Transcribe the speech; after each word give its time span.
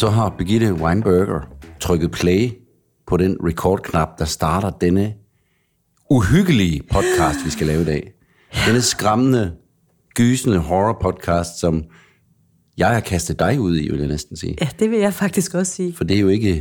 Så 0.00 0.08
har 0.10 0.34
Birgitte 0.38 0.72
Weinberger 0.74 1.40
trykket 1.80 2.10
play 2.10 2.50
på 3.06 3.16
den 3.16 3.36
record-knap, 3.46 4.18
der 4.18 4.24
starter 4.24 4.70
denne 4.70 5.14
uhyggelige 6.10 6.82
podcast, 6.92 7.38
vi 7.44 7.50
skal 7.50 7.66
lave 7.66 7.82
i 7.82 7.84
dag. 7.84 8.12
Denne 8.66 8.80
skræmmende, 8.82 9.52
gysende 10.14 10.58
horror-podcast, 10.58 11.60
som 11.60 11.84
jeg 12.78 12.88
har 12.88 13.00
kastet 13.00 13.38
dig 13.38 13.60
ud 13.60 13.78
i, 13.78 13.90
vil 13.90 13.98
jeg 13.98 14.08
næsten 14.08 14.36
sige. 14.36 14.56
Ja, 14.60 14.68
det 14.78 14.90
vil 14.90 14.98
jeg 14.98 15.14
faktisk 15.14 15.54
også 15.54 15.72
sige. 15.72 15.94
For 15.96 16.04
det 16.04 16.16
er 16.16 16.20
jo 16.20 16.28
ikke, 16.28 16.54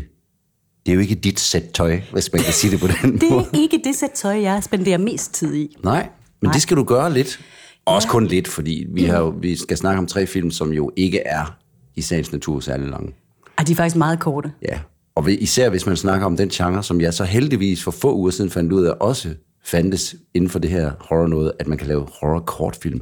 det 0.86 0.92
er 0.92 0.96
jo 0.96 1.00
ikke 1.02 1.16
dit 1.16 1.40
sæt 1.40 1.64
tøj, 1.74 2.02
hvis 2.12 2.34
man 2.34 2.42
kan 2.42 2.54
sige 2.54 2.72
det 2.72 2.80
på 2.80 2.88
den 2.88 3.14
Det 3.22 3.30
måde. 3.32 3.46
er 3.54 3.58
ikke 3.58 3.82
det 3.84 3.96
sæt 3.96 4.12
tøj, 4.16 4.42
jeg 4.42 4.64
spenderer 4.64 4.98
mest 4.98 5.34
tid 5.34 5.56
i. 5.56 5.76
Nej, 5.84 6.10
men 6.42 6.48
Nej. 6.48 6.54
det 6.54 6.62
skal 6.62 6.78
du 6.78 6.84
gøre 6.84 7.14
lidt. 7.14 7.40
Også 7.86 8.08
kun 8.08 8.28
lidt, 8.28 8.48
fordi 8.48 8.86
vi, 8.94 9.04
har, 9.04 9.18
jo- 9.20 9.36
vi 9.42 9.56
skal 9.56 9.78
snakke 9.78 10.00
om 10.00 10.08
tre 10.08 10.28
film, 10.28 10.52
som 10.52 10.74
jo 10.74 10.92
ikke 10.96 11.20
er 11.20 11.58
i 11.96 12.02
sagens 12.02 12.32
natur 12.32 12.60
særlig 12.60 12.88
lange. 12.90 13.14
Ej, 13.60 13.64
de 13.66 13.72
er 13.72 13.76
faktisk 13.76 13.96
meget 13.96 14.20
korte. 14.20 14.52
Ja, 14.70 14.80
og 15.16 15.32
især 15.32 15.70
hvis 15.70 15.86
man 15.86 15.96
snakker 15.98 16.26
om 16.26 16.38
den 16.38 16.50
genre, 16.50 16.84
som 16.84 17.02
jeg 17.02 17.14
så 17.14 17.24
heldigvis 17.24 17.84
for 17.84 17.92
få 17.92 18.16
uger 18.16 18.32
siden 18.32 18.50
fandt 18.50 18.74
ud 18.74 18.86
af, 18.86 18.94
også 19.00 19.30
fandtes 19.66 20.16
inden 20.34 20.50
for 20.50 20.60
det 20.60 20.70
her 20.70 20.92
horror 21.00 21.28
noget, 21.28 21.52
at 21.60 21.68
man 21.68 21.78
kan 21.78 21.88
lave 21.88 22.08
horror-kortfilm. 22.22 23.02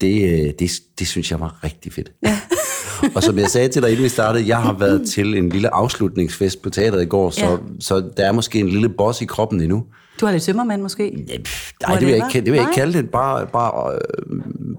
Det, 0.00 0.22
øh, 0.32 0.52
det, 0.58 0.70
det 0.98 1.06
synes 1.06 1.30
jeg 1.30 1.40
var 1.40 1.64
rigtig 1.64 1.92
fedt. 1.92 2.12
Ja. 2.26 2.38
og 3.16 3.22
som 3.22 3.38
jeg 3.38 3.48
sagde 3.48 3.68
til 3.68 3.82
dig, 3.82 3.90
inden 3.90 4.04
vi 4.04 4.08
startede, 4.08 4.48
jeg 4.48 4.58
har 4.58 4.72
været 4.72 5.08
til 5.08 5.34
en 5.36 5.48
lille 5.48 5.74
afslutningsfest 5.74 6.62
på 6.62 6.70
teateret 6.70 7.02
i 7.02 7.06
går, 7.06 7.30
så, 7.30 7.44
Ja. 7.50 7.56
så 7.80 8.10
der 8.16 8.26
er 8.26 8.32
måske 8.32 8.58
en 8.60 8.68
lille 8.68 8.88
boss 8.88 9.22
i 9.22 9.24
kroppen 9.24 9.60
endnu. 9.60 9.84
Du 10.20 10.26
har 10.26 10.32
lidt 10.32 10.42
tømmermand 10.42 10.82
måske? 10.82 11.24
Ja, 11.28 11.38
pff, 11.44 11.72
nej, 11.82 11.98
det 11.98 12.06
vil 12.06 12.14
jeg 12.14 12.26
ikke, 12.34 12.44
det 12.44 12.52
vil 12.52 12.58
jeg 12.58 12.68
ikke 12.68 12.74
kalde 12.80 12.98
det. 12.98 13.10
Bare, 13.10 13.46
bare 13.46 13.94
øh, 13.94 14.00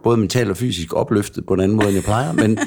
både 0.04 0.18
mentalt 0.18 0.50
og 0.50 0.58
fysisk 0.58 0.94
opløftet 0.94 1.46
på 1.46 1.54
en 1.54 1.60
anden 1.60 1.76
måde, 1.78 1.88
end 1.88 1.96
jeg 1.96 2.04
plejer. 2.04 2.34
Men 2.34 2.60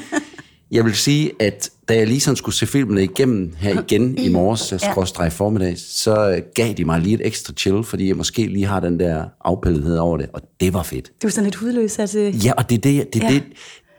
jeg 0.71 0.85
vil 0.85 0.95
sige, 0.95 1.31
at 1.39 1.69
da 1.89 1.95
jeg 1.95 2.07
lige 2.07 2.19
sådan 2.19 2.35
skulle 2.35 2.55
se 2.55 2.67
filmene 2.67 3.03
igennem 3.03 3.53
her 3.57 3.81
igen 3.81 4.17
i 4.17 4.29
morges, 4.29 4.71
ja. 4.71 4.77
skråstreg 4.77 5.31
formiddag, 5.33 5.75
så 5.77 6.29
øh, 6.29 6.41
gav 6.55 6.73
de 6.73 6.85
mig 6.85 6.99
lige 7.01 7.13
et 7.15 7.27
ekstra 7.27 7.53
chill, 7.53 7.83
fordi 7.83 8.07
jeg 8.07 8.17
måske 8.17 8.47
lige 8.47 8.65
har 8.65 8.79
den 8.79 8.99
der 8.99 9.25
afpillethed 9.45 9.97
over 9.97 10.17
det, 10.17 10.29
og 10.33 10.41
det 10.59 10.73
var 10.73 10.83
fedt. 10.83 11.11
Du 11.21 11.27
er 11.27 11.31
sådan 11.31 11.43
lidt 11.43 11.55
hudløs, 11.55 11.99
altså. 11.99 12.19
Ja, 12.19 12.53
og 12.57 12.69
det 12.69 12.77
er 12.77 12.81
det, 12.81 13.13
det, 13.13 13.23
er 13.23 13.27
Ja. 13.27 13.33
det, 13.33 13.43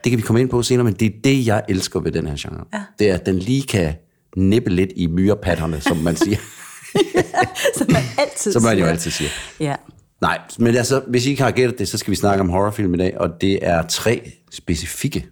det 0.04 0.10
kan 0.10 0.16
vi 0.16 0.22
komme 0.22 0.40
ind 0.40 0.48
på 0.48 0.62
senere, 0.62 0.84
men 0.84 0.94
det 0.94 1.06
er 1.06 1.18
det, 1.24 1.46
jeg 1.46 1.62
elsker 1.68 2.00
ved 2.00 2.12
den 2.12 2.26
her 2.26 2.34
genre. 2.38 2.64
Ja. 2.72 2.80
Det 2.98 3.10
er, 3.10 3.14
at 3.14 3.26
den 3.26 3.38
lige 3.38 3.62
kan 3.62 3.94
nippe 4.36 4.70
lidt 4.70 4.90
i 4.96 5.06
myrepatterne, 5.06 5.80
som 5.80 5.96
man 5.96 6.16
siger. 6.16 6.36
Som 7.78 7.86
man 7.92 8.02
altid 8.18 8.52
som 8.52 8.62
man 8.62 8.78
jo 8.78 8.84
altid 8.84 9.10
siger. 9.10 9.30
Ja. 9.60 9.74
Nej, 10.20 10.38
men 10.58 10.76
altså, 10.76 11.02
hvis 11.08 11.26
I 11.26 11.30
ikke 11.30 11.42
har 11.42 11.50
gættet 11.50 11.78
det, 11.78 11.88
så 11.88 11.98
skal 11.98 12.10
vi 12.10 12.16
snakke 12.16 12.40
om 12.40 12.48
horrorfilm 12.48 12.94
i 12.94 12.96
dag, 12.96 13.18
og 13.18 13.28
det 13.40 13.58
er 13.62 13.82
tre 13.82 14.32
specifikke 14.52 15.26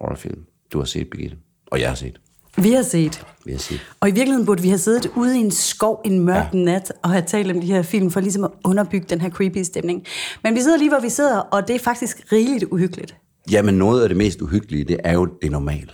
horrorfilm, 0.00 0.38
du 0.74 0.78
har 0.78 0.84
set, 0.86 1.10
Birgitte. 1.10 1.36
Og 1.66 1.80
jeg 1.80 1.88
har 1.88 1.94
set, 1.96 2.20
Vi 2.56 2.72
har 2.72 2.82
set. 2.82 3.24
vil 3.44 3.52
jeg 3.52 3.60
sige. 3.60 3.80
Og 4.00 4.08
i 4.08 4.12
virkeligheden 4.12 4.46
burde 4.46 4.62
vi 4.62 4.68
have 4.68 4.78
siddet 4.78 5.10
ude 5.16 5.36
i 5.38 5.40
en 5.40 5.50
skov 5.50 6.00
en 6.04 6.20
mørk 6.20 6.46
ja. 6.52 6.58
nat 6.58 6.92
og 7.02 7.10
have 7.10 7.24
talt 7.26 7.50
om 7.50 7.60
de 7.60 7.66
her 7.66 7.82
film 7.82 8.10
for 8.10 8.20
ligesom 8.20 8.44
at 8.44 8.50
underbygge 8.64 9.06
den 9.10 9.20
her 9.20 9.30
creepy 9.30 9.62
stemning. 9.62 10.04
Men 10.44 10.54
vi 10.54 10.60
sidder 10.60 10.76
lige, 10.78 10.88
hvor 10.88 11.00
vi 11.00 11.08
sidder, 11.08 11.38
og 11.38 11.68
det 11.68 11.76
er 11.76 11.80
faktisk 11.80 12.32
rigeligt 12.32 12.64
uhyggeligt. 12.64 13.16
Jamen, 13.50 13.74
noget 13.74 14.02
af 14.02 14.08
det 14.08 14.18
mest 14.18 14.42
uhyggelige, 14.42 14.84
det 14.84 14.96
er 15.04 15.12
jo 15.12 15.28
det 15.42 15.50
normale. 15.50 15.90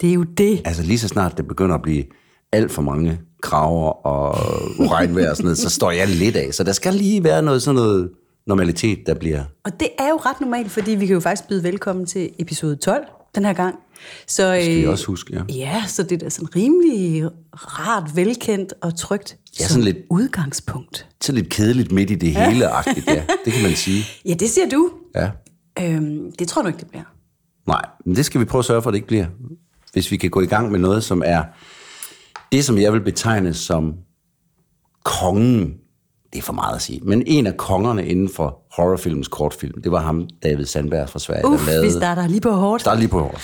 Det 0.00 0.10
er 0.10 0.14
jo 0.14 0.22
det. 0.22 0.62
Altså, 0.64 0.82
lige 0.82 0.98
så 0.98 1.08
snart 1.08 1.36
det 1.36 1.48
begynder 1.48 1.74
at 1.74 1.82
blive 1.82 2.04
alt 2.52 2.72
for 2.72 2.82
mange 2.82 3.20
kraver 3.42 4.06
og 4.06 4.38
uregnvejr 4.78 5.30
og 5.30 5.36
sådan 5.36 5.44
noget, 5.44 5.58
så 5.58 5.70
står 5.70 5.90
jeg 5.90 6.08
lidt 6.08 6.36
af. 6.36 6.54
Så 6.54 6.64
der 6.64 6.72
skal 6.72 6.94
lige 6.94 7.24
være 7.24 7.42
noget 7.42 7.62
sådan 7.62 7.74
noget 7.74 8.10
normalitet, 8.46 8.98
der 9.06 9.14
bliver... 9.14 9.44
Og 9.64 9.80
det 9.80 9.88
er 9.98 10.08
jo 10.08 10.16
ret 10.16 10.40
normalt, 10.40 10.70
fordi 10.70 10.90
vi 10.90 11.06
kan 11.06 11.14
jo 11.14 11.20
faktisk 11.20 11.48
byde 11.48 11.62
velkommen 11.62 12.06
til 12.06 12.30
episode 12.38 12.76
12 12.76 13.04
den 13.34 13.44
her 13.44 13.52
gang. 13.52 13.74
Så, 14.26 14.52
Det 14.54 14.62
skal 14.64 14.76
vi 14.76 14.82
øh, 14.82 14.90
også 14.90 15.06
huske, 15.06 15.34
ja. 15.34 15.54
Ja, 15.54 15.84
så 15.88 16.02
det 16.02 16.12
er 16.12 16.18
da 16.18 16.28
sådan 16.28 16.56
rimelig 16.56 17.24
rart, 17.54 18.16
velkendt 18.16 18.74
og 18.82 18.96
trygt 18.98 19.36
Ja, 19.60 19.66
sådan 19.68 19.84
lidt- 19.84 19.96
udgangspunkt. 20.10 21.06
Så 21.20 21.32
lidt 21.32 21.48
kedeligt 21.48 21.92
midt 21.92 22.10
i 22.10 22.14
det 22.14 22.34
hele-agtigt, 22.36 23.06
ja. 23.06 23.24
Det 23.44 23.52
kan 23.52 23.62
man 23.62 23.74
sige. 23.76 24.04
Ja, 24.28 24.34
det 24.34 24.50
siger 24.50 24.68
du. 24.68 24.90
Ja. 25.14 25.30
Øhm, 25.78 26.32
det 26.38 26.48
tror 26.48 26.62
du 26.62 26.68
ikke, 26.68 26.78
det 26.80 26.88
bliver. 26.88 27.04
Nej, 27.66 27.82
men 28.06 28.16
det 28.16 28.24
skal 28.24 28.40
vi 28.40 28.44
prøve 28.44 28.58
at 28.60 28.64
sørge 28.64 28.82
for, 28.82 28.90
at 28.90 28.92
det 28.92 28.98
ikke 28.98 29.08
bliver. 29.08 29.26
Hvis 29.92 30.10
vi 30.10 30.16
kan 30.16 30.30
gå 30.30 30.40
i 30.40 30.46
gang 30.46 30.70
med 30.70 30.78
noget, 30.78 31.04
som 31.04 31.22
er 31.26 31.42
det, 32.52 32.64
som 32.64 32.78
jeg 32.78 32.92
vil 32.92 33.00
betegne 33.00 33.54
som 33.54 33.94
kongen. 35.04 35.74
Det 36.32 36.38
er 36.38 36.42
for 36.42 36.52
meget 36.52 36.76
at 36.76 36.82
sige. 36.82 37.00
Men 37.02 37.22
en 37.26 37.46
af 37.46 37.56
kongerne 37.56 38.06
inden 38.06 38.28
for 38.28 38.58
horrorfilmens 38.76 39.28
kortfilm, 39.28 39.82
det 39.82 39.92
var 39.92 40.00
ham, 40.02 40.28
David 40.42 40.64
Sandberg 40.64 41.08
fra 41.08 41.18
Sverige, 41.18 41.46
Uff, 41.46 41.64
der 41.64 41.70
lavede... 41.72 41.86
vi 41.86 41.90
starter 41.92 42.26
lige 42.26 42.40
på 42.40 42.50
hårdt. 42.50 42.84
Der 42.84 42.90
er 42.90 42.96
lige 42.96 43.08
på 43.08 43.20
hårdt. 43.20 43.42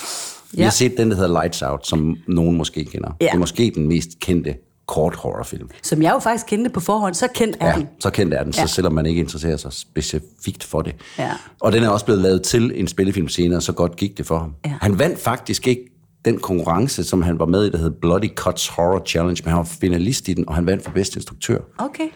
Vi 0.51 0.57
Ja. 0.57 0.63
har 0.63 0.71
set 0.71 0.97
den, 0.97 1.09
der 1.11 1.15
hedder 1.15 1.41
Lights 1.41 1.61
Out, 1.61 1.87
som 1.87 2.17
nogen 2.27 2.57
måske 2.57 2.85
kender. 2.85 3.11
Ja. 3.21 3.25
Det 3.25 3.33
er 3.33 3.37
måske 3.37 3.71
den 3.75 3.87
mest 3.87 4.19
kendte 4.19 4.55
kort 4.87 5.15
horrorfilm. 5.15 5.69
Som 5.83 6.01
jeg 6.01 6.11
jo 6.13 6.19
faktisk 6.19 6.45
kendte 6.47 6.69
på 6.69 6.79
forhånd, 6.79 7.13
så 7.13 7.27
kendt 7.35 7.57
er 7.59 7.67
Ja, 7.69 7.75
den. 7.75 7.87
så 7.99 8.09
kendt 8.09 8.33
er 8.33 8.43
den, 8.43 8.53
så 8.53 8.61
Ja. 8.61 8.67
selvom 8.67 8.93
man 8.93 9.05
ikke 9.05 9.19
interesserer 9.21 9.57
sig 9.57 9.73
specifikt 9.73 10.63
for 10.63 10.81
det. 10.81 10.95
Ja. 11.19 11.31
Og 11.61 11.71
den 11.71 11.83
er 11.83 11.89
også 11.89 12.05
blevet 12.05 12.21
lavet 12.21 12.41
til 12.43 12.71
en 12.75 12.87
spillefilm 12.87 13.27
senere, 13.27 13.61
så 13.61 13.71
godt 13.73 13.95
gik 13.95 14.17
det 14.17 14.25
for 14.25 14.39
ham. 14.39 14.53
Ja. 14.65 14.73
Han 14.81 14.99
vandt 14.99 15.19
faktisk 15.19 15.67
ikke 15.67 15.81
den 16.25 16.39
konkurrence, 16.39 17.03
som 17.03 17.21
han 17.21 17.39
var 17.39 17.45
med 17.45 17.65
i, 17.65 17.69
der 17.69 17.77
hed 17.77 17.91
Bloody 18.01 18.29
Cuts 18.35 18.67
Horror 18.67 19.03
Challenge, 19.05 19.41
men 19.43 19.49
han 19.49 19.57
var 19.57 19.63
finalist 19.81 20.27
i 20.27 20.33
den, 20.33 20.49
og 20.49 20.55
han 20.55 20.65
vandt 20.65 20.83
for 20.83 20.91
bedste 20.91 21.17
instruktør. 21.17 21.59
Okay. 21.77 22.07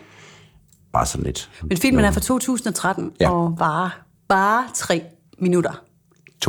Bare 0.94 1.06
sådan 1.06 1.26
lidt. 1.26 1.50
Men 1.64 1.78
filmen 1.78 2.06
er 2.06 2.12
fra 2.12 2.20
2013, 2.22 3.12
Ja. 3.22 3.30
og 3.32 3.56
bare, 3.60 3.90
bare 4.30 4.64
tre 4.76 5.02
minutter. 5.40 5.82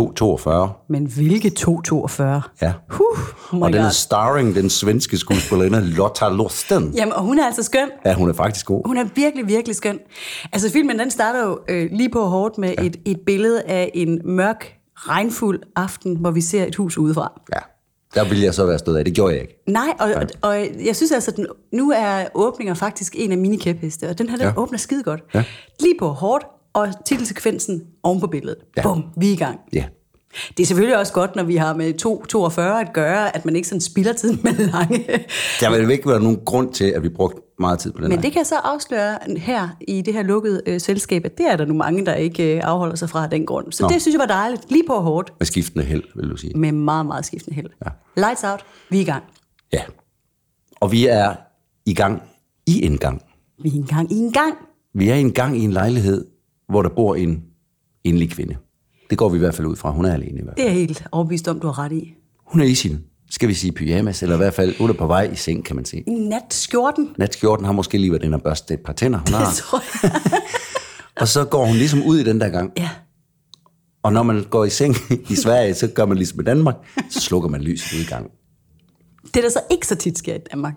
2,42. 0.00 0.86
Men 0.88 1.06
hvilke 1.06 1.50
242? 1.50 2.42
Ja. 2.62 2.72
Huh, 2.90 3.06
oh 3.52 3.60
og 3.60 3.72
den 3.72 3.80
er 3.82 3.90
starring 3.90 4.54
den 4.54 4.70
svenske 4.70 5.16
skuespillerinde 5.16 5.80
Lotta 5.80 6.28
Lorsten. 6.28 6.92
Jamen, 6.94 7.12
og 7.12 7.22
hun 7.22 7.38
er 7.38 7.46
altså 7.46 7.62
skøn. 7.62 7.88
Ja, 8.06 8.14
hun 8.14 8.28
er 8.28 8.32
faktisk 8.32 8.66
god. 8.66 8.82
Hun 8.86 8.96
er 8.96 9.04
virkelig, 9.14 9.46
virkelig 9.48 9.76
skøn. 9.76 9.98
Altså, 10.52 10.70
filmen 10.70 10.98
den 10.98 11.10
starter 11.10 11.46
jo 11.46 11.58
øh, 11.68 11.88
lige 11.92 12.10
på 12.10 12.24
hårdt 12.24 12.58
med 12.58 12.74
ja. 12.78 12.84
et, 12.84 12.96
et 13.04 13.20
billede 13.26 13.62
af 13.62 13.90
en 13.94 14.20
mørk, 14.24 14.74
regnfuld 14.96 15.60
aften, 15.76 16.16
hvor 16.16 16.30
vi 16.30 16.40
ser 16.40 16.64
et 16.64 16.74
hus 16.76 16.98
udefra. 16.98 17.40
Ja. 17.54 17.60
Der 18.14 18.28
ville 18.28 18.44
jeg 18.44 18.54
så 18.54 18.66
være 18.66 18.78
stået 18.78 18.96
af. 18.98 19.04
Det 19.04 19.14
gjorde 19.14 19.32
jeg 19.34 19.42
ikke. 19.42 19.62
Nej, 19.68 19.94
og, 20.00 20.10
og, 20.16 20.26
og 20.42 20.56
jeg 20.84 20.96
synes 20.96 21.12
altså, 21.12 21.30
den, 21.30 21.46
nu 21.72 21.92
er 21.96 22.24
åbninger 22.34 22.74
faktisk 22.74 23.14
en 23.18 23.32
af 23.32 23.38
mine 23.38 23.58
kæpheste, 23.58 24.08
og 24.08 24.18
den 24.18 24.28
her, 24.28 24.36
den 24.36 24.46
Ja. 24.46 24.52
åbner 24.56 24.78
skide 24.78 25.02
godt. 25.02 25.20
Ja. 25.34 25.44
Lige 25.80 25.94
på 25.98 26.08
hårdt, 26.08 26.44
og 26.72 26.88
titelsekvensen 27.06 27.82
oven 28.02 28.20
på 28.20 28.26
billedet. 28.26 28.56
Ja. 28.76 28.82
Bum, 28.82 29.04
vi 29.16 29.28
er 29.28 29.32
i 29.32 29.36
gang. 29.36 29.60
Ja. 29.72 29.84
Det 30.56 30.62
er 30.62 30.66
selvfølgelig 30.66 30.98
også 30.98 31.12
godt, 31.12 31.36
når 31.36 31.42
vi 31.42 31.56
har 31.56 31.74
med 31.74 31.94
2,42 32.78 32.80
at 32.80 32.92
gøre, 32.92 33.36
at 33.36 33.44
man 33.44 33.56
ikke 33.56 33.68
sådan 33.68 33.80
spilder 33.80 34.12
tiden 34.12 34.40
med 34.44 34.52
lange. 34.72 35.06
Der 35.60 35.70
vil 35.78 35.90
ikke 35.90 36.08
være 36.08 36.20
nogen 36.20 36.38
grund 36.44 36.72
til, 36.72 36.84
at 36.84 37.02
vi 37.02 37.08
brugte 37.08 37.40
meget 37.58 37.78
tid 37.78 37.92
på 37.92 37.98
den 38.00 38.08
Men 38.08 38.12
her. 38.18 38.22
det 38.22 38.32
kan 38.32 38.38
jeg 38.38 38.46
så 38.46 38.54
afsløre 38.64 39.18
her 39.36 39.68
i 39.88 40.02
det 40.02 40.14
her 40.14 40.22
lukkede 40.22 40.62
øh, 40.66 40.80
selskab, 40.80 41.24
at 41.24 41.38
det 41.38 41.46
er 41.46 41.56
der 41.56 41.64
nu 41.64 41.74
mange, 41.74 42.06
der 42.06 42.14
ikke 42.14 42.54
øh, 42.56 42.60
afholder 42.64 42.94
sig 42.96 43.10
fra 43.10 43.24
af 43.24 43.30
den 43.30 43.46
grund. 43.46 43.72
Så 43.72 43.82
Nå. 43.82 43.88
Det 43.88 44.02
synes 44.02 44.14
jeg 44.14 44.20
var 44.20 44.26
dejligt. 44.26 44.70
Lige 44.70 44.84
på 44.86 44.94
hårdt, 45.00 45.32
Med 45.40 45.46
skiftende 45.46 45.84
held, 45.84 46.02
vil 46.16 46.30
du 46.30 46.36
sige. 46.36 46.52
med 46.58 46.72
meget, 46.72 47.06
meget 47.06 47.26
skiftende 47.26 47.54
held. 47.56 47.70
Ja. 47.84 47.90
Lights 48.16 48.44
out, 48.44 48.64
vi 48.90 48.96
er 48.96 49.00
i 49.02 49.04
gang. 49.04 49.22
Ja. 49.72 49.80
Og 50.80 50.92
vi 50.92 51.06
er 51.06 51.34
i 51.86 51.94
gang 51.94 52.22
i 52.66 52.86
en 52.86 52.98
gang. 52.98 53.22
Vi 53.62 53.68
er 53.68 53.72
i 53.82 53.86
gang 53.88 54.12
i 54.12 54.16
en 54.16 54.32
gang. 54.32 54.54
Vi 54.94 55.08
er 55.08 55.14
i 55.14 55.20
en 55.20 55.32
gang 55.32 55.56
i 55.58 55.60
en 55.64 55.72
lejlighed, 55.72 56.24
hvor 56.72 56.82
der 56.82 56.88
bor 56.88 57.14
en 57.14 57.42
enlig 58.04 58.30
kvinde. 58.30 58.56
Det 59.10 59.18
går 59.18 59.28
vi 59.28 59.36
i 59.36 59.38
hvert 59.38 59.54
fald 59.54 59.66
ud 59.66 59.76
fra. 59.76 59.90
Hun 59.90 60.04
er 60.04 60.12
alene 60.14 60.40
i 60.40 60.42
hvert 60.42 60.54
fald. 60.58 60.66
Det 60.66 60.72
er 60.74 60.78
helt 60.78 61.04
overbevist 61.12 61.48
om, 61.48 61.60
du 61.60 61.66
har 61.66 61.78
ret 61.78 61.92
i. 61.92 62.14
Hun 62.46 62.60
er 62.60 62.64
i 62.64 62.74
sin, 62.74 62.98
skal 63.30 63.48
vi 63.48 63.54
sige, 63.54 63.72
pyjamas, 63.72 64.22
eller 64.22 64.34
i 64.34 64.38
hvert 64.38 64.54
fald, 64.54 64.78
hun 64.78 64.90
er 64.90 64.94
på 64.94 65.06
vej 65.06 65.22
i 65.32 65.36
seng, 65.36 65.64
kan 65.64 65.76
man 65.76 65.84
sige. 65.84 66.28
Natskjorten. 66.28 67.08
Natskjorten 67.18 67.64
har 67.66 67.72
måske 67.72 67.98
lige 67.98 68.10
været 68.12 68.22
inde 68.24 68.34
og 68.34 68.42
børste 68.42 68.74
et 68.74 68.80
par 68.80 68.92
tænder, 68.92 69.18
hun 69.18 69.26
Det 69.26 69.34
har. 69.34 69.52
tror 69.56 69.82
jeg. 70.02 70.20
Og 71.20 71.28
så 71.28 71.44
går 71.44 71.66
hun 71.66 71.76
ligesom 71.76 72.02
ud 72.02 72.18
i 72.18 72.24
den 72.24 72.40
der 72.40 72.48
gang. 72.48 72.72
Ja. 72.76 72.90
Og 74.02 74.12
når 74.12 74.22
man 74.22 74.44
går 74.50 74.64
i 74.64 74.70
seng 74.70 74.94
i 75.30 75.34
Sverige, 75.34 75.74
så 75.74 75.86
gør 75.88 76.06
man 76.06 76.16
ligesom 76.16 76.40
i 76.40 76.44
Danmark, 76.44 76.74
så 77.10 77.20
slukker 77.20 77.48
man 77.48 77.60
lyset 77.60 78.00
i 78.00 78.04
gang. 78.04 78.30
Det, 79.34 79.42
der 79.42 79.48
så 79.48 79.60
ikke 79.70 79.86
så 79.86 79.94
tit 79.94 80.18
sker 80.18 80.34
i 80.34 80.38
Danmark, 80.52 80.74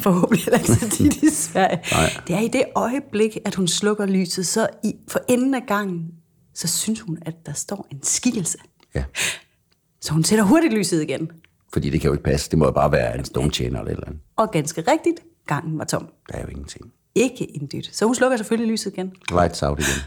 forhåbentlig 0.00 0.44
heller 0.44 0.58
ikke 0.58 0.74
så 0.74 0.88
tit 0.90 1.22
i 1.22 1.30
Sverige, 1.44 1.80
Nej. 1.92 2.10
det 2.26 2.36
er 2.36 2.40
i 2.40 2.48
det 2.48 2.64
øjeblik, 2.74 3.38
at 3.44 3.54
hun 3.54 3.68
slukker 3.68 4.06
lyset, 4.06 4.46
så 4.46 4.68
i, 4.84 4.94
for 5.08 5.20
enden 5.28 5.54
af 5.54 5.62
gangen, 5.66 6.08
så 6.54 6.68
synes 6.68 7.00
hun, 7.00 7.18
at 7.22 7.34
der 7.46 7.52
står 7.52 7.86
en 7.90 8.02
skikkelse. 8.02 8.58
Ja. 8.94 9.04
Så 10.00 10.12
hun 10.12 10.24
sætter 10.24 10.44
hurtigt 10.44 10.72
lyset 10.74 11.02
igen. 11.02 11.30
Fordi 11.72 11.90
det 11.90 12.00
kan 12.00 12.08
jo 12.08 12.12
ikke 12.12 12.24
passe. 12.24 12.50
Det 12.50 12.58
må 12.58 12.64
jo 12.64 12.70
bare 12.70 12.92
være 12.92 13.18
en 13.18 13.24
stumtjener 13.24 13.78
eller 13.78 13.90
et 13.90 13.94
eller 13.94 14.06
andet. 14.06 14.20
Og 14.36 14.50
ganske 14.50 14.80
rigtigt, 14.80 15.20
gangen 15.46 15.78
var 15.78 15.84
tom. 15.84 16.08
Der 16.28 16.34
er 16.38 16.42
jo 16.42 16.48
ingenting. 16.48 16.92
Ikke 17.14 17.56
en 17.56 17.68
dyt. 17.72 17.90
Så 17.92 18.04
hun 18.06 18.14
slukker 18.14 18.36
selvfølgelig 18.36 18.72
lyset 18.72 18.92
igen. 18.92 19.12
Lights 19.30 19.62
out 19.62 19.78
igen. 19.78 20.02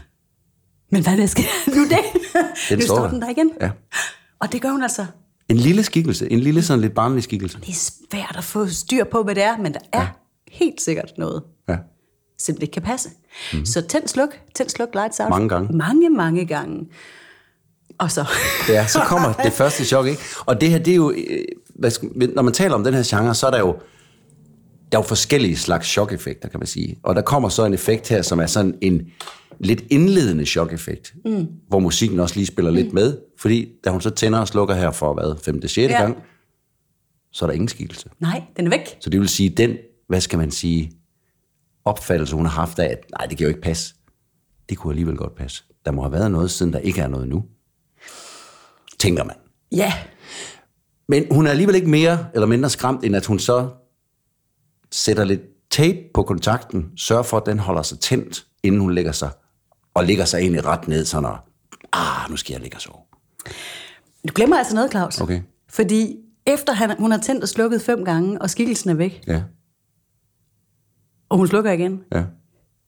Men 0.90 1.02
hvad 1.02 1.16
der 1.16 1.26
sker 1.26 1.42
nu 1.76 1.84
det? 1.84 1.98
Den 2.68 2.78
nu 2.78 2.84
står 2.84 2.96
står 2.96 3.08
den 3.08 3.22
der 3.22 3.28
igen. 3.28 3.50
Ja. 3.60 3.70
Og 4.38 4.52
det 4.52 4.62
gør 4.62 4.68
hun 4.70 4.82
altså. 4.82 5.06
En 5.48 5.56
lille 5.56 5.82
skikkelse. 5.82 6.32
En 6.32 6.40
lille 6.40 6.62
sådan 6.62 6.80
lidt 6.80 6.94
barnlig 6.94 7.22
skikkelse. 7.22 7.58
Det 7.60 7.68
er 7.68 7.72
svært 8.10 8.34
at 8.38 8.44
få 8.44 8.66
styr 8.68 9.04
på, 9.04 9.22
hvad 9.22 9.34
det 9.34 9.42
er, 9.42 9.56
men 9.58 9.72
der 9.72 9.78
er 9.92 10.00
ja. 10.00 10.08
helt 10.48 10.80
sikkert 10.82 11.12
noget, 11.18 11.42
Ja. 11.68 11.76
simpelthen 12.38 12.62
ikke 12.62 12.72
kan 12.72 12.82
passe. 12.82 13.08
Mm-hmm. 13.52 13.66
Så 13.66 13.80
tænd 13.86 14.08
sluk, 14.08 14.28
tænd 14.54 14.68
sluk, 14.68 14.88
lights 14.94 15.20
out. 15.20 15.30
Mange 15.30 15.48
gange. 15.48 15.76
Mange, 15.76 16.10
mange 16.10 16.44
gange. 16.46 16.86
Og 17.98 18.10
så... 18.10 18.24
Ja, 18.68 18.86
så 18.86 19.00
kommer 19.06 19.32
det 19.32 19.52
første 19.52 19.84
chok, 19.84 20.06
ikke? 20.06 20.20
Og 20.46 20.60
det 20.60 20.70
her, 20.70 20.78
det 20.78 20.90
er 20.90 20.94
jo... 20.96 21.10
øh, 21.10 21.44
Hvad 21.74 21.90
skal, 21.90 22.08
når 22.34 22.42
man 22.42 22.52
taler 22.52 22.74
om 22.74 22.84
den 22.84 22.94
her 22.94 23.02
genre, 23.06 23.34
så 23.34 23.46
er 23.46 23.50
der 23.50 23.58
jo... 23.58 23.76
Der 24.92 24.98
er 24.98 25.02
jo 25.02 25.08
forskellige 25.08 25.56
slags 25.56 25.88
chok-effekter, 25.88 26.48
kan 26.48 26.60
man 26.60 26.66
sige. 26.66 26.98
Og 27.02 27.14
der 27.14 27.22
kommer 27.22 27.48
så 27.48 27.64
en 27.64 27.74
effekt 27.74 28.08
her, 28.08 28.22
som 28.22 28.40
er 28.40 28.46
sådan 28.46 28.74
en 28.80 29.02
lidt 29.60 29.84
indledende 29.90 30.46
chok-effekt, 30.46 31.14
mm. 31.24 31.46
hvor 31.68 31.78
musikken 31.78 32.20
også 32.20 32.36
lige 32.36 32.46
spiller 32.46 32.70
mm. 32.70 32.76
lidt 32.76 32.92
med. 32.92 33.18
Fordi 33.38 33.68
da 33.84 33.90
hun 33.90 34.00
så 34.00 34.10
tænder 34.10 34.38
og 34.38 34.48
slukker 34.48 34.74
her 34.74 34.90
for, 34.90 35.14
hvad, 35.14 35.36
5. 35.44 35.62
6. 35.62 35.76
Ja. 35.78 35.82
Ja. 35.82 36.00
gang, 36.00 36.22
så 37.32 37.44
er 37.44 37.46
der 37.46 37.54
ingen 37.54 37.68
skikkelse. 37.68 38.08
Nej, 38.20 38.42
den 38.56 38.66
er 38.66 38.70
væk. 38.70 38.96
Så 39.00 39.10
det 39.10 39.20
vil 39.20 39.28
sige, 39.28 39.48
den, 39.48 39.76
hvad 40.08 40.20
skal 40.20 40.38
man 40.38 40.50
sige, 40.50 40.92
opfattelse, 41.84 42.36
hun 42.36 42.44
har 42.44 42.52
haft 42.52 42.78
af, 42.78 42.86
at 42.86 43.04
nej, 43.18 43.26
det 43.26 43.38
kan 43.38 43.44
jo 43.44 43.48
ikke 43.48 43.60
passe. 43.60 43.94
Det 44.68 44.78
kunne 44.78 44.92
alligevel 44.92 45.16
godt 45.16 45.34
passe. 45.34 45.64
Der 45.84 45.90
må 45.90 46.02
have 46.02 46.12
været 46.12 46.30
noget, 46.30 46.50
siden 46.50 46.72
der 46.72 46.78
ikke 46.78 47.00
er 47.00 47.08
noget 47.08 47.28
nu. 47.28 47.44
Tænker 48.98 49.24
man. 49.24 49.36
Ja, 49.72 49.92
Men 51.08 51.26
hun 51.30 51.46
er 51.46 51.50
alligevel 51.50 51.74
ikke 51.74 51.90
mere 51.90 52.26
eller 52.34 52.46
mindre 52.46 52.70
skræmt, 52.70 53.04
end 53.04 53.16
at 53.16 53.26
hun 53.26 53.38
så 53.38 53.68
sætter 54.92 55.24
lidt 55.24 55.40
tape 55.70 55.98
på 56.14 56.22
kontakten, 56.22 56.90
sørger 56.96 57.22
for, 57.22 57.36
at 57.36 57.46
den 57.46 57.58
holder 57.58 57.82
sig 57.82 57.98
tændt, 57.98 58.46
inden 58.62 58.80
hun 58.80 58.94
lægger 58.94 59.12
sig, 59.12 59.30
og 59.94 60.04
lægger 60.04 60.24
sig 60.24 60.38
egentlig 60.38 60.64
ret 60.64 60.88
ned, 60.88 61.04
sådan 61.04 61.24
og, 61.30 61.38
ah, 61.92 62.30
nu 62.30 62.36
skal 62.36 62.52
jeg 62.52 62.60
ligge 62.62 62.76
og 62.76 62.80
sove. 62.80 62.96
du 64.28 64.32
glemmer 64.34 64.56
altså 64.58 64.74
noget, 64.74 64.90
Claus. 64.90 65.20
Okay. 65.20 65.40
Fordi 65.68 66.16
efter 66.46 66.72
han, 66.72 66.98
hun 66.98 67.10
har 67.10 67.18
tændt 67.18 67.42
og 67.42 67.48
slukket 67.48 67.82
fem 67.82 68.04
gange, 68.04 68.42
og 68.42 68.50
skikkelsen 68.50 68.90
er 68.90 68.94
væk, 68.94 69.24
Ja, 69.26 69.42
og 71.28 71.36
hun 71.38 71.48
slukker 71.48 71.72
igen, 71.72 72.00
ja. 72.12 72.24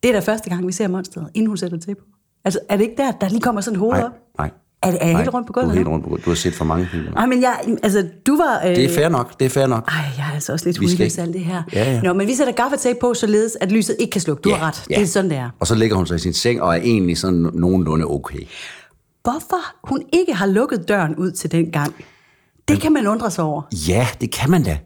det 0.02 0.08
er 0.08 0.12
da 0.12 0.18
første 0.20 0.50
gang, 0.50 0.66
vi 0.66 0.72
ser 0.72 0.88
monsteret, 0.88 1.30
inden 1.34 1.46
hun 1.46 1.56
sætter 1.56 1.78
til 1.78 1.94
på. 1.94 2.04
Altså, 2.44 2.60
er 2.68 2.76
det 2.76 2.84
ikke 2.84 2.96
der, 2.96 3.10
der 3.12 3.28
lige 3.28 3.40
kommer 3.40 3.60
sådan 3.60 3.74
et 3.74 3.78
hoved 3.80 3.92
Nej, 3.96 4.04
op? 4.04 4.12
nej. 4.38 4.50
Er, 4.86 4.90
er 5.00 5.04
jeg 5.04 5.12
nej. 5.12 5.22
helt 5.22 5.34
rundt 5.34 5.46
på 5.46 5.52
Du 5.52 5.60
gulvet? 5.60 5.72
er 5.72 5.76
helt 5.76 5.88
rundt 5.88 6.04
på 6.04 6.08
gulvet. 6.08 6.24
Du 6.24 6.30
har 6.30 6.34
set 6.34 6.54
for 6.54 6.64
mange 6.64 6.88
film. 6.92 7.04
Nej, 7.14 7.26
men 7.26 7.42
jeg, 7.42 7.58
altså, 7.82 8.08
du 8.26 8.36
var... 8.36 8.60
Øh, 8.68 8.76
Det 8.76 8.84
er 8.84 8.94
fair 8.94 9.08
nok, 9.08 9.38
det 9.40 9.44
er 9.44 9.48
fair 9.50 9.66
nok. 9.66 9.88
Ej, 9.92 9.94
jeg 10.18 10.26
er 10.30 10.34
altså 10.34 10.52
også 10.52 10.66
lidt 10.66 10.78
hudløs 10.78 11.18
alt 11.18 11.34
det 11.34 11.40
her. 11.44 11.62
Ja, 11.72 11.92
ja. 11.92 12.00
Nå, 12.00 12.12
men 12.12 12.26
vi 12.26 12.34
sætter 12.34 12.52
gaffatape 12.52 12.98
på, 13.00 13.14
således 13.14 13.56
at 13.60 13.72
lyset 13.72 13.96
ikke 14.00 14.10
kan 14.10 14.20
slukke. 14.20 14.40
Du 14.40 14.50
har 14.50 14.66
ret. 14.68 14.84
Det 14.88 15.02
er 15.02 15.06
sådan, 15.06 15.30
det 15.30 15.38
er. 15.38 15.50
Og 15.60 15.66
så 15.66 15.74
ligger 15.74 15.96
hun 15.96 16.06
sig 16.06 16.14
i 16.14 16.18
sin 16.18 16.32
seng, 16.32 16.62
og 16.62 16.68
er 16.76 16.80
egentlig 16.82 17.18
sådan 17.18 17.50
nogenlunde 17.54 18.04
okay. 18.06 18.38
Hvorfor 19.22 19.88
hun 19.88 20.02
ikke 20.12 20.34
har 20.34 20.46
lukket 20.46 20.88
døren 20.88 21.14
ud 21.16 21.30
til 21.30 21.52
den 21.52 21.70
gang, 21.70 21.94
det 22.68 22.80
kan 22.80 22.92
man 22.92 23.06
undre 23.06 23.30
sig 23.30 23.44
over. 23.44 23.62
Ja, 23.88 24.06
det 24.20 24.30
kan 24.32 24.50
man 24.50 24.62
da. 24.62 24.78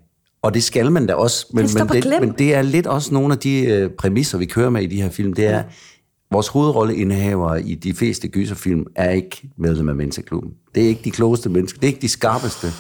Og 0.43 0.55
det 0.55 0.63
skal 0.65 0.93
man 0.93 1.07
da 1.07 1.15
også. 1.15 1.47
Men, 1.53 1.65
Det 1.67 1.75
men, 1.75 1.89
det, 1.89 2.03
klem. 2.03 2.21
men 2.23 2.35
det 2.39 2.55
er 2.55 2.63
lidt 2.63 2.87
også 2.87 3.15
nogle 3.15 3.33
af 3.33 3.39
de 3.39 3.61
øh, 3.65 3.91
præmisser, 3.91 4.39
vi 4.39 4.45
kører 4.47 4.71
med 4.71 4.83
i 4.83 4.87
de 4.87 5.03
her 5.03 5.11
film. 5.11 5.33
Det 5.33 5.47
er, 5.47 5.63
vores 6.33 6.49
hovedrolleindehavere 6.49 7.63
i 7.63 7.75
de 7.75 7.95
fleste 7.95 8.29
gyserfilm 8.29 8.87
er 8.97 9.11
ikke 9.11 9.51
medlem 9.57 9.89
af 9.89 9.95
Mensa-klubben. 9.95 10.53
Det 10.75 10.85
er 10.85 10.89
ikke 10.89 11.03
de 11.05 11.11
klogeste 11.11 11.49
mennesker. 11.49 11.81
Det 11.81 11.87
er 11.87 11.93
ikke 11.93 12.03
de 12.03 12.09
skarpeste. 12.09 12.67
Det 12.67 12.75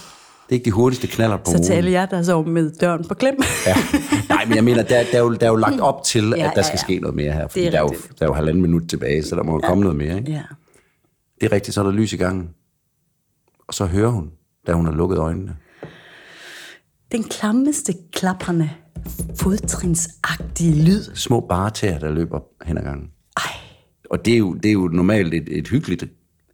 er 0.48 0.52
ikke 0.52 0.64
de 0.64 0.70
hurtigste 0.70 1.06
knaller 1.06 1.36
på 1.36 1.44
Så 1.46 1.58
til 1.64 1.72
alle 1.72 1.88
ugen. 1.88 1.92
jer, 1.92 2.06
der 2.06 2.22
sover 2.22 2.46
med 2.46 2.70
døren 2.80 3.04
på 3.08 3.14
klem. 3.14 3.34
Ja. 3.66 3.74
Nej, 4.28 4.44
men 4.44 4.54
jeg 4.54 4.64
mener, 4.64 4.82
der, 4.82 5.04
der, 5.12 5.18
er 5.18 5.22
jo, 5.22 5.34
der 5.34 5.46
er 5.46 5.50
jo 5.50 5.56
lagt 5.56 5.80
op 5.80 6.02
til, 6.04 6.24
Ja, 6.36 6.44
at 6.46 6.52
der 6.54 6.60
ja, 6.60 6.62
skal 6.62 6.72
ja. 6.72 6.76
ske 6.76 6.98
noget 6.98 7.16
mere 7.16 7.32
her. 7.32 7.48
Fordi 7.48 7.64
er 7.64 7.70
der, 7.70 7.78
er 7.78 7.82
jo, 7.82 7.88
der 7.88 8.24
er 8.24 8.26
jo 8.26 8.32
halvanden 8.32 8.62
minut 8.62 8.82
tilbage, 8.88 9.22
så 9.22 9.36
der 9.36 9.42
må 9.42 9.52
jo 9.52 9.58
komme 9.60 9.82
noget 9.82 9.96
mere. 9.98 10.16
Ikke? 10.18 10.32
ja. 10.32 10.42
Det 11.40 11.46
er 11.46 11.52
rigtigt, 11.52 11.74
så 11.74 11.80
er 11.80 11.84
der 11.84 11.92
lys 11.92 12.12
i 12.12 12.16
gangen. 12.16 12.48
Og 13.68 13.74
så 13.74 13.86
hører 13.86 14.10
hun, 14.10 14.30
da 14.66 14.72
hun 14.72 14.84
har 14.86 14.92
lukket 14.92 15.18
øjnene. 15.18 15.56
Den 17.12 17.24
klammeste, 17.24 17.94
klaprende, 18.12 18.70
fodtrinsagtige 19.40 20.84
lyd. 20.84 21.14
Små 21.14 21.40
bartæer, 21.40 21.98
der 21.98 22.10
løber 22.10 22.40
hen 22.64 22.78
ad 22.78 22.82
gangen. 22.82 23.08
Og 24.10 24.24
det 24.24 24.34
er 24.34 24.38
jo, 24.38 24.54
det 24.54 24.68
er 24.68 24.72
jo 24.72 24.88
normalt 24.88 25.34
et, 25.34 25.48
et 25.50 25.68
hyggeligt 25.68 26.04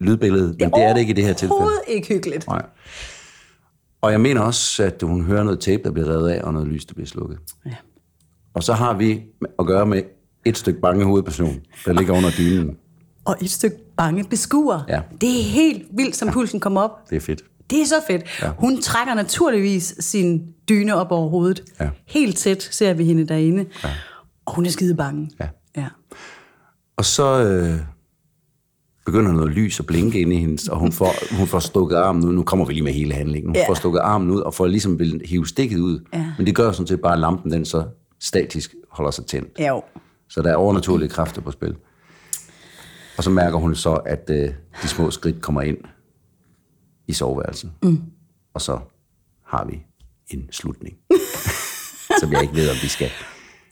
lydbillede, 0.01 0.47
men 0.47 0.71
det 0.71 0.83
er 0.83 0.93
det 0.93 1.01
ikke 1.01 1.11
i 1.11 1.15
det 1.15 1.25
her 1.25 1.33
tilfælde. 1.33 1.53
Overhovedet 1.53 1.81
ikke 1.89 2.09
hyggeligt. 2.09 2.47
Nej. 2.47 2.63
Og 4.01 4.13
jeg 4.13 4.21
mener 4.21 4.41
også, 4.41 4.83
at 4.83 5.03
hun 5.03 5.25
hører 5.25 5.43
noget 5.43 5.61
tape, 5.61 5.83
der 5.83 5.91
bliver 5.91 6.09
revet 6.09 6.29
af, 6.29 6.43
og 6.43 6.53
noget 6.53 6.69
lys, 6.69 6.85
der 6.85 6.95
bliver 6.95 7.07
slukket. 7.07 7.39
Ja. 7.67 7.75
Og 8.55 8.63
så 8.63 8.73
har 8.73 8.95
vi 8.95 9.23
at 9.59 9.67
gøre 9.67 9.87
med 9.87 10.03
et 10.45 10.59
stykke 10.59 10.81
bange 10.81 11.05
hovedperson, 11.05 11.61
der 11.85 11.93
ligger 11.93 12.17
under 12.17 12.31
dynen. 12.39 12.77
Og 13.25 13.37
et 13.43 13.51
stykke 13.51 13.77
bange 13.97 14.25
beskuer. 14.25 14.81
Ja. 14.89 15.01
Det 15.21 15.41
er 15.41 15.43
helt 15.43 15.87
vildt, 15.91 16.17
som 16.17 16.29
pulsen 16.29 16.61
kommer 16.61 16.81
op. 16.81 17.11
Det 17.11 17.17
er 17.17 17.21
fedt. 17.21 17.43
Det 17.71 17.81
er 17.81 17.87
så 17.87 18.03
fedt. 18.07 18.23
Ja. 18.43 18.51
Hun 18.59 18.83
trækker 18.83 19.15
naturligvis 19.15 19.95
sin 20.01 20.43
dyne 20.69 20.95
op 20.95 21.13
over 21.13 21.29
hovedet. 21.29 21.63
Ja. 21.81 21.89
Helt 22.07 22.37
tæt 22.37 22.69
ser 22.71 22.95
vi 22.95 23.05
hende 23.05 23.27
derinde. 23.27 23.67
Ja. 23.85 23.89
Og 24.47 24.55
hun 24.55 24.67
er 24.67 24.71
skide 24.71 24.95
bange. 24.95 25.31
Ja. 25.41 25.49
ja. 25.77 25.87
Og 26.97 27.05
så 27.05 27.45
øh, 27.45 27.81
begynder 29.07 29.33
noget 29.33 29.53
lys 29.53 29.81
at 29.81 29.87
blinke 29.87 30.21
inde 30.21 30.37
i 30.37 30.39
hendes, 30.39 30.69
og 30.69 30.79
hun 30.79 30.93
får, 30.93 31.37
hun 31.39 31.47
får 31.47 31.59
stukket 31.59 31.97
armen 31.97 32.25
ud. 32.25 32.33
Nu 32.33 32.43
kommer 32.43 32.65
vi 32.65 32.73
lige 32.73 32.85
med 32.85 32.93
hele 32.93 33.15
handlingen. 33.15 33.49
Hun 33.49 33.57
Ja. 33.57 33.69
får 33.69 33.75
stukket 33.75 34.01
armen 34.01 34.31
ud, 34.31 34.41
og 34.41 34.55
får 34.55 34.67
ligesom 34.67 34.99
vil 34.99 35.23
hive 35.25 35.47
stikket 35.47 35.79
ud. 35.79 36.01
Ja. 36.13 36.33
Men 36.39 36.47
det 36.47 36.55
gør 36.55 36.73
sådan 36.73 36.87
set 36.87 37.01
bare, 37.01 37.13
at 37.13 37.19
lampen 37.19 37.53
den 37.53 37.65
så 37.65 37.85
statisk 38.21 38.75
holder 38.91 39.11
sig 39.11 39.27
tændt. 39.27 39.49
Ja, 39.59 39.69
jo. 39.69 39.83
Så 40.29 40.43
der 40.43 40.51
er 40.51 40.57
overnaturlige 40.57 41.09
kræfter 41.09 41.41
på 41.43 41.51
spil. 41.51 41.77
Og 43.19 43.25
så 43.25 43.31
mærker 43.31 43.59
hun 43.59 43.75
så, 43.75 43.93
at 43.95 44.31
øh, 44.33 44.51
de 44.83 44.89
små 44.89 45.11
skridt 45.11 45.43
kommer 45.43 45.63
ind 45.63 45.79
i 47.07 47.13
soveværelset. 47.13 47.73
Mm. 47.83 48.03
Og 48.55 48.61
så 48.61 48.79
har 49.47 49.65
vi 49.65 49.83
en 50.31 50.49
slutning. 50.53 50.97
som 52.21 52.33
jeg 52.33 52.43
ikke 52.43 52.55
ved, 52.55 52.71
om 52.71 52.77
vi 52.83 52.89
skal. 52.89 53.11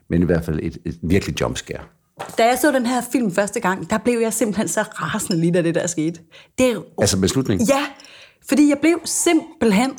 Men 0.08 0.22
i 0.22 0.24
hvert 0.24 0.44
fald 0.44 0.58
et, 0.62 0.78
et 0.84 0.98
virkelig 1.02 1.40
jumpscare. 1.40 1.82
Da 2.38 2.46
jeg 2.46 2.58
så 2.58 2.72
den 2.72 2.86
her 2.86 3.02
film 3.12 3.34
første 3.34 3.60
gang, 3.60 3.90
der 3.90 3.98
blev 3.98 4.20
jeg 4.20 4.32
simpelthen 4.32 4.68
så 4.68 4.82
rasende 4.82 5.40
lige 5.40 5.52
da 5.52 5.62
det 5.62 5.74
der 5.74 5.86
skete. 5.86 6.20
Det 6.58 6.70
er 6.70 6.80
Altså 7.00 7.18
med 7.18 7.28
slutning? 7.28 7.62
Ja, 7.68 7.86
fordi 8.48 8.68
jeg 8.68 8.78
blev 8.78 9.00
simpelthen 9.04 9.98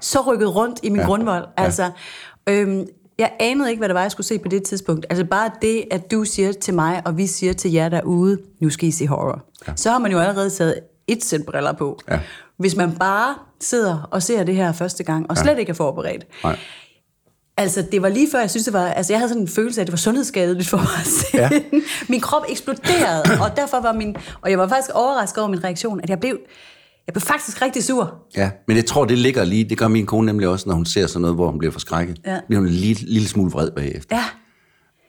så 0.00 0.20
rykket 0.20 0.54
rundt 0.54 0.80
i 0.82 0.88
min 0.88 1.00
ja. 1.00 1.06
grundvold. 1.06 1.44
Altså, 1.56 1.90
øhm, 2.48 2.86
jeg 3.18 3.32
anede 3.40 3.70
ikke, 3.70 3.80
hvad 3.80 3.88
det 3.88 3.94
var, 3.94 4.02
jeg 4.02 4.10
skulle 4.10 4.26
se 4.26 4.38
på 4.38 4.48
det 4.48 4.62
tidspunkt. 4.62 5.06
Altså 5.10 5.24
bare 5.24 5.50
det, 5.62 5.84
at 5.90 6.10
du 6.10 6.24
siger 6.24 6.52
til 6.52 6.74
mig, 6.74 7.02
og 7.04 7.16
vi 7.16 7.26
siger 7.26 7.52
til 7.52 7.72
jer 7.72 7.88
derude, 7.88 8.38
nu 8.60 8.70
skal 8.70 8.88
I 8.88 8.90
se 8.90 9.06
horror. 9.06 9.44
Ja. 9.68 9.72
Så 9.76 9.90
har 9.90 9.98
man 9.98 10.12
jo 10.12 10.18
allerede 10.18 10.50
taget 10.50 10.80
et 11.06 11.24
sæt 11.24 11.40
briller 11.46 11.72
på. 11.72 12.00
Ja. 12.10 12.20
Hvis 12.56 12.76
man 12.76 12.96
bare 12.96 13.34
sidder 13.60 14.08
og 14.10 14.22
ser 14.22 14.44
det 14.44 14.54
her 14.54 14.72
første 14.72 15.04
gang, 15.04 15.30
og 15.30 15.36
slet 15.36 15.52
ja. 15.52 15.58
ikke 15.58 15.70
er 15.70 15.74
forberedt. 15.74 16.26
Nej. 16.44 16.58
Altså, 17.58 17.84
det 17.92 18.02
var 18.02 18.08
lige 18.08 18.28
før, 18.32 18.40
jeg 18.40 18.50
synes, 18.50 18.64
det 18.64 18.72
var... 18.72 18.86
Altså, 18.88 19.12
jeg 19.12 19.20
havde 19.20 19.28
sådan 19.28 19.42
en 19.42 19.48
følelse 19.48 19.80
af, 19.80 19.82
at 19.82 19.86
det 19.86 19.92
var 19.92 19.96
sundhedsskadeligt 19.96 20.68
for 20.68 20.76
mig 20.76 21.40
Ja. 21.42 21.60
Min 22.08 22.20
krop 22.20 22.42
eksploderede, 22.48 23.22
og 23.40 23.56
derfor 23.56 23.80
var 23.80 23.92
min... 23.92 24.16
Og 24.40 24.50
jeg 24.50 24.58
var 24.58 24.68
faktisk 24.68 24.90
overrasket 24.94 25.38
over 25.38 25.50
min 25.50 25.64
reaktion, 25.64 26.00
at 26.02 26.10
jeg 26.10 26.20
blev... 26.20 26.38
Jeg 27.06 27.12
blev 27.12 27.20
faktisk 27.22 27.62
rigtig 27.62 27.84
sur. 27.84 28.14
Ja, 28.36 28.50
men 28.68 28.76
jeg 28.76 28.86
tror, 28.86 29.04
det 29.04 29.18
ligger 29.18 29.44
lige, 29.44 29.64
det 29.64 29.78
gør 29.78 29.88
min 29.88 30.06
kone 30.06 30.26
nemlig 30.26 30.48
også, 30.48 30.68
når 30.68 30.74
hun 30.74 30.86
ser 30.86 31.06
sådan 31.06 31.20
noget, 31.20 31.36
hvor 31.36 31.50
hun 31.50 31.58
bliver 31.58 31.72
forskrækket. 31.72 32.18
Ja. 32.26 32.40
Bliver 32.46 32.60
hun 32.60 32.68
en 32.68 32.74
lille, 32.74 33.06
lille 33.08 33.28
smule 33.28 33.50
vred 33.50 33.70
bagefter. 33.70 34.16
Ja, 34.16 34.24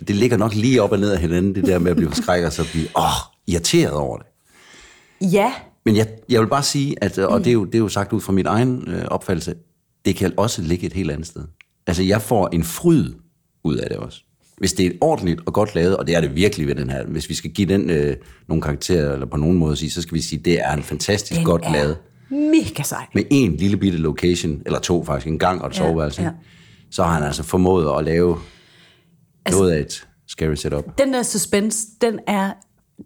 Det 0.07 0.15
ligger 0.15 0.37
nok 0.37 0.53
lige 0.55 0.81
op 0.83 0.91
og 0.91 0.99
ned 0.99 1.11
af 1.11 1.19
hinanden, 1.19 1.55
det 1.55 1.65
der 1.65 1.79
med 1.79 1.91
at 1.91 1.97
blive 1.97 2.09
forskrækket, 2.09 2.47
og 2.47 2.53
så 2.53 2.65
blive 2.71 2.87
åh, 2.97 3.03
irriteret 3.47 3.91
over 3.93 4.17
det. 4.17 4.25
ja, 5.21 5.53
Men 5.85 5.95
jeg, 5.95 6.07
jeg 6.29 6.41
vil 6.41 6.47
bare 6.47 6.63
sige, 6.63 6.95
at, 7.03 7.17
og 7.17 7.39
det 7.39 7.47
er, 7.47 7.53
jo, 7.53 7.65
det 7.65 7.75
er 7.75 7.79
jo 7.79 7.87
sagt 7.89 8.13
ud 8.13 8.21
fra 8.21 8.33
min 8.33 8.45
egen 8.45 8.83
øh, 8.87 9.05
opfattelse, 9.07 9.55
det 10.05 10.15
kan 10.15 10.33
også 10.37 10.61
ligge 10.61 10.85
et 10.87 10.93
helt 10.93 11.11
andet 11.11 11.27
sted. 11.27 11.41
Altså, 11.87 12.03
jeg 12.03 12.21
får 12.21 12.47
en 12.53 12.63
fryd 12.63 13.13
ud 13.63 13.75
af 13.75 13.89
det 13.89 13.97
også. 13.97 14.21
Hvis 14.57 14.73
det 14.73 14.85
er 14.85 14.91
ordentligt 15.01 15.39
og 15.45 15.53
godt 15.53 15.75
lavet, 15.75 15.97
og 15.97 16.07
det 16.07 16.15
er 16.15 16.21
det 16.21 16.35
virkelig 16.35 16.67
ved 16.67 16.75
den 16.75 16.89
her, 16.89 17.05
hvis 17.05 17.29
vi 17.29 17.33
skal 17.33 17.51
give 17.51 17.67
den 17.67 17.89
øh, 17.89 18.15
nogle 18.47 18.61
karakterer, 18.61 19.13
eller 19.13 19.25
på 19.25 19.37
nogen 19.37 19.57
måde 19.57 19.75
sige, 19.75 19.91
så 19.91 20.01
skal 20.01 20.15
vi 20.15 20.21
sige, 20.21 20.39
at 20.39 20.45
det 20.45 20.59
er 20.61 20.73
en 20.73 20.83
fantastisk 20.83 21.37
den 21.37 21.45
godt 21.45 21.61
er 21.65 21.71
lavet. 21.71 21.97
mega 22.29 22.83
sej. 22.83 23.05
Med 23.13 23.23
en 23.29 23.55
lille 23.55 23.77
bitte 23.77 23.97
location, 23.97 24.61
eller 24.65 24.79
to 24.79 25.03
faktisk, 25.03 25.27
en 25.27 25.39
gang 25.39 25.61
og 25.61 25.67
et 25.67 25.73
Ja, 25.73 25.77
soveværelse, 25.77 26.21
ja. 26.23 26.29
så 26.91 27.03
har 27.03 27.13
han 27.13 27.23
altså 27.23 27.43
formået 27.43 27.97
at 27.99 28.03
lave 28.05 28.37
Altså- 29.45 29.59
noget 29.61 29.73
af 29.73 29.79
et 29.79 30.07
scary 30.27 30.53
setup. 30.55 30.97
Den 30.97 31.13
der 31.13 31.23
suspense, 31.23 31.87
den 32.01 32.19
er... 32.27 32.51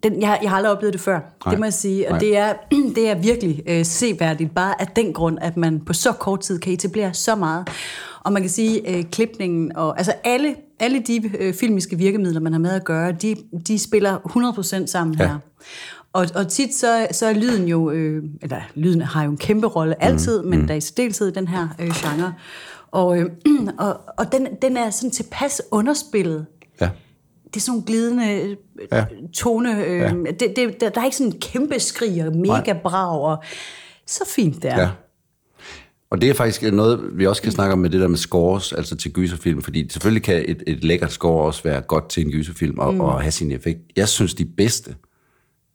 Den, 0.02 0.20
jeg, 0.22 0.38
jeg 0.42 0.50
har 0.50 0.56
aldrig 0.56 0.72
oplevet 0.72 0.92
det 0.92 1.00
før, 1.00 1.14
Nej. 1.18 1.24
Nej. 1.44 1.50
det 1.52 1.58
må 1.60 1.66
jeg 1.66 1.72
sige. 1.72 2.06
Og 2.06 2.10
Nej. 2.10 2.18
det 2.18 2.36
er, 2.36 2.52
det 2.96 3.08
er 3.08 3.14
virkelig 3.14 3.62
øh, 3.66 3.84
seværdigt, 3.84 4.54
bare 4.54 4.80
af 4.80 4.86
den 4.86 5.12
grund, 5.12 5.38
at 5.40 5.56
man 5.56 5.80
på 5.80 5.92
så 5.92 6.12
kort 6.12 6.40
tid 6.40 6.58
kan 6.58 6.72
etablere 6.72 7.14
så 7.14 7.34
meget. 7.34 7.68
Og 8.24 8.32
man 8.32 8.42
kan 8.42 8.50
sige, 8.50 8.96
øh, 8.96 9.04
klipningen 9.04 9.76
og 9.76 9.98
altså 9.98 10.12
alle, 10.24 10.54
alle 10.80 11.00
de 11.06 11.30
øh, 11.38 11.54
filmiske 11.54 11.98
virkemidler, 11.98 12.40
man 12.40 12.52
har 12.52 12.60
med 12.60 12.70
at 12.70 12.84
gøre, 12.84 13.12
de, 13.12 13.36
de 13.68 13.78
spiller 13.78 14.18
100% 14.82 14.86
sammen 14.86 15.16
Ja. 15.18 15.26
her. 15.26 15.38
Og, 16.12 16.26
og 16.34 16.48
tit 16.48 16.74
så, 16.74 17.06
så 17.12 17.26
er 17.26 17.32
lyden 17.32 17.68
jo, 17.68 17.90
øh, 17.90 18.22
eller 18.42 18.60
lyden 18.74 19.00
har 19.00 19.24
jo 19.24 19.30
en 19.30 19.36
kæmpe 19.36 19.66
rolle 19.66 20.02
altid, 20.04 20.42
mm. 20.42 20.48
men 20.48 20.68
der 20.68 20.74
er 20.74 20.78
i 20.78 20.80
særdeleshed 20.80 21.28
i 21.28 21.32
den 21.32 21.48
her 21.48 21.68
øh, 21.78 21.86
genre. 21.94 22.34
Og, 22.90 23.18
øh, 23.18 23.30
og, 23.78 24.00
og 24.18 24.32
den, 24.32 24.48
den 24.62 24.76
er 24.76 24.90
sådan 24.90 25.10
tilpas 25.10 25.62
underspillet, 25.70 26.46
Ja. 26.80 26.88
det 27.44 27.56
er 27.56 27.60
sådan 27.60 27.70
nogle 27.72 27.86
glidende 27.86 28.56
ja. 28.92 28.96
Ja. 28.98 29.04
tone. 29.34 29.84
Øh, 29.84 29.98
Ja. 30.00 30.08
det, 30.40 30.52
det, 30.56 30.80
der, 30.80 30.88
der 30.88 31.00
er 31.00 31.04
ikke 31.04 31.16
sådan 31.16 31.32
en 31.32 31.40
kæmpe 31.40 31.80
skrig 31.80 32.26
og 32.26 32.36
mega 32.36 32.72
brag. 32.82 33.20
Og, 33.20 33.42
så 34.06 34.24
fint 34.36 34.62
der. 34.62 34.80
Ja. 34.80 34.88
Og 36.12 36.20
det 36.20 36.30
er 36.30 36.34
faktisk 36.34 36.72
noget, 36.72 37.00
vi 37.12 37.26
også 37.26 37.42
kan 37.42 37.52
snakke 37.52 37.72
om 37.72 37.78
med 37.78 37.90
det 37.90 38.00
der 38.00 38.08
med 38.08 38.16
scores, 38.16 38.72
altså 38.72 38.96
til 38.96 39.12
gyserfilm, 39.12 39.62
fordi 39.62 39.88
selvfølgelig 39.90 40.22
kan 40.22 40.44
et, 40.48 40.62
et 40.66 40.84
lækkert 40.84 41.12
score 41.12 41.44
også 41.46 41.62
være 41.62 41.80
godt 41.80 42.08
til 42.08 42.24
en 42.26 42.32
gyserfilm 42.32 42.78
og, 42.78 42.94
mm. 42.94 43.00
og 43.00 43.20
have 43.20 43.32
sin 43.32 43.52
effekt. 43.52 43.80
Jeg 43.96 44.08
synes, 44.08 44.34
de 44.34 44.44
bedste, 44.44 44.94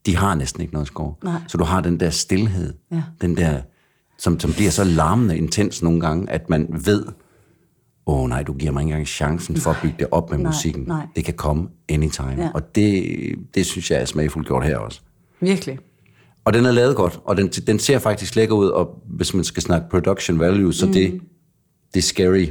de 0.05 0.15
har 0.15 0.35
næsten 0.35 0.61
ikke 0.61 0.73
noget 0.73 0.87
score. 0.87 1.13
Nej. 1.23 1.41
Så 1.47 1.57
du 1.57 1.63
har 1.63 1.81
den 1.81 1.99
der 1.99 2.09
stillhed, 2.09 2.73
Ja. 2.91 3.03
den 3.21 3.37
der, 3.37 3.61
som, 4.17 4.39
som 4.39 4.53
bliver 4.53 4.71
så 4.71 4.83
larmende 4.83 5.37
intens 5.37 5.83
nogle 5.83 6.01
gange, 6.01 6.29
at 6.29 6.49
man 6.49 6.67
ved, 6.85 7.05
åh 8.05 8.21
oh, 8.23 8.29
nej, 8.29 8.43
du 8.43 8.53
giver 8.53 8.71
mig 8.71 8.81
ikke 8.81 8.89
engang 8.91 9.07
chancen 9.07 9.57
for 9.57 9.71
at 9.71 9.77
bygge 9.81 9.95
det 9.99 10.07
op 10.11 10.29
med 10.29 10.37
Nej, 10.37 10.49
musikken. 10.49 10.83
nej. 10.87 11.07
Det 11.15 11.25
kan 11.25 11.33
komme 11.33 11.67
anytime. 11.89 12.35
Ja. 12.37 12.49
Og 12.53 12.75
det, 12.75 13.05
det 13.55 13.65
synes 13.65 13.91
jeg 13.91 14.01
er 14.01 14.05
smagfuldt 14.05 14.47
gjort 14.47 14.65
her 14.65 14.77
også. 14.77 15.01
Virkelig. 15.39 15.79
Og 16.47 16.53
den 16.53 16.65
er 16.65 16.71
lavet 16.71 16.95
godt, 16.95 17.19
og 17.25 17.37
den, 17.37 17.47
den 17.47 17.79
ser 17.79 17.99
faktisk 17.99 18.35
lækker 18.35 18.55
ud, 18.55 18.67
og 18.67 18.89
hvis 19.17 19.33
man 19.33 19.43
skal 19.43 19.63
snakke 19.63 19.89
production 19.89 20.39
value, 20.39 20.73
så 20.73 20.85
mm. 20.85 20.93
det, 20.93 21.21
det 21.93 21.99
er 21.99 22.03
scary. 22.03 22.45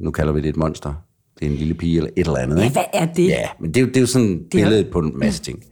Nu 0.00 0.10
kalder 0.10 0.32
vi 0.32 0.40
det 0.40 0.48
et 0.48 0.56
monster. 0.56 0.94
Det 1.40 1.46
er 1.46 1.50
en 1.50 1.56
lille 1.56 1.74
pige 1.74 1.96
eller 1.96 2.10
et 2.16 2.26
eller 2.26 2.38
andet. 2.38 2.56
Ja, 2.58 2.62
ikke? 2.62 2.72
hvad 2.72 2.84
er 2.92 3.06
det? 3.06 3.26
Ja, 3.26 3.48
men 3.60 3.74
det 3.74 3.82
er 3.82 3.86
det 3.86 3.96
er 3.96 4.00
jo 4.00 4.06
sådan 4.06 4.28
et 4.28 4.52
Det 4.52 4.60
er- 4.60 4.64
billede 4.64 4.90
på 4.92 4.98
en 4.98 5.18
masse 5.18 5.42
ting. 5.42 5.62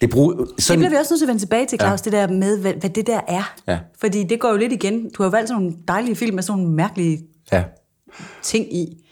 Det, 0.00 0.10
brug, 0.10 0.34
Det 0.56 0.64
sådan, 0.64 0.78
bliver 0.80 0.90
vi 0.90 0.96
også 0.96 1.12
nødt 1.12 1.20
til 1.20 1.24
at 1.24 1.28
vende 1.28 1.42
tilbage 1.42 1.66
til, 1.66 1.78
Claus, 1.80 2.00
ja. 2.00 2.04
det 2.04 2.12
der 2.12 2.28
med, 2.34 2.58
hvad, 2.60 2.74
hvad 2.74 2.90
det 2.90 3.06
der 3.06 3.20
er. 3.28 3.54
Ja. 3.68 3.78
Fordi 4.00 4.24
det 4.24 4.40
går 4.40 4.50
jo 4.50 4.56
lidt 4.56 4.72
igen. 4.72 5.02
Du 5.02 5.22
har 5.22 5.24
jo 5.24 5.30
valgt 5.30 5.48
sådan 5.48 5.62
nogle 5.62 5.76
dejlige 5.88 6.16
film 6.16 6.34
med 6.34 6.42
sådan 6.42 6.62
nogle 6.62 6.74
mærkelige 6.76 7.18
ja. 7.52 7.64
ting 8.42 8.74
i. 8.76 9.03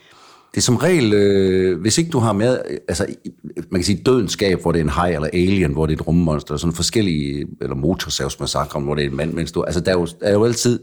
Det 0.54 0.56
er 0.60 0.62
som 0.62 0.76
regel, 0.76 1.12
øh, 1.12 1.80
hvis 1.80 1.98
ikke 1.98 2.10
du 2.10 2.18
har 2.18 2.32
med, 2.32 2.58
øh, 2.70 2.76
altså 2.88 3.06
man 3.70 3.80
kan 3.80 3.84
sige 3.84 4.02
dødenskab, 4.06 4.60
hvor 4.62 4.72
det 4.72 4.78
er 4.78 4.84
en 4.84 4.90
hej, 4.90 5.10
eller 5.10 5.28
alien, 5.32 5.72
hvor 5.72 5.86
det 5.86 5.92
er 5.92 5.96
et 6.00 6.06
rummonster, 6.06 6.56
sådan 6.56 6.74
forskellige, 6.74 7.46
eller 7.60 7.76
motorsavsmassakre, 7.76 8.80
hvor 8.80 8.94
det 8.94 9.04
er 9.04 9.08
en 9.10 9.16
mand 9.16 9.38
en 9.38 9.46
stor, 9.46 9.64
altså 9.64 9.80
der 9.80 9.90
er 9.90 9.98
jo, 9.98 10.06
der 10.20 10.26
er 10.26 10.32
jo 10.32 10.44
altid, 10.44 10.80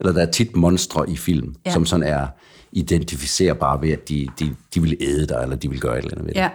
eller 0.00 0.12
der 0.12 0.22
er 0.22 0.30
tit 0.30 0.56
monstre 0.56 1.10
i 1.10 1.16
film, 1.16 1.54
Ja. 1.66 1.72
som 1.72 1.86
sådan 1.86 2.06
er 2.06 2.26
identificerbare 2.72 3.82
ved, 3.82 3.90
at 3.90 4.08
de, 4.08 4.28
de, 4.40 4.54
de 4.74 4.82
vil 4.82 4.96
æde 5.00 5.26
dig, 5.26 5.38
eller 5.42 5.56
de 5.56 5.70
vil 5.70 5.80
gøre 5.80 5.98
et 5.98 6.02
eller 6.04 6.12
andet 6.12 6.26
ved 6.26 6.34
det. 6.34 6.40
Ja. 6.40 6.50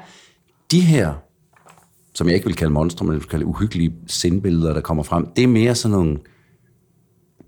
De 0.72 0.82
her, 0.82 1.14
som 2.14 2.28
jeg 2.28 2.36
ikke 2.36 2.46
vil 2.48 2.56
kalde 2.56 2.74
monstre, 2.74 3.06
men 3.06 3.14
jeg 3.14 3.22
vil 3.22 3.30
kalde 3.30 3.46
uhyggelige 3.46 3.94
sindbilleder, 4.08 4.74
der 4.74 4.82
kommer 4.82 5.04
frem, 5.04 5.28
det 5.36 5.44
er 5.44 5.48
mere 5.48 5.76
sådan 5.76 5.98
nogle 5.98 6.18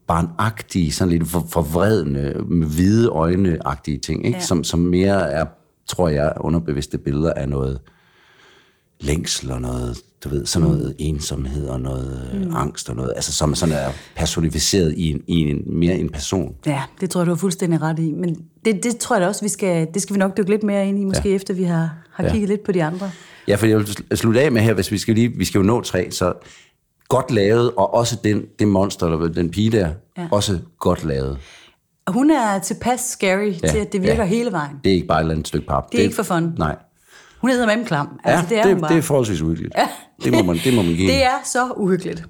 barnagtige, 0.07 0.91
sådan 0.91 1.12
lidt 1.12 1.27
for, 1.27 1.47
forvredende, 1.50 2.43
med 2.47 2.67
hvide 2.67 3.09
øjne-agtige 3.09 4.00
ting, 4.00 4.25
ikke? 4.25 4.38
Ja. 4.38 4.43
Som, 4.43 4.63
som 4.63 4.79
mere 4.79 5.31
er, 5.31 5.45
tror 5.88 6.09
jeg, 6.09 6.33
underbevidste 6.39 6.97
billeder 6.97 7.33
af 7.33 7.50
noget 7.50 7.79
længsel 9.00 9.51
og 9.51 9.62
noget, 9.62 9.97
du 10.24 10.29
ved, 10.29 10.45
sådan 10.45 10.67
noget 10.67 10.88
mm. 10.88 10.95
ensomhed 11.00 11.67
og 11.67 11.81
noget 11.81 12.29
mm. 12.33 12.55
angst 12.55 12.89
og 12.89 12.95
noget, 12.95 13.13
altså 13.15 13.33
som 13.33 13.55
sådan 13.55 13.75
er 13.75 13.89
personificeret 14.15 14.93
i 14.97 15.12
en, 15.12 15.21
i 15.27 15.39
en 15.39 15.63
mere 15.65 15.95
en 15.95 16.09
person. 16.09 16.55
Ja, 16.65 16.83
det 17.01 17.09
tror 17.09 17.21
jeg, 17.21 17.25
du 17.25 17.31
har 17.31 17.38
fuldstændig 17.38 17.81
ret 17.81 18.00
i. 18.00 18.12
Men 18.12 18.38
det, 18.65 18.83
det 18.83 18.97
tror 18.97 19.15
jeg 19.15 19.21
da 19.21 19.27
også, 19.27 19.41
vi 19.41 19.50
skal, 19.50 19.88
det 19.93 20.01
skal 20.01 20.13
vi 20.13 20.19
nok 20.19 20.38
dykke 20.38 20.50
lidt 20.50 20.63
mere 20.63 20.88
ind 20.88 21.00
i, 21.00 21.03
måske 21.03 21.29
ja. 21.29 21.35
efter 21.35 21.53
vi 21.53 21.63
har, 21.63 21.97
har 22.12 22.24
ja. 22.24 22.31
Kigget 22.31 22.50
lidt 22.50 22.63
på 22.63 22.71
de 22.71 22.83
andre. 22.83 23.12
Ja, 23.47 23.55
for 23.55 23.65
jeg 23.65 23.77
vil 23.77 23.83
sl- 23.83 24.15
slutte 24.15 24.41
af 24.41 24.51
med 24.51 24.62
her, 24.62 24.74
hvis 24.74 24.91
vi 24.91 24.97
skal 24.97 25.15
lige, 25.15 25.38
vi 25.38 25.45
skal 25.45 25.59
jo 25.59 25.63
nå 25.63 25.81
tre, 25.81 26.12
så 26.12 26.33
godt 27.07 27.31
lavet, 27.31 27.71
og 27.77 27.93
også 27.93 28.17
den, 28.24 28.43
det 28.59 28.67
monster, 28.67 29.07
eller 29.07 29.27
den 29.27 29.50
pige 29.51 29.71
der, 29.71 29.89
Ja. 30.17 30.21
ja. 30.21 30.27
også 30.31 30.59
godt 30.79 31.03
lavet. 31.05 31.38
Hun 32.07 32.31
er 32.31 32.59
tilpas 32.59 33.00
scary 33.00 33.53
ja. 33.63 33.67
til, 33.67 33.77
at 33.77 33.93
det 33.93 34.01
virker 34.01 34.24
ja. 34.24 34.25
hele 34.25 34.51
vejen. 34.51 34.71
Det 34.83 34.89
er 34.89 34.93
ikke 34.93 35.07
bare 35.07 35.19
et 35.19 35.21
eller 35.21 35.33
andet 35.33 35.47
stykke 35.47 35.67
pap. 35.67 35.91
Det 35.91 36.00
er 36.00 36.03
ikke 36.03 36.15
for 36.15 36.24
fun. 36.24 36.53
Nej. 36.57 36.75
Hun 37.41 37.50
hedder 37.50 37.65
med 37.77 37.85
klam. 37.85 38.19
Ja, 38.25 38.31
Altså, 38.31 38.45
det 38.50 38.59
er 38.59 38.67
hun 38.67 38.81
bare. 38.81 38.91
det 38.91 38.97
er 38.97 39.01
forholdsvis 39.01 39.41
uhyggeligt. 39.41 39.74
Ja. 39.77 39.88
Det, 40.24 40.33
må 40.33 40.43
man, 40.43 40.57
det 40.63 40.74
må 40.74 40.81
man 40.81 40.93
give. 40.93 41.07
Det 41.13 41.24
er 41.24 41.38
så 41.45 41.71
uhyggeligt. 41.77 42.24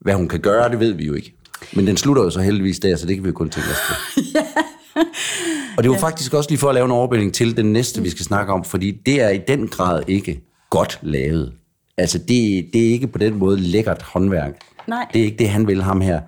Hvad 0.00 0.14
hun 0.14 0.28
kan 0.28 0.40
gøre, 0.40 0.68
det 0.70 0.80
ved 0.80 0.92
vi 0.92 1.06
jo 1.06 1.14
ikke. 1.14 1.34
Men 1.72 1.86
den 1.86 1.96
slutter 1.96 2.22
jo 2.22 2.30
så 2.30 2.40
heldigvis 2.40 2.78
der, 2.78 2.96
så 2.96 3.06
det 3.06 3.16
kan 3.16 3.24
vi 3.24 3.28
jo 3.28 3.34
kun 3.34 3.50
tænke 3.50 3.68
os 3.70 3.76
til. 4.14 4.36
Og 5.76 5.82
det 5.82 5.90
var 5.90 5.98
faktisk 5.98 6.34
også 6.34 6.50
lige 6.50 6.58
for 6.58 6.68
at 6.68 6.74
lave 6.74 6.84
en 6.84 6.90
overbildning 6.90 7.34
til 7.34 7.56
den 7.56 7.72
næste, 7.72 8.02
vi 8.02 8.10
skal 8.10 8.24
snakke 8.24 8.52
om, 8.52 8.64
fordi 8.64 8.90
det 9.06 9.22
er 9.22 9.28
i 9.28 9.40
den 9.48 9.68
grad 9.68 10.02
ikke 10.06 10.40
godt 10.70 10.98
lavet. 11.02 11.52
Altså, 11.98 12.18
det, 12.18 12.68
det 12.72 12.86
er 12.88 12.90
ikke 12.92 13.06
på 13.06 13.18
den 13.18 13.34
måde 13.34 13.60
lækkert 13.60 14.02
håndværk. 14.02 14.52
Nej. 14.88 15.06
Det 15.12 15.20
er 15.20 15.24
ikke 15.24 15.38
det, 15.38 15.48
han 15.48 15.66
vil 15.66 15.82
ham 15.82 16.00
her. 16.00 16.20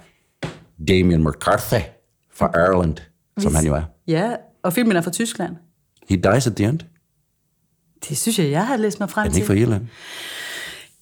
Damien 0.89 1.25
McCarthy 1.25 1.81
fra 2.35 2.50
Ireland, 2.55 2.97
som 3.39 3.55
han 3.55 3.67
jo 3.67 3.75
er. 3.75 3.83
Ja, 4.09 4.31
og 4.62 4.73
filmen 4.73 4.97
er 4.97 5.00
fra 5.00 5.11
Tyskland. 5.11 5.57
He 6.09 6.17
dies 6.17 6.47
at 6.47 6.57
the 6.57 6.67
end. 6.67 6.79
Det 8.09 8.19
synes 8.19 8.39
jeg, 8.39 8.50
jeg 8.50 8.67
har 8.67 8.77
læst 8.77 9.00
mig 9.00 9.11
frem 9.11 9.21
Er 9.23 9.25
den 9.25 9.33
til. 9.33 9.39
ikke 9.41 9.47
fra 9.47 9.55
Irland? 9.55 9.83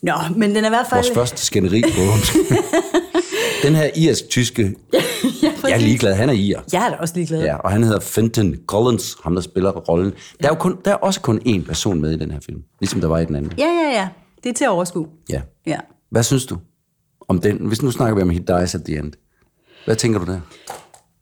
Nå, 0.02 0.12
men 0.36 0.54
den 0.54 0.64
er 0.64 0.68
i 0.68 0.70
hvert 0.70 0.86
fald... 0.90 1.04
Vores 1.04 1.14
første 1.14 1.46
skænderi 1.46 1.82
på 1.82 2.00
Den 3.62 3.74
her 3.74 3.90
irsk-tyske, 3.96 4.74
ja, 4.92 4.98
jeg 5.62 5.72
er 5.72 5.78
ligeglad, 5.78 6.14
han 6.14 6.28
er 6.28 6.32
ir. 6.32 6.60
Jeg 6.72 6.86
er 6.86 6.90
da 6.90 6.96
også 6.96 7.14
ligeglad. 7.14 7.42
Ja, 7.42 7.56
og 7.56 7.70
han 7.70 7.84
hedder 7.84 8.00
Fenton 8.00 8.54
Collins, 8.66 9.16
ham 9.24 9.34
der 9.34 9.42
spiller 9.42 9.70
rollen. 9.70 10.12
Der 10.40 10.48
er, 10.48 10.52
jo 10.52 10.54
kun, 10.54 10.76
der 10.84 10.90
er 10.90 10.94
også 10.94 11.20
kun 11.20 11.40
én 11.46 11.66
person 11.66 12.00
med 12.00 12.10
i 12.12 12.16
den 12.18 12.30
her 12.30 12.38
film, 12.46 12.62
ligesom 12.80 13.00
der 13.00 13.08
var 13.08 13.18
i 13.18 13.24
den 13.24 13.36
anden. 13.36 13.52
ja, 13.58 13.64
ja. 13.64 13.90
ja. 14.00 14.08
Det 14.44 14.50
er 14.50 14.54
til 14.54 14.64
at 14.64 14.70
overskue. 14.70 15.06
Ja. 15.30 15.42
Ja. 15.66 15.78
Hvad 16.10 16.22
synes 16.22 16.46
du 16.46 16.58
om 17.28 17.40
den? 17.40 17.56
Hvis 17.56 17.82
nu 17.82 17.90
snakker 17.90 18.16
vi 18.16 18.22
om 18.22 18.30
He 18.30 18.38
Dies 18.38 18.74
at 18.74 18.84
the 18.84 18.98
End. 18.98 19.12
Hvad 19.84 19.96
tænker 19.96 20.18
du 20.18 20.32
der? 20.32 20.40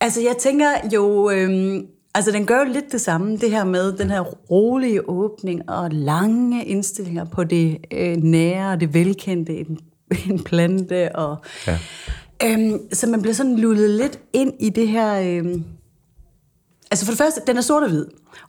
Altså, 0.00 0.20
jeg 0.20 0.37
tænker 0.40 0.68
jo... 0.94 1.30
Øhm, 1.30 1.87
altså, 2.14 2.30
den 2.30 2.46
gør 2.46 2.58
jo 2.58 2.73
lidt 2.73 2.92
det 2.92 3.00
samme, 3.00 3.37
det 3.37 3.50
her 3.50 3.64
med 3.64 3.92
den 3.92 4.11
her 4.11 4.20
rolige 4.20 5.08
åbning 5.08 5.70
og 5.70 5.90
lange 5.90 6.64
indstillinger 6.64 7.25
på 7.25 7.44
det 7.44 7.78
øh, 7.92 8.16
nære 8.16 8.73
og 8.73 8.80
det 8.80 8.94
velkendte, 8.94 9.56
en, 9.56 9.78
en 10.30 10.44
plante 10.44 11.16
og... 11.16 11.37
Ja. 11.66 11.78
Øhm, 12.44 12.78
så 12.92 13.06
man 13.06 13.23
bliver 13.23 13.35
sådan 13.35 13.58
lullet 13.58 13.90
lidt 13.90 14.20
ind 14.32 14.52
i 14.61 14.70
det 14.70 14.88
her... 14.88 15.20
Øhm, 15.20 15.64
altså 16.90 17.05
for 17.05 17.12
det 17.12 17.19
første, 17.19 17.40
den 17.47 17.57
er 17.57 17.61
sort 17.61 17.83
og 17.83 17.88
hvid. 17.88 18.07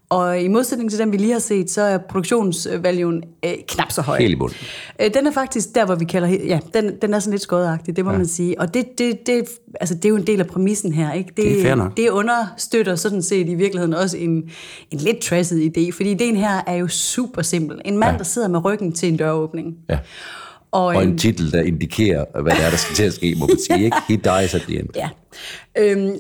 Og 0.10 0.42
i 0.42 0.48
modsætning 0.48 0.90
til 0.90 1.00
den, 1.00 1.12
vi 1.12 1.18
lige 1.18 1.32
har 1.32 1.40
set, 1.40 1.72
så 1.72 1.82
er 1.82 1.98
produktionsvaluen 1.98 3.24
øh, 3.46 3.52
knap 3.68 3.92
så 3.92 4.02
høj. 4.02 4.20
Helt 4.20 4.32
i 4.32 4.36
bunden. 4.36 4.58
Øh, 5.02 5.14
den 5.14 5.28
er 5.28 5.32
faktisk 5.32 5.76
der, 5.76 5.86
hvor 5.86 5.96
vi 5.96 6.06
kalder... 6.06 6.28
Ja, 6.28 6.60
den, 6.74 6.96
den 7.02 7.14
er 7.14 7.20
sådan 7.20 7.32
lidt 7.32 7.42
skodagtig, 7.42 7.96
det 7.96 8.06
må 8.06 8.12
ja. 8.12 8.18
man 8.18 8.28
sige. 8.28 8.62
Og 8.62 8.74
det, 8.74 8.86
det, 8.98 9.28
det, 9.28 9.46
altså, 9.80 9.96
det 9.96 10.06
er 10.06 10.10
jo 10.10 10.16
en 10.16 10.28
del 10.28 10.40
af 10.40 10.48
præmissen 10.48 10.94
her, 10.94 11.14
ikke? 11.14 11.30
Det, 11.38 11.46
Det 11.46 11.70
er 11.70 11.90
det 11.98 12.10
understøtter 12.10 12.96
sådan 12.96 13.22
set 13.22 13.50
i 13.50 13.54
virkeligheden 13.54 13.94
også 13.94 14.18
en, 14.18 14.50
en 14.92 15.00
lidt 15.00 15.20
trasset 15.20 15.78
idé, 15.78 15.92
fordi 15.92 16.12
ideen 16.12 16.36
her 16.36 16.62
er 16.68 16.76
jo 16.76 16.88
super 16.88 17.42
simpel. 17.42 17.82
En 17.86 17.98
mand, 17.98 18.12
ja. 18.12 18.18
der 18.18 18.24
sidder 18.24 18.48
med 18.48 18.66
ryggen 18.66 18.92
til 18.92 19.10
en 19.10 19.18
døråbning. 19.18 19.76
Ja. 19.90 20.00
Og, 20.72 20.86
Og 20.86 21.04
en, 21.04 21.10
en 21.10 21.18
titel, 21.18 21.52
der 21.52 21.62
indikerer, 21.62 22.42
hvad 22.42 22.56
det 22.56 22.66
er, 22.66 22.70
der 22.70 22.78
skal 22.78 22.96
til 22.96 23.04
at 23.04 23.14
ske, 23.14 23.36
må 23.40 23.48
man 23.48 23.58
sige. 23.60 23.86
Ikke? 23.86 23.98
He 24.08 24.16
Dies 24.16 24.56
at 24.56 24.62
the 24.62 24.80
End. 24.80 24.90
Ja. 24.96 25.10
Øhm, 25.78 26.16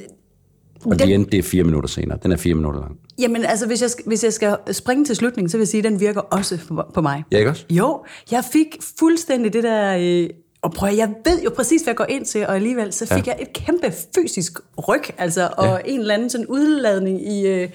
Og 0.91 0.99
the 0.99 1.13
end, 1.13 1.25
det 1.25 1.37
er 1.37 1.43
fire 1.43 1.63
minutter 1.63 1.89
senere. 1.89 2.19
Den 2.23 2.31
er 2.31 2.37
fire 2.37 2.55
minutter 2.55 2.79
lang. 2.79 2.97
Jamen, 3.19 3.45
altså, 3.45 3.67
hvis 3.67 3.81
jeg, 3.81 3.89
hvis 4.05 4.23
jeg 4.23 4.33
skal 4.33 4.57
springe 4.71 5.05
til 5.05 5.15
slutningen, 5.15 5.49
så 5.49 5.57
vil 5.57 5.61
jeg 5.61 5.67
sige, 5.67 5.79
at 5.79 5.91
den 5.91 5.99
virker 5.99 6.21
også 6.21 6.59
på, 6.93 7.01
mig. 7.01 7.23
Ja, 7.31 7.37
ikke 7.37 7.49
også? 7.49 7.65
Jo, 7.69 8.03
jeg 8.31 8.43
fik 8.53 8.77
fuldstændig 8.99 9.53
det 9.53 9.63
der... 9.63 9.97
Øh, 9.99 10.29
og 10.61 10.73
prøv 10.73 10.95
jeg 10.95 11.09
ved 11.25 11.41
jo 11.43 11.49
præcis, 11.55 11.81
hvad 11.81 11.91
jeg 11.91 11.97
går 11.97 12.05
ind 12.09 12.25
til, 12.25 12.47
og 12.47 12.55
alligevel 12.55 12.93
så 12.93 13.05
fik 13.05 13.27
ja. 13.27 13.31
jeg 13.31 13.41
et 13.41 13.53
kæmpe 13.53 13.93
fysisk 14.15 14.59
ryg, 14.87 15.03
altså, 15.17 15.49
og 15.57 15.65
ja. 15.65 15.77
en 15.85 15.99
eller 15.99 16.13
anden 16.13 16.29
sådan 16.29 16.47
udladning 16.47 17.31
i... 17.31 17.47
Øh, 17.47 17.69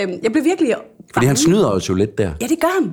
øh, 0.00 0.08
jeg 0.22 0.32
blev 0.32 0.44
virkelig... 0.44 0.74
Fordi 1.12 1.26
han 1.26 1.36
snyder 1.36 1.68
os 1.68 1.88
jo 1.88 1.94
lidt 1.94 2.18
der. 2.18 2.32
Ja, 2.40 2.46
det 2.46 2.60
gør 2.60 2.82
han. 2.82 2.92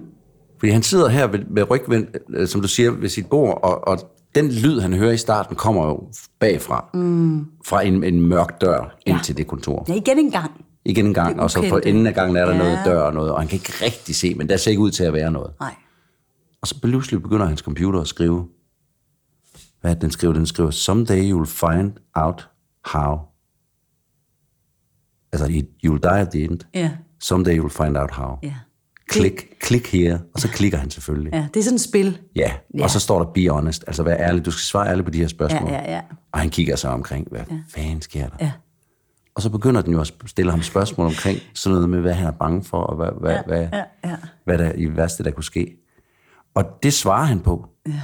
Fordi 0.60 0.72
han 0.72 0.84
sidder 0.84 1.10
her 1.10 1.28
ved, 1.28 1.40
med 1.50 1.70
rygvendt, 1.70 2.18
øh, 2.34 2.48
som 2.48 2.62
du 2.62 2.68
siger, 2.68 2.92
ved 2.92 3.10
sit 3.10 3.30
bord, 3.30 3.60
og, 3.64 3.88
og 3.88 4.12
den 4.36 4.52
lyd, 4.52 4.80
han 4.80 4.94
hører 4.94 5.12
i 5.12 5.18
starten, 5.18 5.56
kommer 5.56 5.86
jo 5.86 6.10
bagfra. 6.40 6.90
Mm. 6.94 7.46
Fra 7.66 7.82
en, 7.82 8.04
en 8.04 8.22
mørk 8.22 8.62
dør 8.62 8.98
ind 9.06 9.18
Ja. 9.18 9.24
til 9.24 9.38
det 9.38 9.48
kontor. 9.48 9.86
Ja, 9.88 9.94
igen 9.96 10.20
en 10.20 10.32
gang. 10.32 10.66
Igen 10.86 11.06
en 11.06 11.14
gang, 11.14 11.40
og 11.42 11.52
så 11.52 11.66
for 11.70 11.78
enden 11.78 12.08
af 12.08 12.14
gangen 12.14 12.38
er 12.38 12.46
der 12.46 12.52
Ja. 12.52 12.58
noget 12.58 12.80
dør 12.86 13.02
og 13.02 13.14
noget, 13.14 13.32
og 13.32 13.40
han 13.40 13.48
kan 13.48 13.56
ikke 13.56 13.74
rigtig 13.82 14.16
se, 14.16 14.36
men 14.36 14.50
der 14.50 14.58
ser 14.58 14.72
ikke 14.72 14.82
ud 14.82 14.92
til 14.92 15.04
at 15.04 15.14
være 15.14 15.32
noget. 15.32 15.52
Nej. 15.60 15.76
Og 16.62 16.68
så 16.68 16.82
pludselig 16.82 17.22
begynder 17.22 17.46
hans 17.46 17.60
computer 17.60 18.00
at 18.02 18.08
skrive. 18.08 18.48
Hvad 19.82 19.96
den 19.96 20.12
skriver? 20.12 20.34
Den 20.34 20.46
skriver, 20.46 20.72
someday 20.72 21.32
you'll 21.34 21.68
find 21.68 21.92
out 22.16 22.50
how. 22.86 23.18
Altså, 25.32 25.46
you'll 25.86 26.00
die 26.00 26.20
at 26.20 26.30
the 26.32 26.44
end. 26.44 26.60
Ja. 26.74 26.92
Someday 27.20 27.60
you'll 27.60 27.84
find 27.86 27.98
out 27.98 28.12
how. 28.12 28.36
Ja. 28.44 28.54
Klik, 29.12 29.46
klik 29.60 29.88
her, 29.92 30.20
og 30.34 30.40
så 30.40 30.48
klikker 30.48 30.78
han 30.78 30.90
selvfølgelig. 30.90 31.34
Ja, 31.34 31.48
det 31.54 31.60
er 31.60 31.64
sådan 31.64 31.76
et 31.76 31.82
spil. 31.82 32.18
Ja, 32.36 32.52
Ja. 32.78 32.84
og 32.84 32.90
så 32.90 33.00
står 33.00 33.24
der 33.24 33.32
be 33.34 33.50
honest. 33.50 33.84
Altså, 33.88 34.04
vær 34.04 34.16
ærlig. 34.18 34.46
Du 34.46 34.52
skal 34.52 34.62
svare 34.62 34.88
ærligt 34.90 35.06
på 35.06 35.12
de 35.12 35.18
her 35.18 35.28
spørgsmål. 35.28 35.70
Ja, 35.70 35.76
ja, 35.82 35.92
ja. 35.96 36.02
Og 36.34 36.40
han 36.40 36.50
kigger 36.50 36.76
sig 36.76 36.92
omkring, 36.92 37.28
hvad 37.32 37.42
ja. 37.52 37.56
fanden 37.76 38.02
sker 38.02 38.28
der? 38.28 38.36
Ja. 38.40 38.52
Og 39.36 39.42
så 39.42 39.50
begynder 39.50 39.82
den 39.82 39.94
jo 39.94 40.02
at 40.02 40.14
stille 40.26 40.52
ham 40.52 40.62
spørgsmål 40.62 41.08
omkring 41.08 41.40
sådan 41.54 41.74
noget 41.74 41.90
med, 41.90 42.00
hvad 42.00 42.14
han 42.14 42.28
er 42.28 42.32
bange 42.32 42.64
for, 42.64 42.78
og 42.78 42.96
hvad, 42.96 43.08
hvad, 43.22 43.32
Ja, 43.32 43.42
hvad, 43.48 43.68
ja, 43.74 44.10
ja. 44.10 44.16
hvad 44.46 44.58
der 44.58 44.72
i 44.76 44.96
værste, 44.98 45.24
der 45.24 45.32
kunne 45.32 45.44
ske. 45.44 45.76
Og 46.56 46.66
det 46.84 46.94
svarer 46.94 47.24
han 47.26 47.40
på. 47.40 47.66
Ja. 47.88 48.02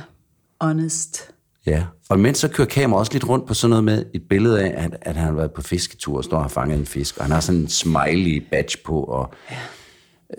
Honest. 0.62 1.32
Ja, 1.66 1.84
og 2.10 2.18
imens 2.18 2.38
så 2.38 2.48
kører 2.48 2.68
kameraet 2.68 3.00
også 3.00 3.14
lidt 3.14 3.30
rundt 3.30 3.48
på 3.48 3.54
sådan 3.54 3.70
noget 3.70 3.84
med 3.84 4.06
et 4.14 4.22
billede 4.30 4.64
af, 4.64 4.84
at, 4.84 4.98
at 5.02 5.16
han 5.16 5.26
har 5.26 5.34
været 5.34 5.52
på 5.52 5.62
fisketur 5.62 6.18
og 6.18 6.24
står 6.24 6.38
og 6.38 6.44
har 6.44 6.50
fanget 6.50 6.80
en 6.80 6.86
fisk, 6.86 7.18
og 7.18 7.24
han 7.24 7.32
har 7.32 7.40
sådan 7.40 7.62
en 7.62 7.68
smiley 7.68 8.48
badge 8.52 8.78
på, 8.86 9.04
og 9.04 9.34
ja. 9.52 9.56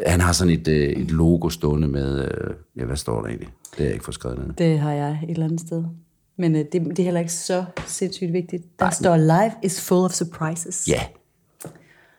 Han 0.07 0.21
har 0.21 0.33
sådan 0.33 0.53
et, 0.55 0.69
øh, 0.69 0.89
et 0.89 1.11
logo 1.11 1.49
stående 1.49 1.89
med, 1.89 2.25
øh, 2.25 2.55
ja, 2.77 2.85
hvad 2.85 2.97
står 2.97 3.21
der 3.21 3.29
egentlig? 3.29 3.49
Det 3.73 3.81
er 3.81 3.85
jeg 3.85 3.93
ikke 3.93 4.05
fået 4.05 4.15
skrevet 4.15 4.39
ned. 4.39 4.55
Det 4.55 4.79
har 4.79 4.93
jeg 4.93 5.11
et 5.23 5.31
eller 5.31 5.45
andet 5.45 5.61
sted. 5.61 5.85
Men 6.39 6.55
øh, 6.57 6.65
det, 6.73 6.73
det 6.73 6.99
er 6.99 7.05
heller 7.05 7.21
ikke 7.21 7.33
så 7.33 7.65
sindssygt 7.87 8.33
vigtigt. 8.33 8.79
Der 8.79 8.85
Ej. 8.85 8.93
står, 8.93 9.17
life 9.17 9.57
is 9.63 9.81
full 9.81 10.05
of 10.05 10.13
surprises. 10.13 10.89
Ja. 10.89 11.01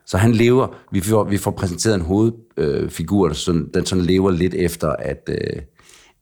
Så 0.06 0.18
han 0.18 0.32
lever, 0.32 0.68
vi 0.92 1.02
får, 1.02 1.24
vi 1.24 1.38
får 1.38 1.52
præsenteret 1.52 1.96
en 1.96 2.02
hovedfigur, 2.02 3.24
øh, 3.26 3.30
der 3.30 3.36
sådan, 3.36 3.70
den 3.74 3.86
sådan 3.86 4.04
lever 4.06 4.32
lidt 4.32 4.54
efter, 4.54 4.90
at, 4.90 5.30
øh, 5.30 5.62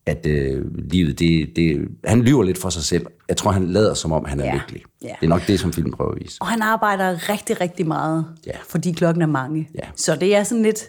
at 0.06 0.26
øh, 0.26 0.66
livet, 0.92 1.20
det, 1.20 1.50
det, 1.56 1.88
han 2.06 2.22
lyver 2.22 2.44
lidt 2.44 2.58
for 2.58 2.70
sig 2.70 2.84
selv. 2.84 3.06
Jeg 3.30 3.38
tror, 3.38 3.52
han 3.52 3.68
lader 3.68 3.94
som 3.94 4.12
om, 4.12 4.26
han 4.26 4.40
er 4.40 4.46
Ja. 4.46 4.54
lykkelig. 4.54 4.82
Ja. 5.02 5.08
Det 5.08 5.26
er 5.26 5.30
nok 5.30 5.48
det, 5.48 5.60
som 5.60 5.74
filmen 5.74 5.94
prøver 5.94 6.12
at 6.12 6.18
vise. 6.22 6.38
Og 6.42 6.48
han 6.48 6.62
arbejder 6.62 7.30
rigtig, 7.30 7.62
rigtig 7.62 7.88
meget, 7.88 8.26
Ja. 8.48 8.52
fordi 8.70 8.92
klokken 8.92 9.22
er 9.22 9.26
mange. 9.28 9.70
Ja. 9.76 9.88
Så 9.96 10.16
det 10.16 10.36
er 10.36 10.44
sådan 10.44 10.64
lidt... 10.64 10.84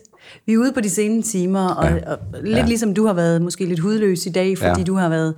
Vi 0.47 0.53
er 0.53 0.59
ude 0.59 0.73
på 0.73 0.81
de 0.81 0.91
sene 0.91 1.23
timer, 1.23 1.69
og, 1.69 1.91
Ja. 1.91 2.11
og 2.13 2.19
lidt 2.43 2.57
Ja. 2.59 2.65
ligesom 2.65 2.95
du 2.95 3.07
har 3.07 3.13
været 3.13 3.43
måske 3.43 3.65
lidt 3.65 3.81
hudløs 3.81 4.27
i 4.27 4.29
dag, 4.31 4.59
fordi 4.59 4.81
Ja. 4.81 4.85
du 4.85 4.95
har 4.95 5.09
været 5.09 5.35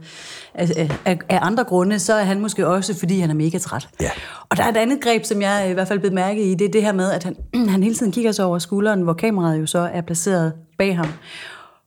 af, 0.54 0.90
af, 1.04 1.18
af 1.28 1.38
andre 1.42 1.64
grunde, 1.64 1.98
så 1.98 2.14
er 2.14 2.24
han 2.24 2.40
måske 2.40 2.66
også, 2.66 2.94
fordi 2.98 3.20
han 3.20 3.30
er 3.30 3.34
mega 3.34 3.58
træt. 3.58 3.88
Ja. 4.00 4.10
Og 4.48 4.56
der 4.56 4.64
er 4.64 4.68
et 4.68 4.76
andet 4.76 5.00
greb, 5.02 5.24
som 5.24 5.42
jeg 5.42 5.70
i 5.70 5.72
hvert 5.72 5.88
fald 5.88 5.98
blev 5.98 6.12
mærke 6.12 6.50
i, 6.50 6.54
det 6.54 6.64
er 6.64 6.70
det 6.72 6.82
her 6.82 6.92
med, 6.92 7.10
at 7.10 7.24
han, 7.24 7.36
han 7.68 7.82
hele 7.82 7.94
tiden 7.94 8.12
kigger 8.12 8.32
sig 8.32 8.44
over 8.44 8.58
skulderen, 8.58 9.02
hvor 9.02 9.12
kameraet 9.12 9.60
jo 9.60 9.66
så 9.66 9.78
er 9.92 10.00
placeret 10.00 10.52
bag 10.78 10.96
ham. 10.96 11.06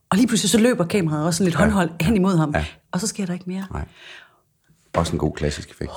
Og 0.10 0.18
lige 0.18 0.28
pludselig 0.28 0.50
så 0.50 0.58
løber 0.60 0.86
kameraet 0.86 1.26
også 1.26 1.44
lidt 1.44 1.56
håndholdt 1.56 1.92
hen 2.02 2.16
imod 2.16 2.38
ham. 2.38 2.52
Ja. 2.56 2.66
Og 2.92 3.00
så 3.00 3.08
sker 3.08 3.26
der 3.26 3.34
ikke 3.34 3.46
mere. 3.48 3.66
Nej. 3.74 3.86
Også 4.94 5.14
en 5.14 5.20
god 5.20 5.34
klassisk 5.36 5.70
effekt. 5.72 5.92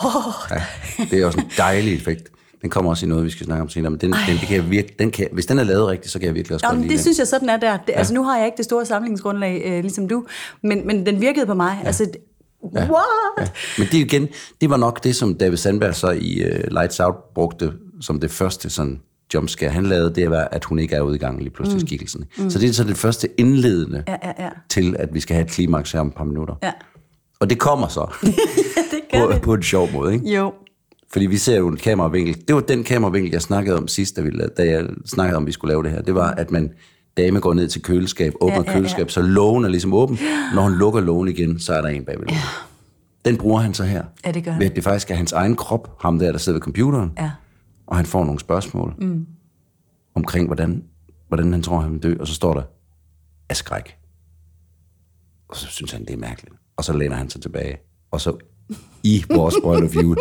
Ja, 0.50 0.62
det 1.10 1.20
er 1.22 1.26
også 1.26 1.38
en 1.38 1.50
dejlig 1.58 1.94
effekt. 1.96 2.28
Den 2.66 2.70
kommer 2.70 2.90
også 2.90 3.06
i 3.06 3.08
noget, 3.08 3.25
vi 3.25 3.30
skal 3.30 3.46
snakke 3.46 3.62
om 3.62 3.68
senere, 3.68 3.90
men 3.90 4.00
den, 4.00 4.12
den, 4.12 4.37
det 4.40 4.49
kan 4.49 4.56
jeg 4.56 4.70
virke, 4.70 4.94
den 4.99 5.11
kan, 5.11 5.28
hvis 5.32 5.46
den 5.46 5.58
er 5.58 5.64
lavet 5.64 5.87
rigtigt, 5.88 6.12
så 6.12 6.18
kan 6.18 6.26
jeg 6.26 6.35
virkelig 6.35 6.54
også 6.54 6.66
godt 6.66 6.73
Jamen, 6.73 6.82
lide 6.82 6.92
det 6.92 6.99
den. 6.99 7.02
synes 7.02 7.18
jeg 7.18 7.26
sådan 7.26 7.49
er 7.49 7.56
der. 7.56 7.76
Det, 7.87 7.92
Altså 7.96 8.14
nu 8.14 8.23
har 8.25 8.37
jeg 8.37 8.46
ikke 8.46 8.56
det 8.56 8.64
store 8.64 8.87
samlingsgrundlag, 8.87 9.62
øh, 9.66 9.80
ligesom 9.82 10.08
du, 10.08 10.25
men, 10.62 10.87
men 10.87 11.06
den 11.06 11.20
virkede 11.20 11.46
på 11.46 11.54
mig. 11.54 11.78
Ja. 11.82 11.87
Altså, 11.87 12.06
ja. 12.75 12.78
what? 12.80 12.90
Ja. 13.40 13.46
Men 13.78 13.87
det 13.87 13.94
igen, 13.94 14.28
det 14.61 14.70
var 14.70 14.76
nok 14.76 15.04
det, 15.04 15.16
som 15.16 15.35
David 15.35 15.56
Sandberg 15.56 15.94
så 15.94 16.11
i 16.11 16.42
uh, 16.44 16.73
Lights 16.73 17.00
Out 17.00 17.14
brugte 17.35 17.73
som 18.00 18.20
det 18.20 18.30
første 18.30 18.70
sådan 18.70 19.00
jumpscare, 19.35 19.70
han 19.70 19.87
lavede, 19.87 20.14
det 20.14 20.30
var, 20.30 20.49
at 20.52 20.64
hun 20.64 20.78
ikke 20.78 20.94
er 20.96 21.00
ude 21.00 21.14
i 21.16 21.18
gang 21.18 21.38
lige 21.38 21.50
pludselig 21.50 21.80
mm. 21.82 21.87
skikkelsen. 21.87 22.25
Mm. 22.38 22.50
Så 22.50 22.58
det 22.58 22.68
er 22.68 22.73
så 22.73 22.85
det 22.85 22.96
første 22.96 23.28
indledende 23.40 24.04
Ja, 24.08 24.16
ja, 24.25 24.44
ja. 24.44 24.49
til, 24.68 24.96
at 24.99 25.14
vi 25.14 25.20
skal 25.20 25.35
have 25.35 25.44
et 25.44 25.50
klimaks 25.50 25.92
her 25.92 26.00
om 26.00 26.06
et 26.08 26.14
par 26.14 26.25
minutter. 26.25 26.54
Ja, 26.62 26.73
Og 27.40 27.50
det 27.50 27.58
kommer 27.58 27.88
så 27.88 28.06
det 28.23 29.00
gør 29.12 29.26
på, 29.26 29.32
det. 29.32 29.42
på 29.42 29.54
en 29.54 29.62
sjov 29.62 29.92
måde, 29.92 30.14
ikke? 30.14 30.30
Jo. 30.35 30.52
Fordi 31.12 31.26
vi 31.26 31.36
ser 31.36 31.56
jo 31.56 31.68
en 31.68 31.76
kameravinkel. 31.76 32.48
Det 32.48 32.54
var 32.54 32.60
den 32.60 32.84
kameravinkel, 32.84 33.32
jeg 33.32 33.42
snakkede 33.42 33.76
om 33.76 33.88
sidst, 33.88 34.16
da, 34.16 34.20
vi, 34.20 34.30
da 34.56 34.64
jeg 34.64 34.86
snakkede 35.06 35.36
om, 35.36 35.42
at 35.42 35.46
vi 35.46 35.52
skulle 35.52 35.72
lave 35.72 35.82
det 35.82 35.90
her. 35.90 36.02
Det 36.02 36.14
var, 36.14 36.30
at 36.30 36.50
man 36.50 36.72
dame 37.16 37.40
går 37.40 37.54
ned 37.54 37.68
til 37.68 37.82
køleskab, 37.82 38.32
åbner 38.40 38.54
Ja, 38.54 38.60
ja, 38.60 38.66
ja, 38.66 38.72
ja, 38.72 38.78
køleskab, 38.78 39.10
så 39.10 39.22
lågen 39.22 39.64
er 39.64 39.68
ligesom 39.68 39.94
åben. 39.94 40.18
Når 40.54 40.62
hun 40.62 40.75
lukker 40.75 41.00
lågen 41.00 41.28
igen, 41.28 41.58
så 41.58 41.75
er 41.75 41.80
der 41.80 41.88
en 41.88 42.04
bagved 42.04 42.26
lågen. 42.26 42.40
Den 43.25 43.36
bruger 43.36 43.60
han 43.60 43.75
så 43.75 43.84
her. 43.84 44.04
Ja, 44.26 44.32
det 44.32 44.44
gør 44.44 44.50
han. 44.50 44.60
Ved 44.60 44.70
at 44.70 44.76
det 44.76 44.84
faktisk 44.84 45.10
er 45.10 45.14
hans 45.14 45.32
egen 45.32 45.56
krop, 45.56 46.02
ham 46.02 46.18
der, 46.18 46.32
der 46.32 46.38
sidder 46.38 46.56
ved 46.56 46.62
computeren. 46.62 47.12
Ja. 47.18 47.30
Og 47.86 47.96
han 47.96 48.06
får 48.06 48.25
nogle 48.25 48.40
spørgsmål 48.40 48.94
mm. 48.98 49.26
omkring, 50.14 50.46
hvordan, 50.46 50.84
hvordan 51.28 51.52
han 51.52 51.62
tror, 51.62 51.80
han 51.80 51.92
vil 51.92 52.02
dø. 52.02 52.14
Og 52.20 52.26
så 52.26 52.34
står 52.34 52.54
der, 52.54 52.62
af 53.48 53.56
skræk. 53.56 53.96
Og 55.48 55.56
så 55.56 55.66
synes 55.66 55.92
han, 55.92 56.04
det 56.04 56.10
er 56.10 56.16
mærkeligt. 56.16 56.54
Og 56.76 56.84
så 56.84 56.92
læner 56.92 57.16
han 57.16 57.30
sig 57.30 57.42
tilbage. 57.42 57.76
Og 58.10 58.20
så 58.20 58.36
i 59.02 59.25
vores 59.34 59.54
point 59.62 59.84
of 59.84 59.94
view, 59.94 60.14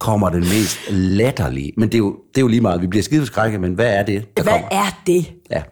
kommer 0.00 0.28
den 0.28 0.40
mest 0.40 0.78
latterlige. 0.90 1.72
Men 1.76 1.88
det 1.88 1.94
er 1.94 1.98
jo, 1.98 2.16
det 2.34 2.38
er 2.38 2.40
jo 2.40 2.48
lige 2.48 2.60
meget. 2.60 2.82
Vi 2.82 2.86
bliver 2.86 3.02
skide 3.02 3.20
forskrækket, 3.20 3.60
men 3.60 3.74
hvad 3.74 3.94
er 3.94 4.02
det, 4.02 4.36
der 4.36 4.42
Hvad 4.42 4.52
kommer? 4.52 4.68
er 4.70 5.00
det? 5.06 5.32
Ja. 5.50 5.62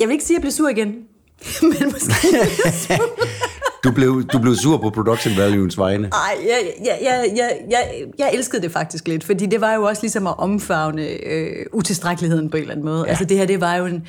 Jeg 0.00 0.08
vil 0.08 0.12
ikke 0.12 0.24
sige, 0.24 0.34
at 0.34 0.38
jeg 0.38 0.42
blev 0.42 0.52
sur 0.52 0.68
igen. 0.68 0.94
men 1.80 1.92
måske... 1.92 2.38
Du 3.84 3.92
blev, 3.92 4.22
du 4.24 4.38
blev 4.38 4.54
sur 4.54 4.76
på 4.76 4.90
production 4.90 5.36
values 5.36 5.78
vegne. 5.78 6.08
Ej, 6.12 6.36
jeg, 6.48 6.72
jeg, 6.84 6.98
jeg, 7.02 7.32
jeg, 7.36 7.50
jeg, 7.70 8.04
jeg 8.18 8.30
elskede 8.34 8.62
det 8.62 8.72
faktisk 8.72 9.08
lidt, 9.08 9.24
fordi 9.24 9.46
det 9.46 9.60
var 9.60 9.74
jo 9.74 9.82
også 9.82 10.02
ligesom 10.02 10.26
at 10.26 10.38
omfavne 10.38 11.02
øh, 11.26 11.66
utilstrækkeligheden 11.72 12.50
på 12.50 12.56
en 12.56 12.60
eller 12.60 12.72
anden 12.72 12.86
måde. 12.86 13.02
Ja. 13.04 13.08
Altså 13.08 13.24
det 13.24 13.38
her, 13.38 13.46
det 13.46 13.60
var 13.60 13.76
jo 13.76 13.86
en... 13.86 14.06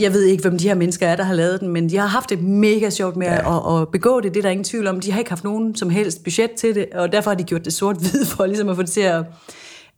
Jeg 0.00 0.12
ved 0.12 0.24
ikke, 0.24 0.42
hvem 0.42 0.58
de 0.58 0.68
her 0.68 0.74
mennesker 0.74 1.06
er, 1.06 1.16
der 1.16 1.24
har 1.24 1.34
lavet 1.34 1.60
den, 1.60 1.68
men 1.68 1.90
de 1.90 1.96
har 1.96 2.06
haft 2.06 2.30
det 2.30 2.42
mega 2.42 2.90
sjovt 2.90 3.16
med 3.16 3.26
ja. 3.26 3.76
at, 3.76 3.82
at 3.82 3.88
begå 3.88 4.20
det. 4.20 4.34
Det 4.34 4.40
er 4.40 4.42
der 4.42 4.50
ingen 4.50 4.64
tvivl 4.64 4.86
om. 4.86 5.00
De 5.00 5.12
har 5.12 5.18
ikke 5.18 5.30
haft 5.30 5.44
nogen 5.44 5.76
som 5.76 5.90
helst 5.90 6.24
budget 6.24 6.50
til 6.50 6.74
det, 6.74 6.86
og 6.94 7.12
derfor 7.12 7.30
har 7.30 7.36
de 7.36 7.44
gjort 7.44 7.64
det 7.64 7.72
sort-hvid 7.72 8.24
for 8.24 8.46
ligesom 8.46 8.68
at 8.68 8.76
få 8.76 8.82
det 8.82 8.90
til 8.90 9.00
at... 9.00 9.24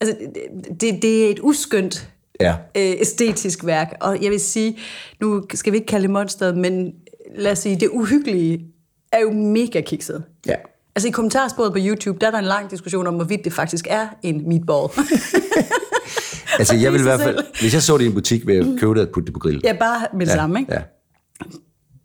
Altså, 0.00 0.16
det, 0.80 1.02
det 1.02 1.26
er 1.26 1.30
et 1.30 1.38
uskyndt 1.42 2.08
Ja. 2.40 2.50
øh, 2.50 2.94
æstetisk 3.00 3.66
værk. 3.66 3.96
Og 4.00 4.22
jeg 4.22 4.30
vil 4.30 4.40
sige, 4.40 4.78
nu 5.20 5.42
skal 5.54 5.72
vi 5.72 5.76
ikke 5.76 5.86
kalde 5.86 6.02
det 6.02 6.10
monsteret, 6.10 6.56
men 6.56 6.92
lad 7.36 7.52
os 7.52 7.58
sige, 7.58 7.76
det 7.76 7.88
uhyggelige 7.88 8.66
er 9.12 9.20
jo 9.20 9.32
mega 9.32 9.80
kikset. 9.80 10.24
Ja. 10.46 10.54
Altså 10.96 11.08
i 11.08 11.10
kommentarsporet 11.10 11.72
på 11.72 11.78
YouTube, 11.80 12.18
der 12.20 12.26
er 12.26 12.30
der 12.30 12.38
en 12.38 12.44
lang 12.44 12.70
diskussion 12.70 13.06
om, 13.06 13.14
hvorvidt 13.14 13.44
det 13.44 13.52
faktisk 13.52 13.86
er 13.90 14.06
en 14.22 14.48
meatball. 14.48 14.88
Altså, 16.58 16.76
jeg 16.76 16.92
vil 16.92 17.00
i 17.00 17.02
hvert 17.02 17.20
fald, 17.20 17.38
hvis 17.60 17.74
jeg 17.74 17.82
så 17.82 17.98
det 17.98 18.04
i 18.04 18.06
en 18.06 18.14
butik, 18.14 18.46
ville 18.46 18.66
jeg 18.66 18.80
købe 18.80 18.94
det 18.94 19.06
og 19.06 19.12
putte 19.14 19.26
det 19.26 19.32
på 19.34 19.40
grill. 19.40 19.60
ja, 19.64 19.76
bare 19.80 20.06
med 20.12 20.26
det 20.26 20.32
ja, 20.32 20.36
samme, 20.36 20.60
ikke? 20.60 20.72
Ja. 20.74 20.82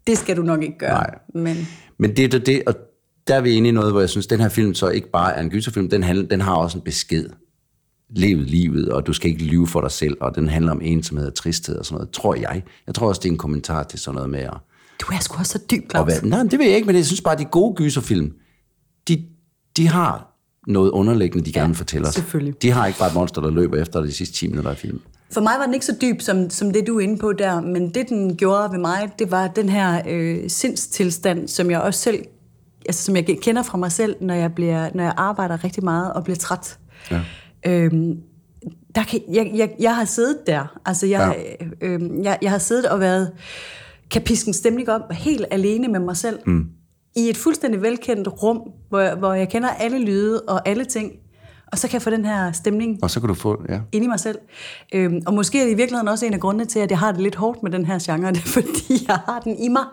Det 0.08 0.18
skal 0.18 0.38
du 0.38 0.42
nok 0.42 0.64
ikke 0.64 0.78
gøre. 0.78 0.90
Nej. 0.90 1.16
Men 1.34 1.68
Men 1.98 2.16
det 2.16 2.34
er 2.34 2.40
det, 2.40 2.64
og 2.68 2.76
der 3.28 3.36
er 3.36 3.42
vi 3.42 3.52
inde 3.52 3.70
i 3.70 3.72
noget, 3.72 3.92
hvor 3.92 4.00
jeg 4.00 4.10
synes, 4.10 4.28
den 4.28 4.40
her 4.40 4.50
film 4.50 4.74
så 4.74 4.90
ikke 4.90 5.12
bare 5.12 5.36
er 5.36 5.42
en 5.42 5.50
gyserfilm, 5.50 5.90
den, 5.90 6.04
handler, 6.04 6.28
den 6.28 6.42
har 6.42 6.56
også 6.56 6.78
en 6.78 6.84
besked. 6.84 7.30
Lev 8.10 8.38
livet, 8.38 8.90
og 8.90 9.08
du 9.08 9.14
skal 9.14 9.30
ikke 9.32 9.44
lyve 9.44 9.68
for 9.68 9.82
dig 9.82 9.92
selv, 9.92 10.18
og 10.22 10.36
den 10.36 10.50
handler 10.50 10.72
om 10.72 10.82
ensomhed 10.84 11.28
og 11.28 11.36
tristhed 11.36 11.76
og 11.78 11.86
sådan 11.86 11.96
noget, 11.96 12.10
tror 12.12 12.36
jeg. 12.36 12.64
Jeg 12.88 12.96
tror 12.96 13.08
også, 13.08 13.20
det 13.20 13.30
er 13.30 13.32
en 13.32 13.38
kommentar 13.38 13.84
til 13.84 14.00
sådan 14.00 14.16
noget 14.16 14.30
med 14.30 14.40
at, 14.40 14.54
du 15.02 15.06
er 15.14 15.20
sgu 15.20 15.38
også 15.38 15.52
så 15.52 15.60
dyb, 15.72 15.90
Claus. 15.92 16.08
være... 16.08 16.26
Nej, 16.26 16.44
det 16.44 16.60
ved 16.60 16.66
jeg 16.66 16.76
ikke, 16.76 16.86
men 16.86 16.96
jeg 16.96 17.06
synes 17.06 17.22
bare, 17.22 17.34
at 17.34 17.40
de 17.40 17.46
gode 17.46 17.76
gyserfilm, 17.76 18.32
de, 19.08 19.26
de 19.78 19.88
har 19.88 20.37
noget 20.68 20.92
underliggende, 20.92 21.46
de 21.46 21.54
gerne 21.54 21.68
vil 21.68 21.78
fortælle 21.78 22.08
os. 22.08 22.14
selvfølgelig. 22.14 22.62
De 22.62 22.72
har 22.72 22.88
ikke 22.88 23.00
bare 23.00 23.10
et 23.10 23.16
monster, 23.16 23.42
der 23.42 23.52
løber 23.52 23.82
efter 23.82 24.02
de 24.02 24.12
sidste 24.12 24.36
10 24.36 24.48
minutter 24.48 24.72
af 24.72 24.78
filmen. 24.78 25.02
For 25.32 25.42
mig 25.42 25.54
var 25.60 25.66
den 25.66 25.74
ikke 25.74 25.86
så 25.86 25.96
dyb, 26.02 26.22
som, 26.22 26.50
som 26.50 26.74
det 26.74 26.88
du 26.88 26.98
er 26.98 27.02
inde 27.02 27.18
på 27.18 27.34
der, 27.34 27.62
men 27.62 27.90
det 27.90 28.10
den 28.10 28.36
gjorde 28.36 28.72
ved 28.72 28.80
mig, 28.80 29.10
det 29.20 29.32
var 29.32 29.48
den 29.48 29.70
her 29.70 30.02
øh, 30.10 30.40
sindstilstand, 30.48 31.48
som 31.48 31.72
jeg 31.72 31.82
også 31.82 32.00
selv, 32.00 32.24
altså 32.86 33.04
som 33.04 33.16
jeg 33.16 33.38
kender 33.42 33.64
fra 33.64 33.78
mig 33.78 33.92
selv, 33.92 34.16
når 34.22 34.34
jeg, 34.34 34.56
bliver, 34.56 34.90
når 34.94 35.04
jeg 35.04 35.14
arbejder 35.18 35.64
rigtig 35.64 35.84
meget 35.84 36.14
og 36.14 36.24
bliver 36.24 36.38
træt. 36.38 36.80
Ja. 37.12 37.22
Øhm, 37.66 38.18
der 38.96 39.04
kan, 39.04 39.20
jeg, 39.34 39.52
jeg, 39.56 39.70
jeg 39.80 39.96
har 39.96 40.06
siddet 40.06 40.38
der, 40.48 40.80
altså 40.86 41.06
jeg, 41.06 41.36
ja. 41.82 41.88
øh, 41.88 42.02
jeg, 42.24 42.38
jeg 42.42 42.52
har 42.52 42.58
siddet 42.58 42.86
og 42.86 43.00
været, 43.00 43.32
kan 44.12 44.22
piske 44.22 44.48
en 44.48 44.54
stemning 44.54 44.90
op 44.90 45.12
helt 45.12 45.46
alene 45.52 45.88
med 45.88 46.00
mig 46.00 46.18
selv, 46.18 46.40
mm. 46.46 46.66
I 47.18 47.30
et 47.30 47.38
fuldstændig 47.38 47.82
velkendt 47.82 48.28
rum, 48.44 48.62
hvor 48.90 49.00
jeg, 49.00 49.16
hvor 49.16 49.34
jeg 49.34 49.50
kender 49.50 49.70
alle 49.70 50.00
lyde 50.00 50.42
og 50.42 50.68
alle 50.70 50.86
ting, 50.86 51.12
og 51.72 51.78
så 51.80 51.88
kan 51.88 51.94
jeg 51.94 52.02
få 52.02 52.10
den 52.10 52.26
her 52.26 52.52
stemning 52.52 53.00
Og 53.04 53.12
så 53.12 53.20
kan 53.20 53.28
du 53.30 53.34
få... 53.34 53.62
Ja. 53.70 53.80
inde 53.92 54.06
i 54.06 54.08
mig 54.08 54.20
selv. 54.20 54.38
Øhm, 54.94 55.22
og 55.26 55.34
måske 55.34 55.60
er 55.60 55.64
det 55.64 55.72
i 55.72 55.76
virkeligheden 55.76 56.08
også 56.08 56.26
en 56.26 56.34
af 56.34 56.40
grundene 56.40 56.66
til, 56.66 56.80
at 56.80 56.90
jeg 56.92 57.00
har 57.00 57.12
det 57.12 57.22
lidt 57.22 57.36
hårdt 57.36 57.64
med 57.64 57.72
den 57.72 57.86
her 57.86 58.00
genre, 58.02 58.32
det 58.34 58.38
er 58.38 58.48
fordi, 58.48 59.06
jeg 59.08 59.16
har 59.26 59.40
den 59.40 59.58
i 59.60 59.68
mig. 59.68 59.84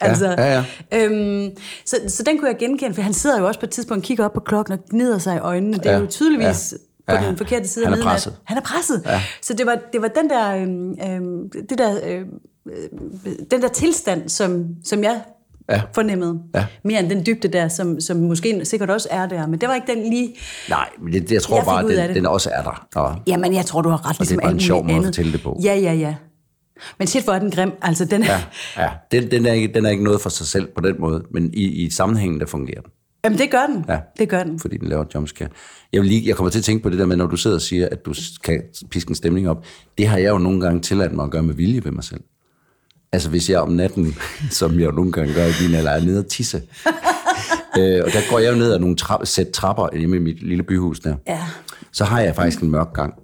Altså, 0.00 0.26
ja, 0.28 0.64
Øhm, 0.94 1.50
så, 1.84 1.96
så 2.08 2.22
den 2.22 2.38
kunne 2.38 2.48
jeg 2.48 2.56
genkende, 2.58 2.94
for 2.94 3.02
han 3.02 3.12
sidder 3.14 3.40
jo 3.40 3.46
også 3.46 3.60
på 3.60 3.66
et 3.66 3.70
tidspunkt 3.70 4.02
og 4.02 4.06
kigger 4.06 4.24
op 4.24 4.32
på 4.32 4.40
klokken 4.40 4.72
og 4.72 4.78
gnider 4.90 5.18
sig 5.18 5.36
i 5.36 5.38
øjnene. 5.38 5.76
Det 5.78 5.86
er 5.86 5.92
Ja, 5.92 5.98
jo 5.98 6.06
tydeligvis 6.06 6.74
ja. 7.08 7.14
på 7.16 7.22
Ja, 7.24 7.28
den 7.28 7.36
forkerte 7.36 7.68
side 7.68 7.84
han 7.84 7.92
af 7.92 7.96
er 7.96 8.00
midnat. 8.00 8.12
presset. 8.12 8.36
Han 8.44 8.56
er 8.56 8.60
presset. 8.62 9.02
Ja. 9.06 9.20
Så 9.42 9.54
det 9.54 9.66
var, 9.66 9.78
det 9.92 10.02
var 10.02 10.08
den 10.08 10.30
der, 10.30 10.56
øhm, 10.56 10.90
øhm, 10.90 11.50
det 11.70 11.78
der, 11.78 12.00
øhm, 12.06 12.28
øh, 12.66 13.32
den 13.50 13.62
der 13.62 13.68
tilstand, 13.68 14.28
som, 14.28 14.66
som 14.84 15.02
jeg 15.04 15.20
Ja. 15.70 15.82
fornemmede. 15.94 16.38
Ja. 16.54 16.66
Mere 16.84 17.00
end 17.00 17.10
den 17.10 17.26
dybde 17.26 17.48
der, 17.48 17.68
som, 17.68 18.00
som 18.00 18.16
måske 18.16 18.60
sikkert 18.64 18.90
også 18.90 19.08
er 19.10 19.26
der. 19.26 19.46
Men 19.46 19.60
det 19.60 19.68
var 19.68 19.74
ikke 19.74 19.92
den 19.94 20.10
lige... 20.10 20.34
Nej, 20.68 20.88
men 21.02 21.12
det, 21.12 21.32
jeg 21.32 21.42
tror 21.42 21.56
Jeg 21.56 21.64
bare, 21.64 22.06
den, 22.08 22.14
den 22.14 22.26
også 22.26 22.50
er 22.52 22.62
der. 22.62 22.86
Og, 22.94 23.16
Jamen, 23.26 23.54
jeg 23.54 23.66
tror, 23.66 23.82
du 23.82 23.88
har 23.88 24.08
ret. 24.08 24.14
det 24.14 24.20
er 24.20 24.24
ligesom 24.24 24.38
bare 24.42 24.52
en 24.52 24.60
sjov 24.60 24.84
måde 24.84 24.98
at 24.98 25.04
fortælle 25.04 25.32
det 25.32 25.42
på. 25.42 25.60
Ja, 25.64 25.74
ja, 25.74 25.92
ja. 25.92 26.14
Men 26.98 27.08
shit, 27.08 27.24
hvor 27.24 27.32
er 27.32 27.38
den 27.38 27.50
grim. 27.50 27.72
Altså, 27.82 28.04
den 28.04 28.22
er... 28.22 28.26
ja, 28.26 28.82
ja. 28.82 28.90
Den, 29.12 29.30
den, 29.30 29.46
er 29.46 29.52
ikke, 29.52 29.74
den 29.74 29.86
er 29.86 29.90
ikke 29.90 30.04
noget 30.04 30.20
for 30.20 30.30
sig 30.30 30.46
selv 30.46 30.68
på 30.74 30.80
den 30.80 30.96
måde, 30.98 31.22
men 31.30 31.50
i, 31.54 31.64
i 31.84 31.90
sammenhængen, 31.90 32.40
der 32.40 32.46
fungerer 32.46 32.80
den. 32.80 32.90
Jamen, 33.24 33.38
det 33.38 33.50
gør 33.50 33.66
den. 33.66 33.84
Ja. 33.88 33.98
Det 34.18 34.28
gør 34.28 34.42
den. 34.42 34.58
fordi 34.58 34.76
den 34.76 34.88
laver 34.88 35.04
jumpscare. 35.14 35.48
Jeg, 35.92 36.00
vil 36.00 36.08
lige, 36.08 36.28
jeg 36.28 36.36
kommer 36.36 36.50
til 36.50 36.58
at 36.58 36.64
tænke 36.64 36.82
på 36.82 36.90
det 36.90 36.98
der 36.98 37.06
med, 37.06 37.16
når 37.16 37.26
du 37.26 37.36
sidder 37.36 37.56
og 37.56 37.62
siger, 37.62 37.88
at 37.92 38.06
du 38.06 38.14
kan 38.44 38.62
piske 38.90 39.08
en 39.08 39.14
stemning 39.14 39.48
op. 39.48 39.64
Det 39.98 40.08
har 40.08 40.18
jeg 40.18 40.30
jo 40.30 40.38
nogle 40.38 40.60
gange 40.60 40.80
tilladt 40.80 41.12
mig 41.12 41.24
at 41.24 41.30
gøre 41.30 41.42
med 41.42 41.54
vilje 41.54 41.84
ved 41.84 41.92
mig 41.92 42.04
selv. 42.04 42.20
Altså 43.12 43.30
hvis 43.30 43.50
jeg 43.50 43.60
om 43.60 43.72
natten, 43.72 44.16
som 44.60 44.80
jeg 44.80 44.86
jo 44.86 44.90
nogle 44.90 45.12
gange 45.12 45.34
gør 45.34 45.46
i 45.46 45.52
din 45.52 45.74
alder, 45.74 45.90
er 45.90 46.04
nede 46.04 46.18
og 46.18 46.26
tisse. 46.28 46.62
øh, 47.78 48.02
og 48.04 48.12
der 48.12 48.30
går 48.30 48.38
jeg 48.38 48.52
jo 48.52 48.58
ned 48.58 48.72
ad 48.72 48.78
nogle 48.78 48.96
tra- 49.02 49.24
sæt 49.24 49.48
trapper 49.48 49.96
hjemme 49.96 50.16
i 50.16 50.18
mit 50.18 50.42
lille 50.42 50.62
byhus 50.62 51.00
der. 51.00 51.16
Ja. 51.26 51.40
Så 51.92 52.04
har 52.04 52.20
jeg 52.20 52.34
faktisk 52.34 52.60
en 52.62 52.70
mørk 52.70 52.92
gang, 52.94 53.14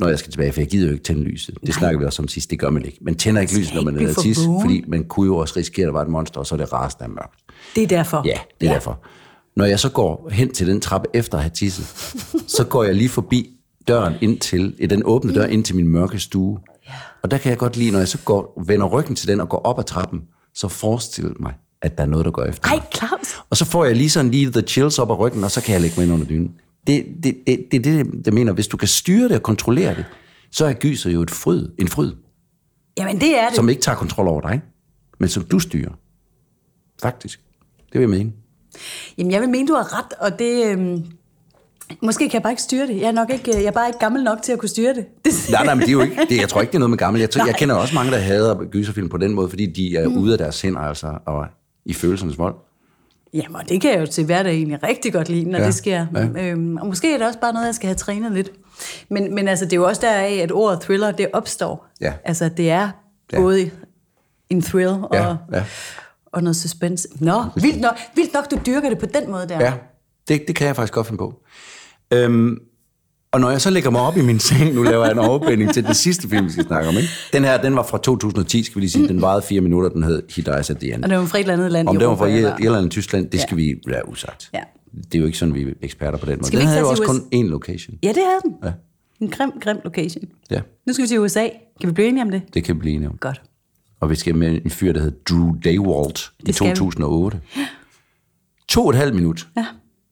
når 0.00 0.08
jeg 0.08 0.18
skal 0.18 0.32
tilbage, 0.32 0.52
for 0.52 0.60
jeg 0.60 0.68
gider 0.68 0.86
jo 0.86 0.92
ikke 0.92 1.04
tænde 1.04 1.22
lyset. 1.22 1.54
Det 1.66 1.74
snakker 1.74 1.98
vi 1.98 2.04
også 2.04 2.22
om 2.22 2.28
sidst, 2.28 2.50
det 2.50 2.58
gør 2.58 2.70
man 2.70 2.84
ikke. 2.84 2.98
Man 3.00 3.14
tænder 3.14 3.40
ikke 3.40 3.58
lyset, 3.58 3.74
når 3.74 3.82
man 3.82 3.96
er 3.96 4.00
nede 4.00 4.14
og 4.16 4.22
tisse, 4.22 4.44
fordi 4.60 4.84
man 4.88 5.04
kunne 5.04 5.26
jo 5.26 5.36
også 5.36 5.54
risikere, 5.56 5.84
at 5.84 5.86
der 5.86 5.92
var 5.92 6.02
et 6.02 6.08
monster, 6.08 6.40
og 6.40 6.46
så 6.46 6.54
er 6.54 6.56
det 6.56 6.72
rasende 6.72 7.04
af 7.04 7.10
mørkt. 7.10 7.38
Det 7.74 7.82
er 7.82 7.86
derfor. 7.86 8.22
Ja, 8.24 8.38
det 8.60 8.66
er 8.66 8.70
ja. 8.70 8.74
derfor. 8.74 9.00
Når 9.56 9.64
jeg 9.64 9.80
så 9.80 9.90
går 9.90 10.28
hen 10.32 10.52
til 10.52 10.66
den 10.66 10.80
trappe 10.80 11.08
efter 11.14 11.38
at 11.38 11.44
have 11.44 11.50
tisset, 11.54 11.84
så 12.46 12.64
går 12.64 12.84
jeg 12.84 12.94
lige 12.94 13.08
forbi 13.08 13.50
døren 13.88 14.14
ind 14.20 14.38
til, 14.38 14.90
den 14.90 15.02
åbne 15.04 15.34
dør 15.34 15.46
ind 15.46 15.64
til 15.64 15.76
min 15.76 15.88
mørke 15.88 16.18
stue. 16.18 16.58
Ja. 16.92 16.96
Og 17.22 17.30
der 17.30 17.38
kan 17.38 17.50
jeg 17.50 17.58
godt 17.58 17.76
lide, 17.76 17.90
når 17.90 17.98
jeg 17.98 18.08
så 18.08 18.18
går, 18.18 18.62
vender 18.66 18.86
ryggen 18.86 19.16
til 19.16 19.28
den 19.28 19.40
og 19.40 19.48
går 19.48 19.58
op 19.58 19.78
ad 19.78 19.84
trappen, 19.84 20.20
så 20.54 20.68
forestil 20.68 21.32
mig, 21.40 21.54
at 21.82 21.98
der 21.98 22.04
er 22.04 22.08
noget, 22.08 22.24
der 22.24 22.30
går 22.30 22.44
efter 22.44 22.68
Ej. 22.68 22.80
Claus. 22.94 23.36
Og 23.50 23.56
så 23.56 23.64
får 23.64 23.84
jeg 23.84 23.96
lige 23.96 24.10
sådan 24.10 24.30
lige 24.30 24.50
the 24.50 24.62
chills 24.62 24.98
op 24.98 25.10
ad 25.10 25.18
ryggen, 25.18 25.44
og 25.44 25.50
så 25.50 25.62
kan 25.62 25.72
jeg 25.72 25.80
lægge 25.80 25.94
mig 25.96 26.04
ind 26.04 26.12
under 26.12 26.26
dynen. 26.26 26.54
Det 26.86 26.96
er 26.96 27.02
det, 27.22 27.36
det, 27.46 27.66
det, 27.72 27.84
det, 27.84 28.24
det 28.24 28.32
mener. 28.34 28.52
Hvis 28.52 28.66
du 28.68 28.76
kan 28.76 28.88
styre 28.88 29.28
det 29.28 29.36
og 29.36 29.42
kontrollere 29.42 29.94
det, 29.94 30.04
så 30.52 30.64
er 30.66 30.72
gyser 30.72 31.10
jo 31.10 31.22
et 31.22 31.30
fryd, 31.30 31.68
en 31.78 31.88
fryd, 31.88 32.12
Jamen, 32.98 33.20
det 33.20 33.38
er 33.38 33.46
det. 33.46 33.56
som 33.56 33.68
ikke 33.68 33.82
tager 33.82 33.96
kontrol 33.96 34.28
over 34.28 34.40
dig, 34.40 34.60
men 35.20 35.28
som 35.28 35.44
du 35.44 35.58
styrer. 35.58 35.92
Faktisk. 37.02 37.40
Det 37.92 38.00
vil 38.00 38.00
jeg 38.00 38.10
mene. 38.10 38.32
Jamen, 39.18 39.30
jeg 39.30 39.40
vil 39.40 39.48
mene, 39.48 39.68
du 39.68 39.74
har 39.74 39.98
ret, 39.98 40.12
og 40.12 40.38
det... 40.38 40.66
Øhm, 40.66 41.04
måske 42.02 42.28
kan 42.28 42.34
jeg 42.34 42.42
bare 42.42 42.52
ikke 42.52 42.62
styre 42.62 42.86
det. 42.86 43.00
Jeg 43.00 43.08
er 43.08 43.12
nok 43.12 43.30
ikke, 43.30 43.50
jeg 43.54 43.64
er 43.64 43.70
bare 43.70 43.88
ikke 43.88 43.98
gammel 43.98 44.22
nok 44.22 44.42
til 44.42 44.52
at 44.52 44.58
kunne 44.58 44.68
styre 44.68 44.94
det. 44.94 45.06
det 45.24 45.32
Nej, 45.50 45.64
nej, 45.64 45.74
men 45.74 45.80
det 45.80 45.88
er 45.88 45.92
jo 45.92 46.00
ikke, 46.00 46.26
det, 46.28 46.40
jeg 46.40 46.48
tror 46.48 46.60
ikke, 46.60 46.70
det 46.70 46.76
er 46.76 46.78
noget 46.78 46.90
med 46.90 46.98
gammel. 46.98 47.20
Jeg, 47.20 47.30
tror, 47.30 47.46
jeg 47.46 47.54
kender 47.54 47.74
også 47.74 47.94
mange, 47.94 48.12
der 48.12 48.18
hader 48.18 48.64
gyserfilm 48.70 49.08
på 49.08 49.16
den 49.16 49.34
måde, 49.34 49.48
fordi 49.48 49.66
de 49.66 49.96
er 49.96 50.08
mm. 50.08 50.16
ude 50.16 50.32
af 50.32 50.38
deres 50.38 50.60
hænder, 50.60 50.80
altså, 50.80 51.18
og 51.26 51.46
i 51.84 51.92
følelsernes 51.92 52.38
vold. 52.38 52.54
Jamen, 53.34 53.56
og 53.56 53.68
det 53.68 53.80
kan 53.80 53.90
jeg 53.90 54.00
jo 54.00 54.06
til 54.06 54.24
hverdag 54.24 54.52
egentlig 54.52 54.82
rigtig 54.82 55.12
godt 55.12 55.28
lide, 55.28 55.50
når 55.50 55.58
ja, 55.58 55.66
det 55.66 55.74
sker. 55.74 56.06
Ja. 56.14 56.42
Øhm, 56.42 56.76
og 56.76 56.86
måske 56.86 57.14
er 57.14 57.18
det 57.18 57.26
også 57.26 57.38
bare 57.38 57.52
noget, 57.52 57.66
jeg 57.66 57.74
skal 57.74 57.86
have 57.86 57.96
trænet 57.96 58.32
lidt. 58.32 58.50
Men, 59.08 59.34
men 59.34 59.48
altså, 59.48 59.64
det 59.64 59.72
er 59.72 59.76
jo 59.76 59.84
også 59.84 60.00
deraf, 60.00 60.40
at 60.42 60.52
ordet 60.52 60.80
thriller, 60.80 61.10
det 61.10 61.28
opstår. 61.32 61.86
Ja. 62.00 62.12
Altså, 62.24 62.48
det 62.48 62.70
er 62.70 62.90
ja. 63.32 63.36
både 63.36 63.70
en 64.50 64.62
thrill 64.62 64.88
og, 64.88 65.08
Ja, 65.12 65.36
ja. 65.52 65.64
og 66.32 66.42
noget 66.42 66.56
suspense. 66.56 67.08
Nå, 67.20 67.44
vildt 67.56 67.80
nok, 67.80 67.98
vildt 68.14 68.34
nok, 68.34 68.50
du 68.50 68.58
dyrker 68.66 68.88
det 68.88 68.98
på 68.98 69.06
den 69.06 69.30
måde 69.30 69.48
der. 69.48 69.60
Ja, 69.60 69.72
det, 70.28 70.44
det 70.48 70.56
kan 70.56 70.66
jeg 70.66 70.76
faktisk 70.76 70.92
godt 70.92 71.06
finde 71.06 71.18
på. 71.18 71.42
Øhm, 72.12 72.58
og 73.32 73.40
når 73.40 73.50
jeg 73.50 73.60
så 73.60 73.70
lægger 73.70 73.90
mig 73.90 74.00
op 74.00 74.16
i 74.16 74.22
min 74.22 74.38
seng, 74.38 74.74
nu 74.74 74.82
laver 74.82 75.04
jeg 75.04 75.12
en 75.12 75.18
overbænding 75.18 75.74
til 75.74 75.84
den 75.84 75.94
sidste 75.94 76.28
film, 76.28 76.46
vi 76.46 76.50
skal 76.50 76.64
snakke 76.66 76.88
om. 76.88 76.94
Ikke? 76.96 77.08
Den 77.32 77.44
her, 77.44 77.62
den 77.62 77.76
var 77.76 77.82
fra 77.82 77.98
2010, 77.98 78.62
skal 78.62 78.74
vi 78.74 78.80
lige 78.80 78.90
sige. 78.90 79.08
Den 79.08 79.20
varede 79.22 79.42
fire 79.42 79.60
minutter, 79.60 79.88
den 79.90 80.02
hed 80.02 80.22
He 80.36 80.42
Dies 80.42 80.70
at 80.70 80.76
the 80.78 80.94
End. 80.94 81.04
Og 81.04 81.10
det 81.10 81.18
var 81.18 81.24
fra 81.26 81.38
et 81.38 81.40
eller 81.40 81.54
andet 81.54 81.72
land 81.72 81.88
Om 81.88 81.96
i 81.96 81.98
det 81.98 82.08
var 82.08 82.16
fra 82.16 82.28
eller- 82.28 82.38
Irland 82.58 82.76
eller 82.76 82.88
Tyskland, 82.90 83.26
det 83.30 83.38
Ja. 83.38 83.42
skal 83.42 83.56
vi 83.56 83.74
lade 83.86 84.08
usagt. 84.08 84.50
Ja. 84.54 84.60
Det 84.94 85.14
er 85.14 85.18
jo 85.18 85.26
ikke 85.26 85.38
sådan, 85.38 85.54
vi 85.54 85.62
er 85.62 85.72
eksperter 85.82 86.18
på 86.18 86.26
den 86.26 86.36
måde. 86.38 86.46
Skal 86.46 86.58
Den 86.60 86.66
havde 86.68 86.80
jo 86.80 86.88
også 86.88 87.02
til 87.02 87.08
kun 87.08 87.20
én 87.34 87.48
location. 87.50 87.96
Ja, 88.02 88.08
det 88.08 88.16
havde 88.16 88.40
den. 88.44 88.54
Ja. 88.64 88.72
En 89.20 89.28
grim, 89.30 89.50
grim 89.62 89.76
location. 89.84 90.24
Ja, 90.50 90.60
Nu 90.86 90.92
skal 90.92 91.02
vi 91.02 91.08
til 91.08 91.20
USA. 91.20 91.48
Kan 91.80 91.88
vi 91.88 91.92
blive 91.92 92.08
enige 92.08 92.22
om 92.22 92.30
det? 92.30 92.42
det 92.54 92.64
kan 92.64 92.74
vi 92.74 92.78
blive 92.80 92.94
enige 92.94 93.08
om. 93.08 93.16
Godt. 93.16 93.42
Og 94.00 94.10
vi 94.10 94.14
skal 94.14 94.34
med 94.34 94.60
en 94.64 94.70
fyr, 94.70 94.92
der 94.92 95.00
hed 95.00 95.12
Drew 95.28 95.54
Daywalt 95.64 96.30
i 96.40 96.42
Det 96.46 96.54
skal 96.54 96.70
vi. 96.70 96.76
2008. 96.76 97.40
To 98.68 98.84
og 98.84 98.90
et 98.90 98.96
halvt 98.96 99.14
minut. 99.14 99.46
Ja. 99.56 99.66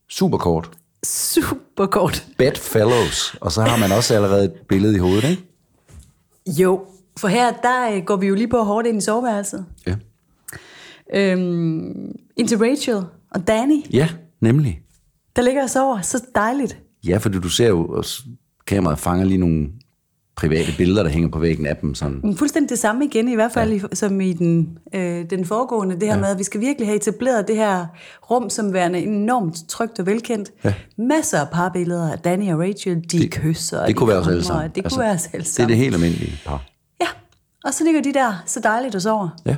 Super 0.09 0.37
kort. 0.37 0.69
Super 1.05 1.85
kort. 1.85 2.25
Bedfellows. 2.37 3.35
Og 3.41 3.51
så 3.51 3.61
har 3.61 3.77
man 3.77 3.91
også 3.91 4.15
allerede 4.15 4.45
et 4.45 4.53
billede 4.69 4.95
i 4.95 4.99
hovedet, 4.99 5.23
ikke? 5.29 5.43
Jo, 6.61 6.85
for 7.19 7.27
her 7.27 7.51
der 7.51 7.91
øh, 7.95 8.03
går 8.05 8.15
vi 8.15 8.27
jo 8.27 8.35
lige 8.35 8.47
på 8.47 8.57
hårdt 8.63 8.87
ind 8.87 8.97
i 8.97 9.01
soveværelset. 9.01 9.65
Ja. 9.87 9.95
Øhm, 11.13 12.11
Rachel 12.39 13.01
og 13.31 13.47
Danny, 13.47 13.83
Ja, 13.93 14.09
nemlig. 14.41 14.81
der 15.35 15.41
ligger 15.41 15.63
og 15.63 15.69
sover. 15.69 16.01
Så 16.01 16.23
dejligt. 16.35 16.77
Ja, 17.07 17.17
fordi 17.17 17.39
du 17.39 17.49
ser 17.49 17.67
jo, 17.67 17.85
også, 17.85 18.21
kameraet 18.67 18.99
fanger 18.99 19.25
lige 19.25 19.37
nogle 19.37 19.69
private 20.41 20.73
billeder, 20.77 21.03
der 21.03 21.09
hænger 21.09 21.29
på 21.29 21.39
væggen 21.39 21.65
af 21.65 21.75
dem. 21.77 21.95
Sådan. 21.95 22.35
Fuldstændig 22.37 22.69
det 22.69 22.79
samme 22.79 23.05
igen, 23.05 23.27
i 23.27 23.35
hvert 23.35 23.51
fald 23.51 23.73
ja. 23.73 23.79
som 23.93 24.21
i 24.21 24.33
den, 24.33 24.77
øh, 24.95 25.25
den 25.29 25.45
foregående. 25.45 25.95
Det 25.95 26.03
her 26.03 26.15
ja. 26.15 26.19
med, 26.21 26.29
at 26.29 26.39
vi 26.39 26.43
skal 26.43 26.61
virkelig 26.61 26.87
have 26.87 26.95
etableret 26.95 27.47
det 27.47 27.55
her 27.55 27.85
rum 28.31 28.49
som 28.49 28.73
værende 28.73 28.99
enormt 28.99 29.55
trygt 29.69 29.99
og 29.99 30.05
velkendt. 30.05 30.51
Ja. 30.63 30.73
Masser 30.97 31.39
af 31.39 31.47
parbilleder 31.53 32.11
af 32.11 32.19
Danny 32.19 32.53
og 32.53 32.59
Rachel. 32.59 32.95
De 32.95 33.19
det, 33.19 33.31
kysser. 33.31 33.77
og 33.77 33.87
Det 33.87 33.95
de 33.95 33.97
kunne 33.97 34.09
være 34.09 34.17
os 34.19 34.27
alle 34.27 34.43
sammen. 34.43 34.71
Det 34.75 34.83
kunne 34.91 34.99
være 34.99 35.13
os 35.13 35.25
alle 35.33 35.43
Det 35.43 35.49
er 35.49 35.53
sammen. 35.53 35.69
det 35.69 35.77
helt 35.77 35.95
almindelige 35.95 36.39
par. 36.45 36.63
Ja, 37.01 37.07
og 37.65 37.73
så 37.73 37.83
ligger 37.83 38.01
de 38.01 38.13
der 38.13 38.43
så 38.45 38.59
dejligt 38.59 38.95
og 38.95 39.01
sover. 39.01 39.29
Ja. 39.45 39.55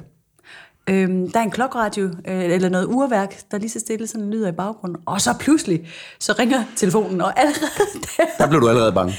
Øhm, 0.89 1.31
der 1.31 1.39
er 1.39 1.43
en 1.43 1.51
klokradio, 1.51 2.03
øh, 2.05 2.43
eller 2.43 2.69
noget 2.69 2.85
urværk, 2.85 3.41
der 3.51 3.57
lige 3.57 3.69
så 3.69 3.79
stille 3.79 4.07
sådan 4.07 4.29
lyder 4.29 4.47
i 4.49 4.51
baggrunden. 4.51 4.97
Og 5.05 5.21
så 5.21 5.29
pludselig, 5.39 5.87
så 6.19 6.33
ringer 6.39 6.63
telefonen, 6.75 7.21
og 7.21 7.39
allerede 7.39 7.99
der, 8.17 8.23
Der 8.37 8.47
blev 8.49 8.61
du 8.61 8.69
allerede 8.69 8.91
bange. 8.93 9.13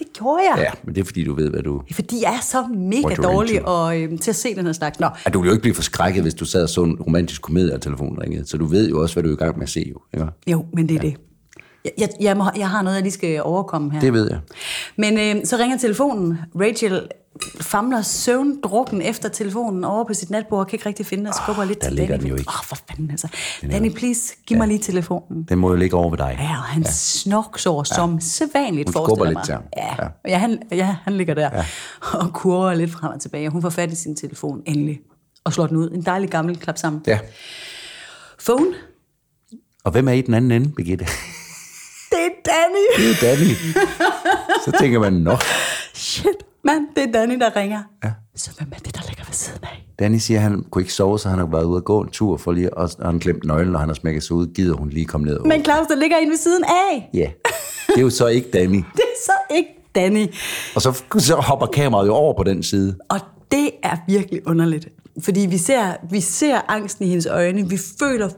Det 0.00 0.12
gjorde 0.18 0.42
jeg. 0.42 0.58
Ja, 0.58 0.70
men 0.84 0.94
det 0.94 1.00
er 1.00 1.04
fordi, 1.04 1.24
du 1.24 1.34
ved, 1.34 1.50
hvad 1.50 1.62
du... 1.62 1.82
Fordi 1.92 2.22
jeg 2.22 2.34
er 2.34 2.40
så 2.42 2.66
mega 2.74 3.14
dårlig 3.14 3.68
og, 3.68 4.00
øhm, 4.00 4.18
til 4.18 4.30
at 4.30 4.36
se 4.36 4.54
den 4.54 4.66
her 4.66 4.72
slags. 4.72 5.00
Nå, 5.00 5.08
Ja, 5.26 5.30
du 5.30 5.38
ville 5.38 5.48
jo 5.48 5.52
ikke 5.52 5.62
blive 5.62 5.74
forskrækket, 5.74 6.22
hvis 6.22 6.34
du 6.34 6.44
sad 6.44 6.62
og 6.62 6.68
så 6.68 6.82
en 6.82 6.96
romantisk 7.00 7.42
komedie, 7.42 7.74
og 7.74 7.80
telefonen 7.82 8.22
ringede. 8.22 8.46
Så 8.46 8.56
du 8.56 8.66
ved 8.66 8.88
jo 8.88 9.02
også, 9.02 9.14
hvad 9.14 9.22
du 9.22 9.28
er 9.28 9.32
i 9.32 9.36
gang 9.36 9.56
med 9.56 9.62
at 9.62 9.68
se, 9.68 9.86
jo. 9.90 10.00
Ikke? 10.14 10.32
jo, 10.46 10.64
men 10.72 10.88
det 10.88 10.96
er 10.96 11.00
ja. 11.02 11.08
det. 11.08 11.16
Jeg, 11.84 11.92
jeg, 11.98 12.08
jeg, 12.20 12.36
må, 12.36 12.44
jeg 12.56 12.70
har 12.70 12.82
noget, 12.82 12.96
jeg 12.96 13.02
lige 13.02 13.12
skal 13.12 13.42
overkomme 13.42 13.92
her. 13.92 14.00
Det 14.00 14.12
ved 14.12 14.30
jeg. 14.30 14.40
Men 14.96 15.18
øh, 15.18 15.46
så 15.46 15.56
ringer 15.56 15.78
telefonen. 15.78 16.38
Rachel 16.60 17.08
famler 17.60 18.02
søvndrukken 18.02 19.02
efter 19.02 19.28
telefonen 19.28 19.84
over 19.84 20.04
på 20.04 20.14
sit 20.14 20.30
natbord, 20.30 20.66
kan 20.66 20.74
ikke 20.76 20.86
rigtig 20.88 21.06
finde 21.06 21.20
den, 21.20 21.28
og 21.28 21.34
skubber 21.34 21.64
lidt 21.64 21.80
der 21.80 21.86
til 21.86 21.96
ligger 21.96 22.14
Danny. 22.16 22.22
den 22.22 22.28
jo 22.30 22.36
ikke. 22.36 22.48
Åh, 22.48 22.64
for 22.64 22.76
fanden 22.88 23.10
altså. 23.10 23.28
Danny, 23.62 23.92
please, 23.94 24.34
giv 24.46 24.56
mig 24.58 24.68
lige 24.68 24.78
telefonen. 24.78 25.42
Den 25.48 25.58
må 25.58 25.70
jo 25.70 25.76
ligge 25.76 25.96
over 25.96 26.10
ved 26.10 26.18
dig. 26.18 26.36
Ja, 26.40 26.44
og 26.56 26.62
han 26.64 26.82
ja. 26.82 26.90
snoksår 26.90 27.82
som 27.84 28.20
sædvanligt, 28.20 28.88
Hun 28.88 28.92
forestiller 28.92 29.24
jeg 29.24 29.34
lidt 29.34 29.44
til 29.44 29.54
mig. 29.54 29.62
ham. 29.62 29.96
Ja, 29.98 30.02
Ja. 30.04 30.08
ja. 30.24 30.30
ja, 30.32 30.38
han, 30.38 30.62
ja, 30.72 30.96
han 31.04 31.12
ligger 31.16 31.34
der 31.34 31.50
ja. 31.52 31.64
og 32.18 32.32
kurver 32.32 32.74
lidt 32.74 32.90
frem 32.92 33.12
og 33.14 33.20
tilbage. 33.20 33.48
Hun 33.48 33.62
får 33.62 33.70
fat 33.70 33.92
i 33.92 33.96
sin 33.96 34.16
telefon 34.16 34.62
endelig 34.66 35.00
og 35.44 35.52
slår 35.52 35.66
den 35.66 35.76
ud. 35.76 35.90
En 35.90 36.02
dejlig 36.02 36.30
gammel 36.30 36.56
klap 36.56 36.78
sammen. 36.78 37.02
Ja. 37.06 37.18
Phone, 38.44 38.66
Og 39.84 39.92
hvem 39.92 40.08
er 40.08 40.12
i 40.12 40.20
den 40.20 40.34
anden 40.34 40.50
ende, 40.50 40.68
Birgitte? 40.76 41.04
det 42.10 42.18
er 42.18 42.50
Danny. 42.50 42.86
Det 42.96 43.10
er 43.10 43.36
Danny. 43.36 43.54
Så 44.64 44.72
tænker 44.80 44.98
man, 44.98 45.12
nå. 45.12 45.36
Mand, 46.72 46.88
det 46.96 47.04
er 47.08 47.12
Danny, 47.12 47.40
der 47.40 47.56
ringer. 47.56 47.82
Ja. 48.04 48.10
Så 48.36 48.50
hvem 48.58 48.68
er 48.72 48.78
det, 48.78 48.94
der 48.94 49.02
ligger 49.08 49.24
ved 49.24 49.32
siden 49.34 49.58
af? 49.62 49.86
Danny 49.98 50.16
siger, 50.16 50.38
at 50.38 50.42
han 50.42 50.64
kunne 50.70 50.82
ikke 50.82 50.92
sove, 50.92 51.18
så 51.18 51.28
han 51.28 51.38
har 51.38 51.46
været 51.46 51.64
ude 51.64 51.76
at 51.76 51.84
gå 51.84 52.00
en 52.00 52.08
tur, 52.08 52.36
for 52.36 52.52
lige, 52.52 52.74
og 52.74 52.90
og 52.98 53.06
han 53.06 53.18
glemt 53.18 53.44
nøglen, 53.44 53.74
og 53.74 53.80
han 53.80 53.88
har 53.88 53.94
smækket 53.94 54.22
sig 54.22 54.36
ud. 54.36 54.46
Gider 54.46 54.76
hun 54.76 54.88
lige 54.88 55.06
komme 55.06 55.26
ned 55.26 55.36
og 55.36 55.48
Men 55.48 55.64
Claus, 55.64 55.86
der 55.86 55.96
ligger 55.96 56.16
en 56.16 56.30
ved 56.30 56.36
siden 56.36 56.64
af. 56.64 57.10
Ja, 57.14 57.30
det 57.86 57.96
er 57.96 58.00
jo 58.00 58.10
så 58.10 58.26
ikke 58.26 58.50
Danny. 58.50 58.76
Det 58.96 59.02
er 59.02 59.22
så 59.24 59.54
ikke 59.56 59.68
Danny. 59.94 60.26
Og 60.74 60.82
så, 60.82 61.02
så 61.18 61.36
hopper 61.36 61.66
kameraet 61.66 62.06
jo 62.06 62.14
over 62.14 62.34
på 62.36 62.42
den 62.42 62.62
side. 62.62 62.96
Og 63.08 63.20
det 63.50 63.70
er 63.82 63.96
virkelig 64.06 64.46
underligt. 64.46 64.88
Fordi 65.22 65.40
vi 65.40 65.58
ser, 65.58 65.94
vi 66.10 66.20
ser 66.20 66.60
angsten 66.68 67.06
i 67.06 67.08
hendes 67.08 67.26
øjne. 67.26 67.68
Vi 67.68 67.78
føler 67.98 68.28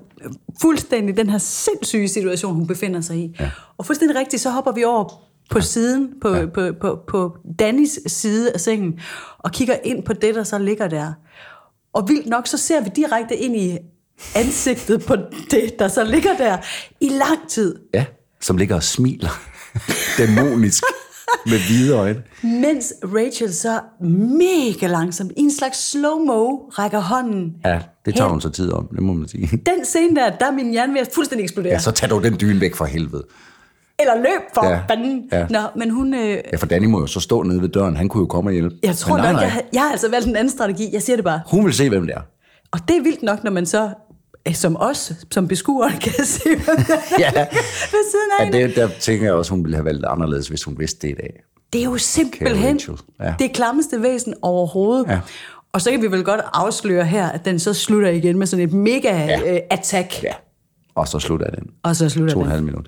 fuldstændig 0.61 1.17
den 1.17 1.31
her 1.31 1.39
sindssyge 1.39 2.09
situation, 2.09 2.55
hun 2.55 2.67
befinder 2.67 3.01
sig 3.01 3.17
i. 3.17 3.37
Ja. 3.41 3.51
Og 3.79 3.87
fuldstændig 3.87 4.17
rigtigt, 4.17 4.43
så 4.43 4.51
hopper 4.51 4.73
vi 4.73 4.85
over 4.85 5.32
på 5.51 5.61
siden, 5.61 6.09
på, 6.23 6.35
ja. 6.35 6.47
på, 6.47 6.73
på, 6.81 6.99
på 7.09 7.37
Dannys 7.59 7.99
side 8.07 8.53
af 8.53 8.61
sengen, 8.61 9.01
og 9.39 9.53
kigger 9.53 9.77
ind 9.85 10.03
på 10.03 10.13
det, 10.13 10.35
der 10.35 10.45
så 10.45 10.59
ligger 10.59 10.89
der. 10.89 11.13
Og 11.93 12.09
vildt 12.09 12.27
nok, 12.27 12.47
så 12.47 12.57
ser 12.57 12.81
vi 12.81 12.91
direkte 12.97 13.37
ind 13.37 13.57
i 13.57 13.79
ansigtet 14.37 15.05
på 15.05 15.17
det, 15.51 15.79
der 15.79 15.89
så 15.89 16.05
ligger 16.05 16.37
der 16.37 16.59
i 17.01 17.09
lang 17.09 17.49
tid. 17.49 17.79
Ja, 17.95 18.05
som 18.41 18.57
ligger 18.57 18.75
og 18.75 18.83
smiler. 18.83 19.41
Dæmonisk. 20.19 20.85
med 21.47 21.59
hvide 21.67 21.95
øjne. 21.95 22.23
Mens 22.43 22.93
Rachel 23.05 23.55
så 23.55 23.81
mega 24.39 24.87
langsomt, 24.87 25.33
i 25.37 25.41
en 25.41 25.53
slags 25.53 25.79
slow-mo, 25.79 26.69
rækker 26.69 27.01
hånden. 27.01 27.55
Ja, 27.65 27.81
det 28.05 28.15
tager 28.15 28.25
hen. 28.25 28.31
hun 28.31 28.41
så 28.41 28.51
tid 28.51 28.73
om, 28.73 28.89
det 28.95 29.03
må 29.03 29.13
man 29.13 29.29
sige. 29.29 29.63
Den 29.67 29.85
scene 29.85 30.17
der, 30.17 30.37
der 30.37 30.47
er 30.47 30.53
min 30.53 30.71
hjerne 30.71 30.95
ved 30.95 31.01
at 31.01 31.09
fuldstændig 31.15 31.45
eksplodere. 31.45 31.73
Ja, 31.73 31.79
så 31.79 31.91
tag 31.91 32.11
dog 32.11 32.23
den 32.23 32.41
dyne 32.41 32.61
væk 32.61 32.75
fra 32.75 32.85
helvede. 32.85 33.25
Eller 34.03 34.17
løb 34.17 34.43
for 34.55 34.67
Ja, 34.69 34.81
fanden. 34.89 35.29
ja. 35.33 35.47
Nå, 35.51 35.59
men 35.77 35.91
hun... 35.91 36.15
Øh, 36.15 36.39
Ja, 36.53 36.57
for 36.57 36.67
Danny 36.67 36.87
må 36.87 37.01
jo 37.01 37.07
så 37.07 37.21
stå 37.21 37.43
nede 37.43 37.63
ved 37.63 37.69
døren. 37.69 37.97
Han 37.97 38.09
kunne 38.09 38.21
jo 38.21 38.27
komme 38.27 38.51
og 38.51 38.53
hjælpe. 38.55 38.77
jeg 38.83 38.97
tror 38.97 39.15
Men 39.17 39.23
nej, 39.23 39.33
nok, 39.33 39.37
nej. 39.41 39.45
jeg, 39.45 39.53
har- 39.53 39.63
jeg 39.73 39.83
har 39.83 39.91
altså 39.91 40.11
valgt 40.11 40.27
en 40.29 40.37
anden 40.37 40.51
strategi. 40.51 40.89
Jeg 40.93 41.03
siger 41.03 41.17
det 41.17 41.25
bare. 41.25 41.41
Hun 41.47 41.65
vil 41.65 41.75
se, 41.75 41.89
hvem 41.89 42.07
det 42.07 42.15
er. 42.15 42.21
Og 42.73 42.79
det 42.89 42.97
er 42.97 43.03
vildt 43.03 43.23
nok, 43.23 43.45
når 43.45 43.51
man 43.51 43.67
så, 43.67 43.91
øh, 44.49 44.55
som 44.55 44.77
os, 44.81 45.13
som 45.31 45.49
beskuere, 45.49 45.91
kan 46.01 46.25
se, 46.25 46.49
Ja. 47.19 47.31
ved 47.35 48.11
siden 48.11 48.31
af 48.41 48.47
Ja, 48.61 48.67
det, 48.67 48.77
der 48.77 48.89
tænker 49.01 49.25
jeg 49.25 49.35
også, 49.35 49.51
hun 49.51 49.65
ville 49.65 49.77
have 49.77 49.85
valgt 49.85 50.05
anderledes, 50.07 50.49
hvis 50.49 50.65
hun 50.65 50.79
vidste 50.79 51.07
det 51.07 51.13
i 51.13 51.17
dag. 51.17 51.43
Det 51.73 51.81
er 51.81 51.85
jo 51.85 51.99
simpelthen. 51.99 52.81
Ja. 53.21 53.35
det 53.39 53.53
klammeste 53.53 54.03
væsen 54.03 54.35
overhovedet. 54.43 55.07
Ja. 55.09 55.21
Og 55.73 55.81
så 55.81 55.91
kan 55.91 56.03
vi 56.03 56.11
vel 56.11 56.25
godt 56.25 56.41
afsløre 56.53 57.05
her, 57.05 57.29
at 57.29 57.45
den 57.45 57.59
så 57.59 57.75
slutter 57.75 58.09
igen 58.09 58.39
med 58.39 58.47
sådan 58.47 58.65
et 58.69 58.73
mega 58.73 59.25
Ja. 59.27 59.55
øh, 59.55 59.61
attack. 59.71 60.23
Ja. 60.23 60.33
Og 60.95 61.09
så 61.09 61.19
slutter 61.19 61.51
den. 61.51 61.63
Og 61.83 61.97
så 61.97 62.09
slutter 62.09 62.35
To 62.35 62.39
og 62.41 62.45
en 62.45 62.47
den. 62.47 62.53
halv 62.53 62.65
minut. 62.65 62.87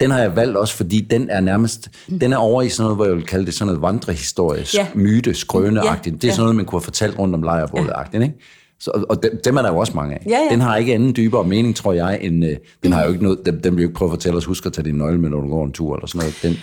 Den 0.00 0.10
har 0.10 0.18
jeg 0.18 0.36
valgt 0.36 0.56
også, 0.56 0.74
fordi 0.76 1.00
den 1.00 1.30
er 1.30 1.40
nærmest, 1.40 1.90
den 2.20 2.32
er 2.32 2.36
over 2.36 2.62
i 2.62 2.68
sådan 2.68 2.82
noget, 2.82 2.96
hvor 2.96 3.04
jeg 3.06 3.16
vil 3.16 3.24
kalde 3.26 3.46
det 3.46 3.54
sådan 3.54 3.66
noget 3.66 3.82
vandrehistorie, 3.82 4.64
Ja. 4.74 4.86
myte, 4.94 5.34
skrøne 5.34 5.80
Ja, 5.84 5.94
Det 6.04 6.10
er 6.12 6.18
ja. 6.24 6.30
sådan 6.30 6.40
noget, 6.42 6.56
man 6.56 6.64
kunne 6.64 6.76
have 6.78 6.84
fortalt 6.84 7.18
rundt 7.18 7.34
om 7.34 7.42
lejrbålet 7.42 7.92
ikke? 8.14 8.34
Så, 8.80 9.04
og 9.08 9.22
dem, 9.22 9.40
dem 9.44 9.56
er 9.56 9.62
der 9.62 9.68
jo 9.72 9.78
også 9.78 9.92
mange 9.94 10.14
af. 10.14 10.22
Ja, 10.26 10.30
ja. 10.30 10.48
Den 10.50 10.60
har 10.60 10.76
ikke 10.76 10.94
anden 10.94 11.16
dybere 11.16 11.44
mening, 11.44 11.76
tror 11.76 11.92
jeg, 11.92 12.18
end, 12.22 12.44
øh, 12.44 12.56
den 12.82 12.92
har 12.92 13.04
jo 13.04 13.08
ikke 13.12 13.22
noget, 13.24 13.38
den, 13.46 13.60
den 13.64 13.76
vil 13.76 13.82
jo 13.82 13.88
ikke 13.88 13.96
prøve 13.98 14.08
at 14.08 14.12
fortælle 14.12 14.36
os, 14.36 14.44
husk 14.44 14.66
at 14.66 14.72
tage 14.72 14.84
din 14.84 14.94
nøgle 14.94 15.18
med, 15.20 15.30
når 15.30 15.40
du 15.40 15.48
går 15.48 15.64
en 15.64 15.72
tur, 15.72 15.94
eller 15.96 16.06
sådan 16.06 16.18
noget. 16.18 16.38
Den, 16.42 16.56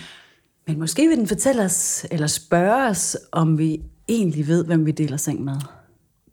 Men 0.66 0.78
måske 0.78 1.08
vil 1.08 1.16
den 1.18 1.26
fortælle 1.26 1.62
os, 1.62 2.06
eller 2.10 2.26
spørge 2.26 2.88
os, 2.90 3.16
om 3.32 3.58
vi 3.58 3.80
egentlig 4.08 4.46
ved, 4.48 4.64
hvem 4.64 4.86
vi 4.86 4.90
deler 4.90 5.16
seng 5.16 5.44
med. 5.44 5.54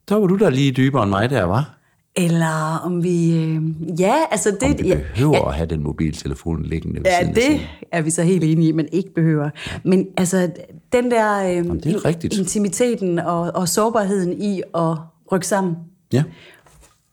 der 0.10 0.16
var 0.16 0.28
du 0.28 0.36
der 0.36 0.50
lige 0.50 0.72
dybere 0.72 1.04
end 1.04 1.10
mig 1.10 1.30
der, 1.30 1.44
var. 1.44 1.77
Eller 2.18 2.82
om 2.86 3.04
vi... 3.04 3.38
Øh, 3.38 3.62
ja, 4.00 4.16
altså 4.32 4.52
det... 4.52 4.64
Om 4.70 4.84
vi 4.84 4.88
ja, 4.88 4.96
behøver 5.16 5.46
at 5.48 5.54
have 5.54 5.68
den 5.68 5.84
mobiltelefon 5.84 6.64
liggende 6.64 7.00
ved 7.00 7.06
Ja, 7.22 7.28
det 7.36 7.60
er 7.92 8.02
vi 8.02 8.10
så 8.10 8.24
helt 8.24 8.44
enige 8.44 8.70
i, 8.70 8.72
men 8.72 8.88
ikke 8.92 9.14
behøver. 9.14 9.50
Men 9.84 10.08
altså, 10.18 10.52
den 10.92 11.12
der 11.12 11.44
øh, 11.44 11.66
det 11.84 11.86
er 11.96 12.06
rigtigt. 12.06 12.38
intimiteten 12.38 13.20
og, 13.20 13.52
og 13.56 13.70
sårbarheden 13.70 14.42
i 14.42 14.62
at 14.76 14.98
rykke 15.32 15.48
sammen, 15.48 15.76
Ja, 16.14 16.24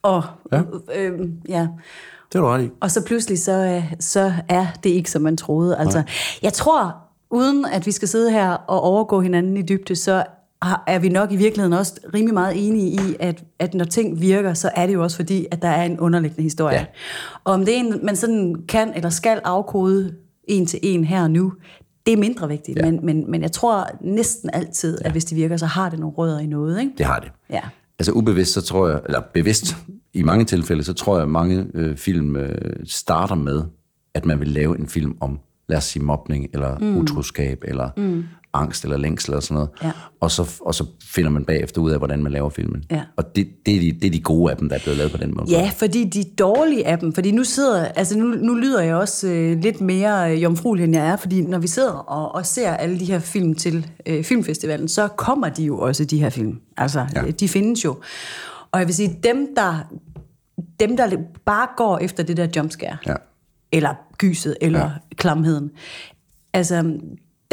og, 0.02 0.22
Ja. 0.52 0.56
ja. 0.94 1.00
Øh, 1.00 1.28
ja. 1.48 1.68
det 2.32 2.38
er 2.38 2.40
du 2.40 2.46
ret 2.46 2.64
i. 2.64 2.70
og 2.80 2.90
så 2.90 3.04
pludselig 3.04 3.38
så, 3.38 3.52
øh, 3.52 3.92
så 4.00 4.32
er 4.48 4.66
det 4.84 4.90
ikke, 4.90 5.10
som 5.10 5.22
man 5.22 5.36
troede. 5.36 5.76
Altså, 5.78 6.02
jeg 6.42 6.52
tror, 6.52 6.96
uden 7.30 7.64
at 7.64 7.86
vi 7.86 7.92
skal 7.92 8.08
sidde 8.08 8.30
her 8.30 8.50
og 8.50 8.80
overgå 8.80 9.20
hinanden 9.20 9.56
i 9.56 9.62
dybde, 9.62 9.96
så 9.96 10.24
er 10.86 10.98
vi 10.98 11.08
nok 11.08 11.32
i 11.32 11.36
virkeligheden 11.36 11.72
også 11.72 11.94
rimelig 12.14 12.34
meget 12.34 12.68
enige 12.68 12.86
i, 12.86 13.16
at, 13.20 13.44
at 13.58 13.74
når 13.74 13.84
ting 13.84 14.20
virker, 14.20 14.54
så 14.54 14.70
er 14.74 14.86
det 14.86 14.94
jo 14.94 15.02
også 15.02 15.16
fordi, 15.16 15.46
at 15.50 15.62
der 15.62 15.68
er 15.68 15.84
en 15.84 16.00
underliggende 16.00 16.42
historie. 16.42 16.76
Ja. 16.76 16.84
Og 17.44 17.52
om 17.52 17.64
det 17.64 17.74
er 17.74 17.78
en, 17.78 18.00
man 18.02 18.16
sådan 18.16 18.62
kan 18.68 18.92
eller 18.94 19.10
skal 19.10 19.40
afkode 19.44 20.14
en 20.44 20.66
til 20.66 20.78
en 20.82 21.04
her 21.04 21.22
og 21.22 21.30
nu, 21.30 21.52
det 22.06 22.12
er 22.12 22.16
mindre 22.16 22.48
vigtigt. 22.48 22.78
Ja. 22.78 22.90
Men, 22.90 23.06
men, 23.06 23.30
men 23.30 23.42
jeg 23.42 23.52
tror 23.52 23.90
næsten 24.00 24.50
altid, 24.52 24.98
at 25.04 25.12
hvis 25.12 25.24
det 25.24 25.36
virker, 25.36 25.56
så 25.56 25.66
har 25.66 25.90
det 25.90 25.98
nogle 25.98 26.14
rødder 26.14 26.38
i 26.38 26.46
noget. 26.46 26.80
Ikke? 26.80 26.92
Det 26.98 27.06
har 27.06 27.20
det. 27.20 27.32
Ja. 27.50 27.60
Altså 27.98 28.12
ubevidst, 28.12 28.52
så 28.52 28.60
tror 28.60 28.88
jeg, 28.88 29.00
eller 29.06 29.20
bevidst 29.34 29.76
i 30.14 30.22
mange 30.22 30.44
tilfælde, 30.44 30.84
så 30.84 30.92
tror 30.92 31.16
jeg, 31.16 31.22
at 31.22 31.28
mange 31.28 31.66
øh, 31.74 31.96
film 31.96 32.36
øh, 32.36 32.76
starter 32.84 33.34
med, 33.34 33.62
at 34.14 34.26
man 34.26 34.40
vil 34.40 34.48
lave 34.48 34.78
en 34.78 34.86
film 34.86 35.16
om, 35.20 35.38
lad 35.68 35.78
os 35.78 35.84
sige, 35.84 36.02
mobning, 36.02 36.48
eller 36.52 36.78
mm. 36.78 36.96
utroskab, 36.96 37.64
eller 37.64 37.90
mm. 37.96 38.24
Angst, 38.54 38.84
eller 38.84 38.96
længsel, 38.96 39.30
eller 39.30 39.40
sådan 39.40 39.54
noget. 39.54 39.68
Ja. 39.82 39.90
Og, 40.20 40.30
så, 40.30 40.50
og 40.60 40.74
så 40.74 40.84
finder 41.02 41.30
man 41.30 41.44
bagefter 41.44 41.80
ud 41.80 41.90
af, 41.90 41.98
hvordan 41.98 42.22
man 42.22 42.32
laver 42.32 42.50
filmen. 42.50 42.84
Ja. 42.90 43.02
Og 43.16 43.36
det, 43.36 43.48
det, 43.66 43.76
er 43.76 43.80
de, 43.80 43.92
det 43.92 44.04
er 44.06 44.10
de 44.10 44.20
gode 44.20 44.50
af 44.50 44.56
dem, 44.56 44.68
der 44.68 44.76
er 44.76 44.80
blevet 44.80 44.96
lavet 44.98 45.12
på 45.12 45.18
den 45.18 45.34
måde. 45.36 45.50
Ja, 45.50 45.70
fordi 45.76 46.04
de 46.04 46.24
dårlige 46.38 46.86
af 46.86 46.98
dem, 46.98 47.12
fordi 47.12 47.30
nu 47.30 47.44
sidder, 47.44 47.84
altså 47.84 48.18
nu, 48.18 48.24
nu 48.26 48.54
lyder 48.54 48.82
jeg 48.82 48.94
også 48.94 49.28
øh, 49.28 49.58
lidt 49.60 49.80
mere 49.80 50.32
øh, 50.32 50.42
jomfruelig, 50.42 50.84
end 50.84 50.94
jeg 50.96 51.06
er, 51.06 51.16
fordi 51.16 51.40
når 51.42 51.58
vi 51.58 51.66
sidder 51.66 51.92
og, 51.92 52.34
og 52.34 52.46
ser 52.46 52.70
alle 52.74 53.00
de 53.00 53.04
her 53.04 53.18
film 53.18 53.54
til 53.54 53.86
øh, 54.06 54.24
filmfestivalen, 54.24 54.88
så 54.88 55.08
kommer 55.08 55.48
de 55.48 55.64
jo 55.64 55.78
også, 55.78 56.04
de 56.04 56.18
her 56.20 56.30
film. 56.30 56.60
Altså, 56.76 57.06
Ja. 57.14 57.24
ja. 57.24 57.30
de 57.30 57.48
findes 57.48 57.84
jo. 57.84 57.96
Og 58.72 58.78
jeg 58.80 58.86
vil 58.86 58.94
sige, 58.94 59.18
dem 59.22 59.48
der, 59.56 59.78
dem 60.80 60.96
der 60.96 61.10
bare 61.44 61.68
går 61.76 61.98
efter 61.98 62.22
det 62.22 62.36
der 62.36 62.46
jumpscare, 62.56 62.96
Ja. 63.06 63.14
eller 63.72 63.94
gyset, 64.18 64.56
eller 64.60 64.80
ja. 64.80 64.90
klamheden, 65.16 65.70
altså, 66.52 66.98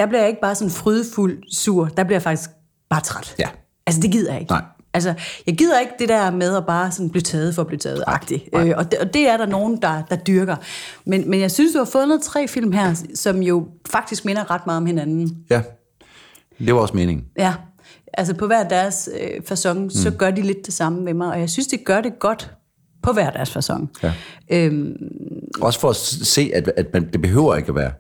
der 0.02 0.08
bliver 0.08 0.20
jeg 0.20 0.30
ikke 0.30 0.42
bare 0.42 0.56
sådan 0.56 0.72
frydefuld 0.72 1.44
sur, 1.52 1.86
der 1.86 2.04
bliver 2.04 2.16
jeg 2.16 2.22
faktisk 2.22 2.50
bare 2.90 3.02
træt. 3.02 3.36
Ja. 3.40 3.48
Altså, 3.88 4.02
det 4.02 4.12
gider 4.12 4.32
jeg 4.32 4.42
ikke. 4.42 4.52
Nej. 4.52 4.64
Altså, 4.94 5.14
jeg 5.48 5.58
gider 5.58 5.80
ikke 5.80 5.94
det 6.00 6.10
der 6.10 6.32
med 6.32 6.58
at 6.58 6.66
bare 6.66 6.92
sådan 6.92 7.10
blive 7.10 7.22
taget 7.22 7.56
for 7.56 7.62
at 7.62 7.68
blive 7.68 7.80
taget 7.80 8.04
agtigt. 8.08 8.44
Øh, 8.56 8.74
og, 8.78 8.92
det, 8.92 9.00
og 9.00 9.14
det 9.14 9.30
er 9.30 9.38
der 9.38 9.46
nogen, 9.46 9.82
der, 9.82 10.04
der 10.10 10.16
dyrker. 10.16 10.56
Men, 11.06 11.30
men 11.30 11.40
jeg 11.40 11.52
synes, 11.52 11.74
du 11.74 11.78
har 11.78 11.86
fundet 11.86 12.22
tre 12.22 12.48
film 12.48 12.72
her, 12.72 12.96
som 13.16 13.44
jo 13.44 13.68
faktisk 13.90 14.26
minder 14.26 14.52
ret 14.52 14.66
meget 14.66 14.78
om 14.78 14.86
hinanden. 14.86 15.38
ja. 15.50 15.62
Det 16.66 16.74
var 16.76 16.82
også 16.82 16.94
meningen. 16.94 17.26
Ja, 17.38 17.54
altså 18.14 18.34
på 18.34 18.48
hver 18.48 18.68
deres 18.68 19.10
øh, 19.22 19.42
façon, 19.52 19.74
mm. 19.74 19.90
så 19.90 20.12
gør 20.12 20.32
de 20.32 20.42
lidt 20.42 20.66
det 20.66 20.74
samme 20.74 21.02
med 21.02 21.14
mig. 21.14 21.28
Og 21.28 21.40
jeg 21.40 21.50
synes, 21.50 21.68
de 21.68 21.78
gør 21.78 22.02
det 22.02 22.20
godt 22.20 22.52
på 23.04 23.12
hver 23.14 23.30
deres 23.30 23.58
façon. 23.58 23.88
Ja. 24.04 24.14
Øhm, 24.50 24.94
Også 25.62 25.80
for 25.80 25.90
at 25.90 25.96
se, 25.96 26.52
at, 26.54 26.72
at 26.78 26.86
man, 26.94 27.10
det 27.14 27.22
behøver 27.22 27.56
ikke 27.56 27.70
at 27.70 27.76
være 27.76 27.92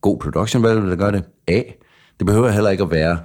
god 0.00 0.18
production 0.18 0.62
value, 0.62 0.90
der 0.90 0.96
gør 0.96 1.10
det. 1.10 1.24
A. 1.48 1.62
Det 2.18 2.26
behøver 2.26 2.50
heller 2.50 2.70
ikke 2.70 2.82
at 2.82 2.90
være, 2.90 3.18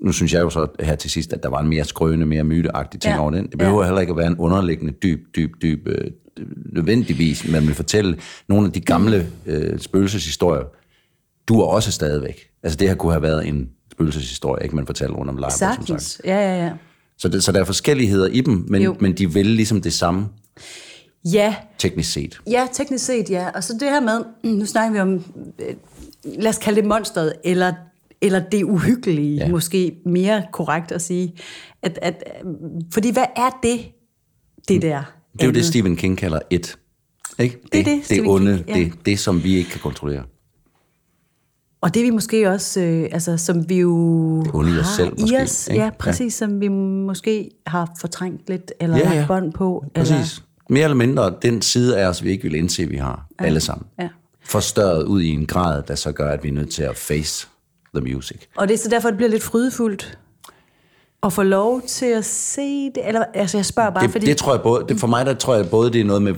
nu 0.00 0.12
synes 0.12 0.32
jeg 0.32 0.40
jo 0.42 0.50
så 0.50 0.66
her 0.80 0.94
til 0.96 1.10
sidst, 1.10 1.32
at 1.32 1.42
der 1.42 1.48
var 1.48 1.60
en 1.60 1.68
mere 1.68 1.84
skrøne, 1.84 2.26
mere 2.26 2.44
myteagtig 2.44 3.00
ting 3.00 3.14
Ja. 3.14 3.20
over 3.20 3.30
den. 3.30 3.46
Det 3.46 3.58
behøver 3.58 3.80
Ja. 3.82 3.86
heller 3.86 4.00
ikke 4.00 4.10
at 4.10 4.16
være 4.16 4.26
en 4.26 4.36
underliggende, 4.38 4.92
dyb, 4.92 5.20
dyb, 5.36 5.50
dyb, 5.62 5.86
øh, 5.88 6.10
nødvendigvis, 6.72 7.48
man 7.50 7.66
vil 7.66 7.74
fortælle 7.74 8.18
nogle 8.48 8.66
af 8.66 8.72
de 8.72 8.80
gamle 8.80 9.26
øh, 9.46 9.78
spøgelseshistorier, 9.78 10.62
du 11.48 11.60
er 11.60 11.66
også 11.66 11.92
stadigvæk. 11.92 12.50
Altså 12.62 12.76
det 12.76 12.88
her 12.88 12.94
kunne 12.94 13.12
have 13.12 13.22
været 13.22 13.46
en 13.48 13.68
spøgelseshistorie, 13.92 14.62
ikke 14.64 14.76
man 14.76 14.86
fortæller 14.86 15.16
rundt 15.16 15.30
om 15.30 15.36
lejren, 15.36 15.50
som 15.52 15.58
sagt. 15.58 15.76
sagtens. 15.86 16.20
Ja, 16.24 16.36
ja, 16.54 16.64
ja. 16.64 16.72
Så, 17.18 17.28
det, 17.28 17.44
så 17.44 17.52
der 17.52 17.60
er 17.60 17.64
forskelligheder 17.64 18.26
i 18.26 18.40
dem, 18.40 18.64
men, 18.68 18.82
Jo. 18.82 18.96
men 19.00 19.12
de 19.12 19.32
vil 19.32 19.46
ligesom 19.46 19.80
det 19.82 19.92
samme, 19.92 20.28
Ja, 21.32 21.56
teknisk 21.78 22.12
set. 22.12 22.40
Ja, 22.50 22.66
teknisk 22.72 23.04
set, 23.04 23.30
ja. 23.30 23.50
Og 23.50 23.64
så 23.64 23.72
det 23.72 23.82
her 23.82 24.00
med, 24.00 24.24
nu 24.44 24.66
snakker 24.66 24.92
vi 24.92 25.00
om, 25.00 25.24
øh, 25.58 25.74
lad 26.24 26.48
os 26.48 26.58
kalde 26.58 26.80
det 26.80 26.88
monsteret, 26.88 27.32
eller, 27.44 27.72
eller 28.20 28.40
det 28.40 28.62
uhyggelige, 28.62 29.36
ja. 29.36 29.48
Måske 29.48 29.96
mere 30.06 30.42
korrekt 30.52 30.92
at 30.92 31.02
sige. 31.02 31.34
At, 31.82 31.98
at, 32.02 32.24
øh, 32.44 32.50
fordi 32.92 33.12
hvad 33.12 33.24
er 33.36 33.58
det, 33.62 33.80
det 34.68 34.82
der? 34.82 35.02
Det 35.32 35.42
er 35.42 35.46
jo 35.46 35.52
det? 35.52 35.64
Stephen 35.64 35.96
King 35.96 36.18
kalder 36.18 36.38
et. 36.50 36.78
Ikke? 37.38 37.58
Det 37.72 37.80
er 37.80 37.84
det, 37.84 37.96
det 37.96 38.04
Stephen 38.04 38.26
onde, 38.26 38.56
King, 38.56 38.78
ja. 38.78 38.84
det, 38.84 39.06
det, 39.06 39.18
som 39.18 39.44
vi 39.44 39.56
ikke 39.56 39.70
kan 39.70 39.80
kontrollere. 39.80 40.22
Og 41.80 41.94
det 41.94 42.00
er 42.00 42.04
vi 42.04 42.10
måske 42.10 42.50
også, 42.50 42.80
øh, 42.80 43.08
altså 43.12 43.36
som 43.36 43.68
vi 43.68 43.80
jo 43.80 44.42
Det 44.42 44.50
onde 44.54 44.76
i 44.76 44.78
os 44.78 44.86
har 44.86 44.94
selv, 44.94 45.12
i 45.18 45.20
måske, 45.20 45.42
os, 45.42 45.68
ikke? 45.68 45.82
ja, 45.82 45.90
præcis, 45.98 46.40
ja. 46.40 46.46
som 46.46 46.60
vi 46.60 46.68
måske 46.68 47.50
har 47.66 47.96
fortrængt 48.00 48.48
lidt, 48.48 48.72
eller 48.80 48.96
ja, 48.96 49.08
ja. 49.08 49.14
lagt 49.14 49.28
bånd 49.28 49.52
på. 49.52 49.84
Præcis. 49.94 50.10
Eller, 50.10 50.45
Mere 50.70 50.84
eller 50.84 50.96
mindre 50.96 51.34
den 51.42 51.62
side 51.62 51.98
af 51.98 52.06
os, 52.08 52.24
vi 52.24 52.30
ikke 52.30 52.42
vil 52.42 52.54
indse, 52.54 52.86
vi 52.88 52.96
har. 52.96 53.26
Ja. 53.40 53.46
Alle 53.46 53.60
sammen. 53.60 53.86
Ja. 54.00 54.08
Forstørret 54.44 55.04
ud 55.04 55.22
i 55.22 55.28
en 55.28 55.46
grad, 55.46 55.82
der 55.88 55.94
så 55.94 56.12
gør, 56.12 56.30
at 56.30 56.44
vi 56.44 56.48
er 56.48 56.52
nødt 56.52 56.70
til 56.70 56.82
at 56.82 56.96
face 56.96 57.48
the 57.94 58.14
music. 58.14 58.36
og 58.56 58.68
det 58.68 58.74
er 58.74 58.78
så 58.78 58.88
derfor, 58.88 59.08
det 59.08 59.16
bliver 59.16 59.30
lidt 59.30 59.42
frydefuldt 59.42 60.18
at 61.22 61.32
få 61.32 61.42
lov 61.42 61.82
til 61.82 62.06
at 62.06 62.24
se 62.24 62.84
det. 62.84 63.08
Eller, 63.08 63.24
altså 63.34 63.58
jeg 63.58 63.64
spørger 63.64 63.90
bare, 63.90 64.02
Det, 64.02 64.10
fordi... 64.12 64.26
det 64.26 64.36
tror 64.36 64.54
jeg 64.54 64.62
både, 64.62 64.84
det, 64.88 65.00
for 65.00 65.06
mig 65.06 65.26
der 65.26 65.34
tror 65.34 65.54
jeg 65.54 65.70
både, 65.70 65.92
det 65.92 66.00
er 66.00 66.04
noget 66.04 66.22
med 66.22 66.34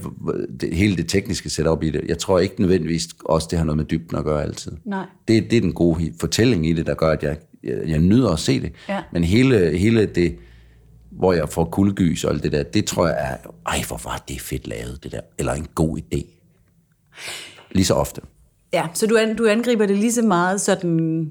det, 0.60 0.76
hele 0.76 0.96
det 0.96 1.08
tekniske 1.08 1.50
setup 1.50 1.82
i 1.82 1.90
det. 1.90 2.00
Jeg 2.08 2.18
tror 2.18 2.38
ikke 2.38 2.60
nødvendigvis 2.60 3.08
også, 3.24 3.48
det 3.50 3.58
har 3.58 3.66
noget 3.66 3.76
med 3.76 3.84
dybden 3.84 4.18
at 4.18 4.24
gøre 4.24 4.42
altid. 4.42 4.72
Nej. 4.84 5.04
Det, 5.28 5.50
det 5.50 5.56
er 5.56 5.60
den 5.60 5.72
gode 5.72 6.12
fortælling 6.20 6.66
i 6.68 6.72
det, 6.72 6.86
der 6.86 6.94
gør, 6.94 7.10
at 7.10 7.22
jeg, 7.22 7.36
jeg, 7.64 7.78
jeg 7.86 7.98
nyder 7.98 8.30
at 8.30 8.38
se 8.38 8.60
det. 8.60 8.72
Ja. 8.88 8.98
Men 9.12 9.24
hele, 9.24 9.78
hele 9.78 10.06
det, 10.06 10.36
hvor 11.18 11.33
jeg 11.33 11.48
får 11.48 11.64
kuldegys 11.64 12.24
og 12.24 12.33
alt 12.33 12.42
det 12.42 12.52
der, 12.52 12.62
det 12.62 12.85
tror 12.85 13.07
jeg 13.07 13.16
er, 13.18 13.37
ej, 13.66 13.83
hvor 13.88 14.00
var 14.04 14.24
det 14.28 14.40
fedt 14.40 14.66
lavet, 14.66 14.98
det 15.02 15.12
der. 15.12 15.20
Eller 15.38 15.52
en 15.52 15.66
god 15.74 15.98
idé. 15.98 16.22
Lige 17.72 17.85
så 17.85 17.94
ofte. 17.94 18.20
Ja, 18.72 18.87
så 18.94 19.07
du, 19.07 19.16
an, 19.16 19.37
du 19.37 19.46
angriber 19.46 19.87
det 19.87 19.96
lige 19.98 20.12
så 20.12 20.22
meget 20.22 20.61
sådan 20.61 21.31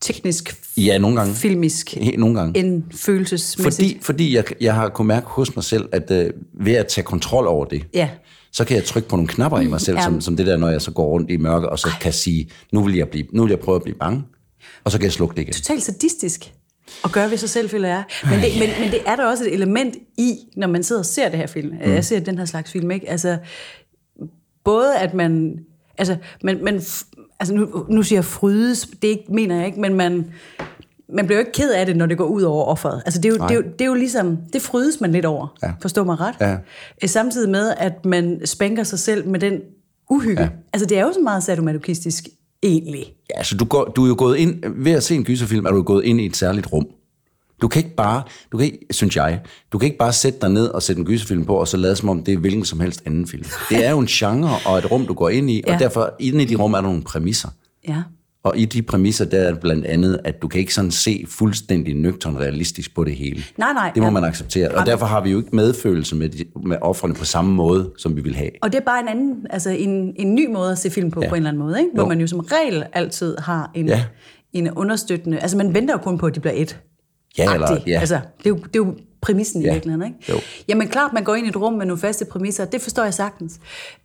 teknisk, 0.00 0.54
Ja, 0.76 0.98
nogle 0.98 1.16
gange. 1.16 1.34
filmisk, 1.34 1.96
He- 1.96 2.16
Nogle 2.18 2.38
gange. 2.40 2.58
end 2.60 2.82
følelsesmæssigt. 2.94 3.86
Fordi, 3.88 3.98
fordi 4.02 4.36
jeg, 4.36 4.44
jeg 4.60 4.74
har 4.74 4.88
kunnet 4.88 5.06
mærke 5.06 5.26
hos 5.26 5.56
mig 5.56 5.64
selv, 5.64 5.88
at 5.92 6.10
øh, 6.10 6.30
ved 6.60 6.72
at 6.72 6.86
tage 6.86 7.04
kontrol 7.04 7.46
over 7.46 7.64
det, 7.64 7.86
Ja. 7.94 8.08
så 8.52 8.64
kan 8.64 8.76
jeg 8.76 8.84
trykke 8.84 9.08
på 9.08 9.16
nogle 9.16 9.28
knapper 9.28 9.58
i 9.60 9.66
mig 9.66 9.80
selv, 9.80 9.96
Ja. 9.96 10.02
som, 10.04 10.20
som 10.20 10.36
det 10.36 10.46
der, 10.46 10.56
når 10.56 10.68
jeg 10.68 10.82
så 10.82 10.90
går 10.90 11.06
rundt 11.08 11.30
i 11.30 11.36
mørke, 11.36 11.68
og 11.68 11.78
så 11.78 11.88
kan 12.00 12.12
sige, 12.12 12.50
nu 12.72 12.82
vil, 12.84 12.94
jeg 12.96 13.08
blive, 13.08 13.26
nu 13.32 13.42
vil 13.42 13.50
jeg 13.50 13.60
prøve 13.60 13.76
at 13.76 13.82
blive 13.82 13.96
bange, 13.98 14.22
og 14.84 14.92
så 14.92 14.98
kan 14.98 15.04
jeg 15.04 15.12
slukke 15.12 15.34
det 15.36 15.42
igen. 15.42 15.52
Totalt 15.54 15.82
sadistisk 15.82 16.52
at 17.04 17.12
gøre 17.12 17.30
ved 17.30 17.36
sig 17.38 17.48
selv, 17.50 17.70
føler 17.70 17.88
jeg. 17.88 18.04
Men 18.24 18.32
det, 18.40 18.48
men, 18.58 18.68
men 18.80 18.90
det 18.90 19.00
er 19.06 19.16
der 19.16 19.24
også 19.26 19.44
et 19.44 19.54
element 19.54 19.96
i, 20.18 20.34
når 20.56 20.66
man 20.66 20.82
sidder 20.82 21.00
og 21.00 21.06
ser 21.06 21.28
det 21.28 21.38
her 21.38 21.46
film. 21.46 21.68
Mm. 21.68 21.92
Jeg 21.92 22.04
ser 22.04 22.20
den 22.20 22.38
her 22.38 22.44
slags 22.44 22.72
film, 22.72 22.90
ikke? 22.90 23.10
Altså, 23.10 23.38
både 24.64 24.96
at 24.98 25.14
man... 25.14 25.58
Altså, 25.98 26.16
man, 26.42 26.64
man, 26.64 26.74
altså 27.40 27.54
nu, 27.54 27.86
nu 27.88 28.02
siger 28.02 28.16
jeg 28.16 28.24
frydes, 28.24 28.88
det 29.02 29.08
ikke, 29.08 29.24
mener 29.28 29.56
jeg 29.56 29.66
ikke, 29.66 29.80
men 29.80 29.94
man, 29.94 30.24
man 31.08 31.26
bliver 31.26 31.38
jo 31.38 31.40
ikke 31.40 31.52
ked 31.52 31.72
af 31.72 31.86
det, 31.86 31.96
når 31.96 32.06
det 32.06 32.18
går 32.18 32.24
ud 32.26 32.42
over 32.42 32.64
offeret. 32.64 33.02
Altså, 33.06 33.20
det 33.20 33.28
er 33.28 33.36
jo, 33.36 33.42
det 33.48 33.50
er 33.50 33.54
jo, 33.54 33.62
det 33.62 33.80
er 33.80 33.86
jo 33.86 33.94
ligesom, 33.94 34.38
det 34.52 34.62
frydes 34.62 35.00
man 35.00 35.12
lidt 35.12 35.24
over, 35.24 35.56
Ja. 35.62 35.72
forstå 35.82 36.04
mig 36.04 36.20
ret. 36.20 36.34
Ja. 36.40 36.56
Øh, 37.02 37.08
Samtidig 37.08 37.50
med, 37.50 37.74
at 37.76 38.04
man 38.04 38.40
spænker 38.46 38.82
sig 38.84 38.98
selv 38.98 39.28
med 39.28 39.40
den 39.40 39.60
uhygge. 40.10 40.42
Ja. 40.42 40.48
Altså, 40.72 40.86
det 40.86 40.98
er 40.98 41.02
jo 41.02 41.12
så 41.12 41.20
meget 41.20 41.42
sadomasochistisk, 41.42 42.28
egentlig. 42.62 43.04
Ja, 43.30 43.38
altså, 43.38 43.56
du, 43.56 43.64
går, 43.64 43.84
du 43.84 44.04
er 44.04 44.08
jo 44.08 44.14
gået 44.18 44.36
ind, 44.36 44.62
ved 44.76 44.92
at 44.92 45.02
se 45.02 45.14
en 45.14 45.24
gyserfilm, 45.24 45.66
er 45.66 45.70
du 45.70 45.82
gået 45.82 46.04
ind 46.04 46.20
i 46.20 46.26
et 46.26 46.36
særligt 46.36 46.72
rum. 46.72 46.86
Du 47.62 47.68
kan 47.68 47.84
ikke 47.84 47.94
bare, 47.96 48.22
du 48.52 48.56
kan 48.56 48.66
ikke, 48.66 48.78
synes 48.90 49.16
jeg, 49.16 49.40
du 49.72 49.78
kan 49.78 49.86
ikke 49.86 49.98
bare 49.98 50.12
sætte 50.12 50.38
dig 50.40 50.50
ned 50.50 50.66
og 50.68 50.82
sætte 50.82 51.00
en 51.00 51.06
gyserfilm 51.06 51.44
på, 51.44 51.54
og 51.56 51.68
så 51.68 51.76
lade 51.76 51.96
som 51.96 52.08
om 52.08 52.22
det 52.24 52.34
er 52.34 52.38
hvilken 52.38 52.64
som 52.64 52.80
helst 52.80 53.02
anden 53.06 53.26
film. 53.26 53.44
Det 53.70 53.84
er 53.86 53.90
jo 53.90 53.98
en 53.98 54.06
genre 54.06 54.56
og 54.66 54.78
et 54.78 54.90
rum, 54.90 55.06
du 55.06 55.14
går 55.14 55.28
ind 55.28 55.50
i, 55.50 55.62
Ja. 55.66 55.74
og 55.74 55.80
derfor 55.80 56.14
inde 56.20 56.42
i 56.42 56.44
de 56.46 56.54
rum 56.56 56.72
er 56.72 56.76
der 56.78 56.82
nogle 56.88 57.02
præmisser. 57.02 57.48
Ja. 57.88 58.02
Og 58.44 58.56
i 58.58 58.64
de 58.64 58.82
præmisser, 58.82 59.24
der 59.24 59.38
er 59.38 59.54
blandt 59.54 59.86
andet, 59.86 60.20
at 60.24 60.42
du 60.42 60.48
kan 60.48 60.60
ikke 60.60 60.74
sådan 60.74 60.90
se 60.90 61.24
fuldstændig 61.28 61.94
nøgtern 61.94 62.36
realistisk 62.38 62.94
på 62.94 63.04
det 63.04 63.16
hele. 63.16 63.42
Nej, 63.58 63.72
nej, 63.72 63.90
Det 63.94 64.00
må 64.02 64.06
ja. 64.06 64.10
man 64.12 64.24
acceptere. 64.24 64.68
Og 64.68 64.86
derfor 64.86 65.06
har 65.06 65.20
vi 65.20 65.30
jo 65.30 65.38
ikke 65.38 65.56
medfølelse 65.56 66.16
med, 66.16 66.28
de, 66.28 66.44
med 66.64 66.76
offrene 66.80 67.14
på 67.14 67.24
samme 67.24 67.54
måde, 67.54 67.90
som 67.98 68.16
vi 68.16 68.20
vil 68.20 68.34
have. 68.36 68.50
Og 68.62 68.72
det 68.72 68.78
er 68.80 68.84
bare 68.84 69.00
en 69.02 69.08
anden, 69.08 69.46
altså 69.50 69.70
en, 69.70 70.12
en 70.16 70.34
ny 70.34 70.50
måde 70.52 70.72
at 70.72 70.78
se 70.78 70.90
film 70.90 71.10
på, 71.10 71.22
ja. 71.22 71.28
På 71.28 71.34
en 71.34 71.38
eller 71.38 71.50
anden 71.50 71.62
måde, 71.62 71.78
ikke? 71.78 71.90
hvor 71.94 72.02
Jo. 72.02 72.08
man 72.08 72.20
jo 72.20 72.26
som 72.26 72.38
regel 72.40 72.84
altid 72.92 73.36
har 73.38 73.70
en, 73.74 73.86
Ja. 73.88 74.04
en 74.52 74.70
understøttende, 74.70 75.38
altså 75.38 75.56
man 75.56 75.74
venter 75.74 75.94
jo 75.94 75.98
kun 75.98 76.18
på, 76.18 76.26
at 76.26 76.34
de 76.34 76.40
bliver 76.40 76.54
et. 76.56 76.80
Ja, 77.38 77.54
eller- 77.54 77.76
ja. 77.86 78.00
Altså, 78.00 78.14
det 78.38 78.46
er 78.46 78.50
jo, 78.50 78.56
det 78.56 78.64
er 78.64 78.78
jo 78.86 78.94
præmissen 79.20 79.62
ja. 79.62 79.68
i 79.70 79.72
virkeligheden, 79.72 80.06
ikke? 80.06 80.32
Jo. 80.32 80.34
Jamen 80.68 80.88
klart, 80.88 81.12
man 81.12 81.24
går 81.24 81.34
ind 81.34 81.46
i 81.46 81.48
et 81.48 81.56
rum 81.56 81.72
med 81.72 81.86
nogle 81.86 82.00
faste 82.00 82.24
præmisser, 82.24 82.64
det 82.64 82.80
forstår 82.80 83.02
jeg 83.04 83.14
sagtens. 83.14 83.58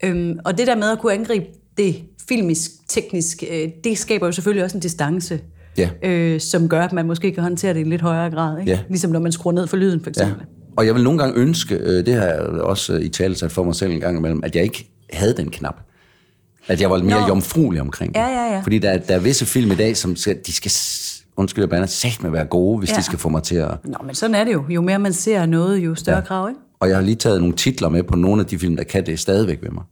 Øhm, 0.03 0.39
og 0.45 0.57
det 0.57 0.67
der 0.67 0.75
med 0.75 0.91
at 0.91 0.99
kunne 0.99 1.13
angribe 1.13 1.45
det 1.77 1.95
filmisk, 2.29 2.71
teknisk, 2.87 3.43
øh, 3.51 3.67
det 3.83 3.97
skaber 3.97 4.25
jo 4.25 4.31
selvfølgelig 4.31 4.63
også 4.63 4.77
en 4.77 4.81
distance, 4.81 5.39
Ja. 5.77 5.89
øh, 6.03 6.39
som 6.41 6.69
gør, 6.69 6.81
at 6.81 6.93
man 6.93 7.05
måske 7.07 7.31
kan 7.31 7.43
håndtere 7.43 7.73
det 7.73 7.79
i 7.79 7.81
en 7.83 7.89
lidt 7.89 8.01
højere 8.01 8.29
grad. 8.31 8.59
Ikke? 8.59 8.71
Ja. 8.71 8.79
Ligesom 8.89 9.11
når 9.11 9.19
man 9.19 9.31
skruer 9.31 9.53
ned 9.53 9.67
for 9.67 9.77
lyden, 9.77 9.99
for 10.03 10.11
Ja. 10.17 10.21
eksempel. 10.23 10.45
Og 10.77 10.85
jeg 10.85 10.95
vil 10.95 11.03
nogle 11.03 11.19
gange 11.19 11.39
ønske, 11.39 11.75
øh, 11.75 12.05
det 12.05 12.13
har 12.13 12.23
jeg 12.25 12.39
også 12.41 12.93
øh, 12.93 13.01
i 13.01 13.09
tale 13.09 13.35
sat 13.35 13.51
for 13.51 13.63
mig 13.63 13.75
selv 13.75 13.91
en 13.91 13.99
gang 13.99 14.17
imellem, 14.17 14.41
at 14.43 14.55
jeg 14.55 14.63
ikke 14.63 14.89
havde 15.13 15.33
den 15.37 15.49
knap. 15.51 15.75
At 16.67 16.81
jeg 16.81 16.89
var 16.91 16.97
mere 17.03 17.21
Nå. 17.21 17.27
jomfruelig 17.27 17.81
omkring 17.81 18.13
det. 18.13 18.19
Ja, 18.19 18.27
ja, 18.27 18.53
ja. 18.53 18.59
Fordi 18.59 18.77
der, 18.79 18.89
er- 18.89 18.97
der 18.97 19.15
er 19.15 19.19
visse 19.19 19.45
film 19.45 19.71
i 19.71 19.75
dag, 19.75 19.97
som 19.97 20.15
skal, 20.15 20.37
de 20.47 20.53
skal, 20.53 20.71
undskyld 21.37 21.61
jeg 21.63 21.69
bander, 21.69 21.85
sagt 21.85 22.21
med 22.23 22.29
at 22.29 22.33
være 22.33 22.45
gode, 22.45 22.79
hvis 22.79 22.91
Ja. 22.91 22.95
de 22.95 23.01
skal 23.03 23.19
få 23.19 23.29
mig 23.29 23.43
til 23.43 23.55
at... 23.55 23.71
Nå, 23.85 23.97
men 24.05 24.15
sådan 24.15 24.35
er 24.35 24.43
det 24.43 24.53
jo. 24.53 24.63
Jo 24.69 24.81
mere 24.81 24.99
man 24.99 25.13
ser 25.13 25.45
noget, 25.45 25.77
jo 25.77 25.95
større 25.95 26.15
ja. 26.17 26.23
krav, 26.23 26.49
ikke? 26.49 26.59
Og 26.79 26.87
jeg 26.89 26.97
har 26.97 27.03
lige 27.03 27.15
taget 27.15 27.39
nogle 27.41 27.55
titler 27.55 27.89
med 27.89 28.03
på 28.03 28.15
nogle 28.15 28.41
af 28.41 28.45
de 28.45 28.59
film, 28.59 28.75
der 28.75 28.83
kan 28.83 29.05
det 29.05 29.19
stadigvæk 29.19 29.61
ved 29.63 29.69
mig. 29.69 29.83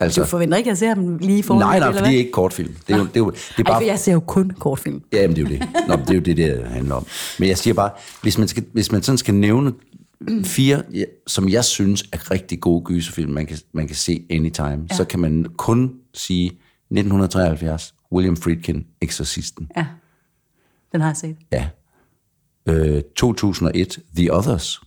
Altså, 0.00 0.20
Du 0.20 0.26
forventer 0.26 0.56
ikke, 0.56 0.68
at 0.68 0.72
jeg 0.72 0.78
ser 0.78 0.94
dem 0.94 1.18
lige 1.18 1.42
foran 1.42 1.58
nej, 1.60 1.78
nej, 1.78 1.88
eller 1.88 1.98
for 2.00 2.06
det 2.06 2.14
er 2.14 2.18
ikke 2.18 2.32
kortfilm. 2.32 2.74
Det 2.86 2.94
er 2.94 2.98
jo, 2.98 3.04
det 3.04 3.16
er 3.16 3.20
jo, 3.20 3.30
det 3.30 3.38
er 3.38 3.58
Ej, 3.58 3.62
bare 3.62 3.80
for 3.80 3.86
jeg 3.86 3.98
ser 3.98 4.12
jo 4.12 4.20
kun 4.20 4.50
kortfilm. 4.50 5.02
Ja, 5.12 5.26
men 5.26 5.36
det 5.36 5.46
er 5.46 5.48
jo 5.48 5.58
det. 5.58 5.68
Nå, 5.88 5.96
det 5.96 6.10
er 6.10 6.14
jo 6.14 6.20
det, 6.20 6.36
det 6.36 6.68
handler 6.68 6.94
om. 6.94 7.06
Men 7.38 7.48
jeg 7.48 7.58
siger 7.58 7.74
bare, 7.74 7.90
hvis 8.22 8.38
man, 8.38 8.48
skal, 8.48 8.64
hvis 8.72 8.92
man 8.92 9.02
sådan 9.02 9.18
skal 9.18 9.34
nævne 9.34 9.72
fire, 10.44 10.82
som 11.26 11.48
jeg 11.48 11.64
synes 11.64 12.04
er 12.12 12.30
rigtig 12.30 12.60
gode 12.60 12.84
gyserfilm, 12.84 13.30
man 13.30 13.46
kan, 13.46 13.58
man 13.72 13.86
kan 13.86 13.96
se 13.96 14.26
anytime, 14.30 14.86
ja. 14.90 14.96
så 14.96 15.04
kan 15.04 15.20
man 15.20 15.46
kun 15.56 15.92
sige 16.14 16.46
1973, 16.46 17.94
William 18.12 18.36
Friedkin, 18.36 18.86
Exorcisten. 19.02 19.70
Ja, 19.76 19.86
den 20.92 21.00
har 21.00 21.08
jeg 21.08 21.16
set. 21.16 21.36
Ja. 21.52 21.68
Øh, 22.68 23.02
2001, 23.16 23.98
The 24.16 24.34
Others, 24.36 24.80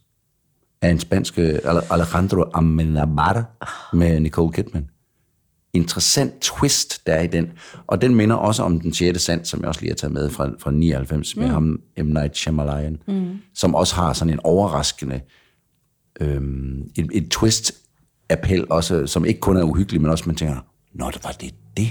af 0.82 0.90
en 0.90 1.00
spansk 1.00 1.40
øh, 1.40 1.60
Alejandro 1.90 2.44
Amenabar 2.54 3.46
med 3.94 4.20
Nicole 4.20 4.54
Kidman. 4.54 4.90
Interessant 5.74 6.34
twist, 6.42 7.08
der 7.08 7.14
er 7.14 7.22
i 7.22 7.28
den. 7.28 7.52
Og 7.88 8.02
den 8.02 8.16
minder 8.16 8.36
også 8.36 8.64
om 8.64 8.80
Den 8.80 8.94
6. 8.94 9.22
sand, 9.22 9.46
som 9.46 9.60
jeg 9.60 9.68
også 9.68 9.82
lige 9.82 9.92
har 9.92 9.96
taget 9.96 10.14
med 10.14 10.30
fra, 10.30 10.50
fra 10.60 10.72
99 10.72 11.36
med 11.36 11.48
ham, 11.48 11.64
M. 11.98 12.06
Night 12.06 12.38
Shyamalan, 12.38 12.98
mm. 13.08 13.38
som 13.56 13.76
også 13.76 13.96
har 13.96 14.14
sådan 14.14 14.34
en 14.34 14.40
overraskende 14.44 15.22
øhm, 16.22 16.82
et, 16.96 17.10
et 17.14 17.28
twist-appel, 17.36 18.66
også, 18.70 19.08
som 19.08 19.26
ikke 19.26 19.40
kun 19.40 19.58
er 19.58 19.64
uhyggelig, 19.64 20.02
men 20.02 20.12
også 20.12 20.24
man 20.28 20.36
tænker, 20.36 20.56
nå, 20.94 21.12
det 21.14 21.24
var 21.24 21.32
det 21.32 21.54
det? 21.78 21.88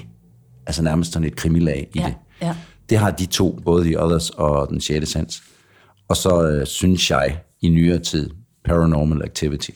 Altså 0.67 0.83
nærmest 0.83 1.13
sådan 1.13 1.29
et 1.29 1.37
krimilag 1.37 1.89
i 1.95 1.99
Ja, 1.99 2.07
det. 2.07 2.15
ja. 2.47 2.57
Det 2.91 2.99
har 2.99 3.11
de 3.11 3.27
to, 3.27 3.61
både 3.65 3.85
The 3.85 4.03
Others 4.03 4.31
og 4.31 4.69
Den 4.69 4.81
6. 4.81 5.09
sans. 5.09 5.43
Og 6.09 6.17
så 6.17 6.49
øh, 6.49 6.67
synes 6.67 7.11
jeg 7.11 7.39
i 7.63 7.69
nyere 7.69 7.99
tid, 7.99 8.31
Paranormal 8.65 9.23
Activity 9.25 9.71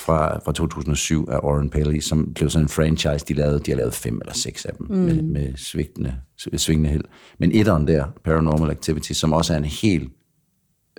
fra, 0.00 0.38
fra 0.38 0.52
2007 0.52 1.28
af 1.30 1.38
Oren 1.42 1.70
Paley, 1.70 2.00
som 2.00 2.34
blev 2.34 2.50
sådan 2.50 2.64
en 2.64 2.68
franchise, 2.68 3.24
de 3.28 3.34
lavede, 3.34 3.60
de 3.60 3.70
har 3.70 3.76
lavet 3.76 3.94
fem 3.94 4.20
eller 4.20 4.34
seks 4.34 4.64
af 4.64 4.74
dem 4.74 4.86
mm. 4.90 4.96
med, 4.96 5.22
med 5.22 5.56
svigtende, 5.56 6.16
svingende 6.56 6.90
held. 6.90 7.04
Men 7.38 7.52
etteren 7.52 7.86
der, 7.86 8.06
Paranormal 8.24 8.70
Activity, 8.70 9.12
som 9.12 9.32
også 9.32 9.52
er 9.52 9.58
en 9.58 9.64
helt... 9.64 10.12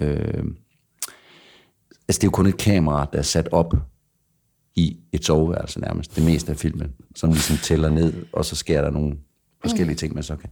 Øh, 0.01 0.43
altså 2.07 2.19
det 2.19 2.23
er 2.23 2.27
jo 2.27 2.31
kun 2.31 2.45
et 2.45 2.57
kamera, 2.57 3.07
der 3.13 3.19
er 3.19 3.23
sat 3.23 3.49
op 3.51 3.73
i 4.75 4.97
et 5.11 5.25
soveværelse 5.25 5.79
nærmest, 5.79 6.15
det 6.15 6.25
meste 6.25 6.51
af 6.51 6.57
filmen, 6.57 6.93
som 7.15 7.29
ligesom 7.29 7.57
tæller 7.57 7.89
ned, 7.89 8.13
og 8.33 8.45
så 8.45 8.55
sker 8.55 8.81
der 8.81 8.89
nogle 8.89 9.17
forskellige 9.61 9.95
ting, 9.95 10.13
man 10.13 10.23
så 10.23 10.35
kan. 10.35 10.49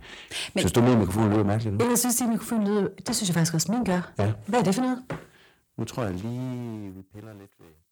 Men, 0.53 0.59
synes 0.59 0.71
du, 0.71 0.81
min 0.81 0.99
mikrofon 0.99 1.29
lyder 1.29 1.43
mærkeligt 1.43 1.77
nu? 1.77 1.89
Jeg 1.89 1.97
synes, 1.97 2.21
at 2.21 2.29
mikrofonen 2.29 2.67
lyder... 2.67 2.87
Det 3.07 3.15
synes 3.15 3.29
jeg 3.29 3.33
faktisk 3.33 3.53
også, 3.53 3.71
min 3.71 3.83
gør. 3.83 4.13
Ja. 4.19 4.31
Hvad 4.45 4.59
er 4.59 4.63
det 4.63 4.75
for 4.75 4.81
noget? 4.81 4.99
Nu 5.77 5.85
tror 5.85 6.03
jeg 6.03 6.13
lige, 6.13 6.91
vi 6.95 7.01
piller 7.13 7.33
lidt 7.33 7.51
ved... 7.59 7.88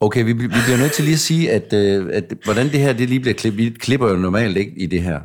Okay, 0.00 0.24
vi, 0.24 0.32
vi 0.32 0.46
bliver 0.48 0.76
nødt 0.78 0.92
til 0.92 1.04
lige 1.04 1.14
at 1.14 1.20
sige, 1.20 1.50
at, 1.50 1.72
øh, 1.72 2.06
at 2.12 2.32
hvordan 2.44 2.66
det 2.66 2.80
her 2.80 2.92
det 2.92 3.08
lige 3.08 3.20
bliver 3.20 3.34
klippet. 3.34 3.64
Vi 3.64 3.70
klipper 3.70 4.08
jo 4.08 4.16
normalt 4.16 4.56
ikke 4.56 4.72
i 4.76 4.86
det 4.86 5.02
her. 5.02 5.20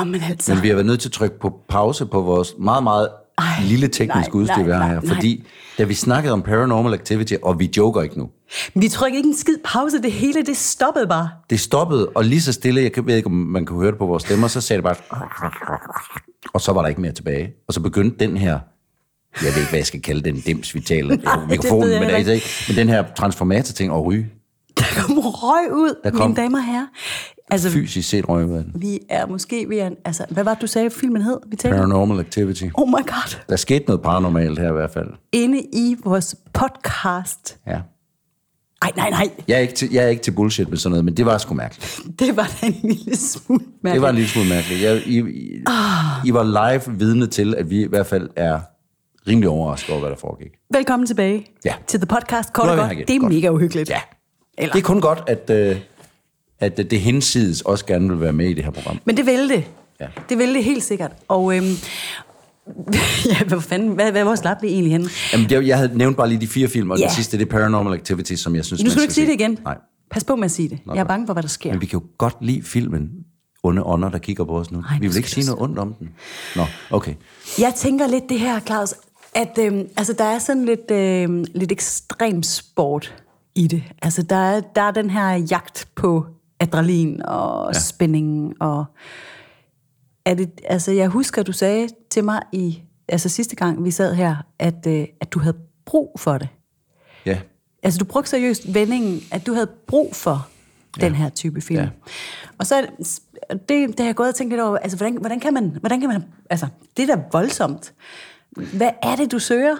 Åh, 0.00 0.06
men 0.06 0.22
altså... 0.30 0.54
Men 0.54 0.62
vi 0.62 0.68
har 0.68 0.74
været 0.74 0.86
nødt 0.86 1.00
til 1.00 1.08
at 1.08 1.12
trykke 1.12 1.38
på 1.40 1.52
pause 1.68 2.06
på 2.06 2.20
vores 2.22 2.54
meget, 2.58 2.82
meget 2.82 3.08
Ej, 3.38 3.44
lille 3.64 3.88
tekniske 3.88 4.34
nej, 4.36 4.40
udstyr, 4.42 4.54
nej, 4.56 4.64
vi 4.64 4.70
har 4.70 4.78
nej, 4.78 4.88
her. 4.88 5.00
nej. 5.00 5.14
Fordi 5.14 5.44
da 5.78 5.84
vi 5.84 5.94
snakkede 5.94 6.32
om 6.32 6.42
Paranormal 6.42 6.94
Activity, 6.94 7.34
og 7.42 7.58
vi 7.60 7.70
joker 7.76 8.02
ikke 8.02 8.18
nu, 8.18 8.30
Vi 8.74 8.88
trykker 8.88 9.16
ikke 9.16 9.28
en 9.28 9.36
skid 9.36 9.56
pause. 9.64 10.02
Det 10.02 10.12
hele, 10.12 10.42
det 10.42 10.56
stoppede 10.56 11.06
bare. 11.06 11.28
det 11.50 11.60
stoppede, 11.60 12.08
og 12.08 12.24
lige 12.24 12.40
så 12.42 12.52
stille, 12.52 12.80
jeg 12.96 13.06
ved 13.06 13.16
ikke, 13.16 13.26
om 13.26 13.32
man 13.32 13.66
kan 13.66 13.76
høre 13.76 13.90
det 13.90 13.98
på 13.98 14.06
vores 14.06 14.22
stemmer, 14.22 14.48
så 14.48 14.60
sagde 14.60 14.82
det 14.82 14.84
bare, 14.84 14.96
og 16.54 16.60
så 16.60 16.72
var 16.72 16.82
der 16.82 16.88
ikke 16.88 17.00
mere 17.00 17.12
tilbage. 17.12 17.52
Og 17.68 17.74
så 17.74 17.80
begyndte 17.80 18.26
den 18.26 18.36
her, 18.36 18.58
jeg 19.42 19.50
ved 19.52 19.56
ikke, 19.58 19.68
hvad 19.70 19.78
jeg 19.78 19.86
skal 19.86 20.02
kalde 20.02 20.22
den 20.22 20.40
dims, 20.40 20.74
vi 20.74 20.80
taler 20.80 21.16
Nej, 21.24 21.36
mikrofonen, 21.48 21.90
men, 21.90 22.02
altså 22.10 22.32
ikke, 22.32 22.46
men 22.68 22.76
den 22.76 22.88
her 22.88 23.04
transformator-ting 23.16 23.92
og 23.92 24.04
ryge, 24.06 24.26
Der 24.78 24.84
kom 24.96 25.18
røg 25.18 25.72
ud, 25.72 25.94
Der 26.04 26.10
kom- 26.10 26.30
mine 26.30 26.42
damer 26.42 26.58
og 26.58 26.64
herrer. 26.64 26.86
Altså, 27.50 27.70
fysisk 27.70 28.08
set 28.08 28.28
røg 28.28 28.46
ud 28.46 28.62
vi 28.74 28.98
er 29.08 29.26
måske 29.26 29.66
ved 29.68 29.78
at... 29.78 29.92
Altså, 30.04 30.24
hvad 30.30 30.44
var 30.44 30.54
det, 30.54 30.62
du 30.62 30.66
sagde, 30.66 30.90
filmen 30.90 31.22
hed? 31.22 31.36
Vi 31.50 31.56
talte? 31.56 31.76
Paranormal 31.76 32.20
Activity. 32.20 32.64
Oh 32.74 32.88
my 32.88 32.92
god. 32.92 33.36
Der 33.48 33.56
skete 33.56 33.84
noget 33.86 34.02
paranormalt 34.02 34.58
her 34.58 34.68
i 34.68 34.72
hvert 34.72 34.90
fald. 34.90 35.08
Inde 35.32 35.60
i 35.60 35.96
vores 36.04 36.36
podcast. 36.52 37.58
Ja. 37.66 37.80
Ej, 38.82 38.90
nej, 38.96 39.10
nej. 39.10 39.30
Jeg 39.48 39.54
er, 39.54 39.58
ikke 39.60 39.74
til, 39.74 39.92
jeg 39.92 40.04
er 40.04 40.08
ikke 40.08 40.22
til 40.22 40.30
bullshit 40.30 40.68
med 40.68 40.78
sådan 40.78 40.90
noget, 40.90 41.04
men 41.04 41.16
det 41.16 41.26
var 41.26 41.38
sgu 41.38 41.54
mærkeligt. 41.54 42.00
Det 42.20 42.36
var 42.36 42.50
da 42.60 42.66
en 42.66 42.76
lille 42.82 43.16
smule 43.16 43.64
mærkeligt. 43.82 43.92
Det 43.94 44.02
var 44.02 44.08
en 44.08 44.14
lille 44.14 44.30
smule 44.30 44.48
mærkeligt. 44.48 44.82
Jeg, 44.82 45.02
I, 45.06 45.18
I, 45.18 45.62
Ah. 45.66 46.26
I 46.26 46.32
var 46.34 46.70
live 46.72 46.98
vidne 46.98 47.26
til, 47.26 47.54
at 47.54 47.70
vi 47.70 47.82
i 47.84 47.88
hvert 47.88 48.06
fald 48.06 48.28
er 48.36 48.60
rimelig 49.28 49.48
overrasket 49.48 49.90
over, 49.90 50.00
hvad 50.00 50.10
der 50.10 50.16
foregik. 50.16 50.50
Velkommen 50.72 51.06
tilbage 51.06 51.46
Ja. 51.64 51.74
til 51.86 52.00
The 52.00 52.06
Podcast. 52.06 52.52
Kort 52.52 52.68
og 52.68 52.76
godt. 52.76 52.90
Det 53.08 53.16
er 53.16 53.20
Godt. 53.20 53.32
mega 53.34 53.48
uhyggeligt. 53.48 53.90
Ja. 53.90 54.00
Eller, 54.58 54.72
Det 54.72 54.78
er 54.78 54.84
kun 54.84 55.00
godt, 55.00 55.22
at, 55.26 55.50
øh, 55.50 55.76
at 56.60 56.76
det 56.76 57.00
hensides 57.00 57.60
også 57.60 57.86
gerne 57.86 58.08
vil 58.08 58.20
være 58.20 58.32
med 58.32 58.48
i 58.48 58.52
det 58.54 58.64
her 58.64 58.70
program. 58.70 59.00
Men 59.04 59.16
det 59.16 59.26
vil 59.26 59.48
det. 59.48 59.64
Ja. 60.00 60.06
Det 60.28 60.38
vil 60.38 60.54
det 60.54 60.64
helt 60.64 60.82
sikkert. 60.82 61.12
Og 61.28 61.56
øhm, 61.56 61.64
ja, 63.30 63.44
hvad 63.46 63.60
fanden, 63.60 63.88
hvad, 63.88 64.10
hvad, 64.12 64.22
hvor 64.24 64.34
slap 64.34 64.62
vi 64.62 64.68
egentlig 64.68 64.92
henne? 64.92 65.08
Jamen, 65.32 65.50
jeg, 65.50 65.66
jeg 65.66 65.76
havde 65.76 65.98
nævnt 65.98 66.16
bare 66.16 66.28
lige 66.28 66.40
de 66.40 66.46
fire 66.48 66.68
film, 66.68 66.90
og 66.90 66.98
Ja. 66.98 67.04
den 67.04 67.12
sidste 67.14 67.38
det 67.38 67.44
er 67.46 67.50
Paranormal 67.50 67.92
Activity, 67.94 68.34
som 68.34 68.56
jeg 68.56 68.64
synes, 68.64 68.82
Nu 68.84 68.90
skal 68.90 68.98
du 68.98 69.02
ikke 69.02 69.14
sige 69.14 69.26
det 69.26 69.32
igen. 69.32 69.58
Nej, 69.64 69.78
Pas 70.10 70.24
på 70.24 70.36
med 70.36 70.44
at 70.44 70.50
sige 70.50 70.68
det. 70.68 70.78
Jeg 70.86 70.96
er 71.00 71.04
bange 71.04 71.26
for, 71.26 71.32
hvad 71.32 71.42
der 71.42 71.48
sker. 71.48 71.70
men 71.72 71.80
vi 71.80 71.86
kan 71.86 71.98
jo 72.00 72.06
godt 72.18 72.36
lide 72.40 72.62
filmen 72.62 73.10
Onde 73.64 73.82
Ånder, 73.86 74.08
der 74.08 74.18
kigger 74.18 74.44
på 74.44 74.58
os 74.58 74.70
nu. 74.72 74.78
Ej, 74.90 74.98
vi 75.00 75.06
vil 75.06 75.16
ikke 75.16 75.30
sige 75.30 75.46
noget 75.46 75.62
ondt 75.62 75.78
om 75.78 75.94
den. 75.94 76.08
Nå, 76.56 76.62
okay. 76.90 77.14
Jeg 77.58 77.72
tænker 77.76 78.06
lidt 78.06 78.28
det 78.28 78.40
her, 78.40 78.60
Claus, 78.60 78.94
at 79.32 79.58
øhm, 79.60 79.88
altså, 79.96 80.12
der 80.12 80.24
er 80.24 80.38
sådan 80.38 80.64
lidt, 80.64 80.90
øhm, 80.90 81.44
lidt 81.54 81.72
ekstrem 81.72 82.42
sport 82.42 83.24
i 83.54 83.66
det. 83.66 83.82
Altså, 84.02 84.22
der 84.22 84.36
er, 84.36 84.60
der 84.60 84.82
er 84.82 84.90
den 84.90 85.10
her 85.10 85.28
jagt 85.28 85.88
på 85.94 86.26
adrenalin 86.60 87.22
og 87.22 87.70
ja. 87.74 87.78
spænding. 87.78 88.62
Og 88.62 88.84
er 90.24 90.34
det, 90.34 90.60
altså, 90.64 90.92
jeg 90.92 91.08
husker, 91.08 91.42
du 91.42 91.52
sagde 91.52 91.88
til 92.10 92.24
mig 92.24 92.42
i 92.52 92.82
altså, 93.08 93.28
sidste 93.28 93.56
gang, 93.56 93.84
vi 93.84 93.90
sad 93.90 94.14
her, 94.14 94.36
at, 94.58 94.86
øh, 94.86 95.06
at 95.20 95.32
du 95.32 95.38
havde 95.38 95.56
brug 95.84 96.20
for 96.20 96.38
det. 96.38 96.48
Ja, 97.26 97.38
Altså, 97.82 97.98
du 97.98 98.04
brugte 98.04 98.30
seriøst 98.30 98.74
vendingen, 98.74 99.20
at 99.30 99.46
du 99.46 99.54
havde 99.54 99.70
brug 99.86 100.16
for 100.16 100.48
ja. 101.00 101.04
den 101.04 101.14
her 101.14 101.28
type 101.28 101.60
film. 101.60 101.80
Ja. 101.80 101.88
Og 102.58 102.66
så 102.66 102.86
det, 103.50 103.68
det, 103.68 103.88
det 103.88 104.00
har 104.00 104.04
jeg 104.04 104.14
gået 104.14 104.28
og 104.28 104.34
tænkt 104.34 104.52
lidt 104.52 104.60
over, 104.60 104.76
altså, 104.76 104.96
hvordan, 104.96 105.16
hvordan, 105.16 105.40
kan 105.40 105.54
man, 105.54 105.76
hvordan 105.80 106.00
kan 106.00 106.08
man, 106.08 106.24
altså, 106.50 106.66
det 106.96 107.10
er 107.10 107.16
da 107.16 107.22
voldsomt. 107.32 107.94
Hvad 108.56 108.90
er 109.02 109.16
det, 109.16 109.32
du 109.32 109.38
søger? 109.38 109.76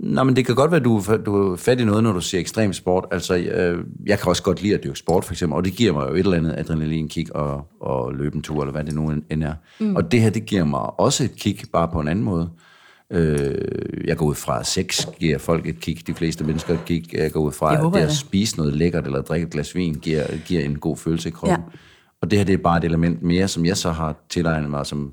Nå, 0.00 0.24
men 0.24 0.36
det 0.36 0.46
kan 0.46 0.54
godt 0.54 0.70
være, 0.70 0.80
du, 0.80 1.02
du 1.26 1.52
er 1.52 1.56
fat 1.56 1.80
i 1.80 1.84
noget, 1.84 2.02
når 2.02 2.12
du 2.12 2.20
siger 2.20 2.40
ekstrem 2.40 2.72
sport. 2.72 3.04
Altså, 3.10 3.36
øh, 3.36 3.84
jeg 4.06 4.18
kan 4.18 4.28
også 4.28 4.42
godt 4.42 4.62
lide 4.62 4.74
at 4.74 4.84
dyrke 4.84 4.98
sport, 4.98 5.24
for 5.24 5.32
eksempel, 5.32 5.56
og 5.56 5.64
det 5.64 5.72
giver 5.72 5.92
mig 5.92 6.08
jo 6.08 6.14
et 6.14 6.18
eller 6.18 6.36
andet 6.36 6.54
adrenalinkick 6.58 7.30
og, 7.30 7.66
og 7.80 8.14
løbe 8.14 8.36
en 8.36 8.42
tur, 8.42 8.62
eller 8.62 8.72
hvad 8.72 8.84
det 8.84 8.94
nu 8.94 9.10
end 9.30 9.42
er. 9.42 9.54
Mm. 9.80 9.96
Og 9.96 10.12
det 10.12 10.20
her, 10.20 10.30
det 10.30 10.46
giver 10.46 10.64
mig 10.64 11.00
også 11.00 11.24
et 11.24 11.36
kick, 11.36 11.72
bare 11.72 11.88
på 11.88 12.00
en 12.00 12.08
anden 12.08 12.24
måde. 12.24 12.50
Øh, 13.10 13.54
jeg 14.04 14.16
går 14.16 14.26
ud 14.26 14.34
fra, 14.34 14.60
at 14.60 14.66
sex 14.66 15.06
giver 15.18 15.38
folk 15.38 15.66
et 15.66 15.80
kick, 15.80 16.06
de 16.06 16.14
fleste 16.14 16.44
mennesker 16.44 16.74
et 16.74 16.84
kick. 16.84 17.12
Jeg 17.12 17.32
går 17.32 17.40
ud 17.40 17.52
fra, 17.52 17.86
at 17.86 17.94
det 17.94 18.00
at 18.00 18.12
spise 18.12 18.56
noget 18.56 18.74
lækkert, 18.74 19.06
eller 19.06 19.22
drikke 19.22 19.46
et 19.46 19.52
glas 19.52 19.74
vin, 19.74 19.94
giver, 19.94 20.24
giver 20.46 20.64
en 20.64 20.78
god 20.78 20.96
følelse 20.96 21.28
i 21.28 21.32
kroppen. 21.32 21.58
Ja. 21.58 21.78
Og 22.20 22.30
det 22.30 22.38
her, 22.38 22.44
det 22.44 22.52
er 22.52 22.58
bare 22.58 22.78
et 22.78 22.84
element 22.84 23.22
mere, 23.22 23.48
som 23.48 23.66
jeg 23.66 23.76
så 23.76 23.90
har 23.90 24.16
tilegnet 24.28 24.70
mig, 24.70 24.86
som, 24.86 25.12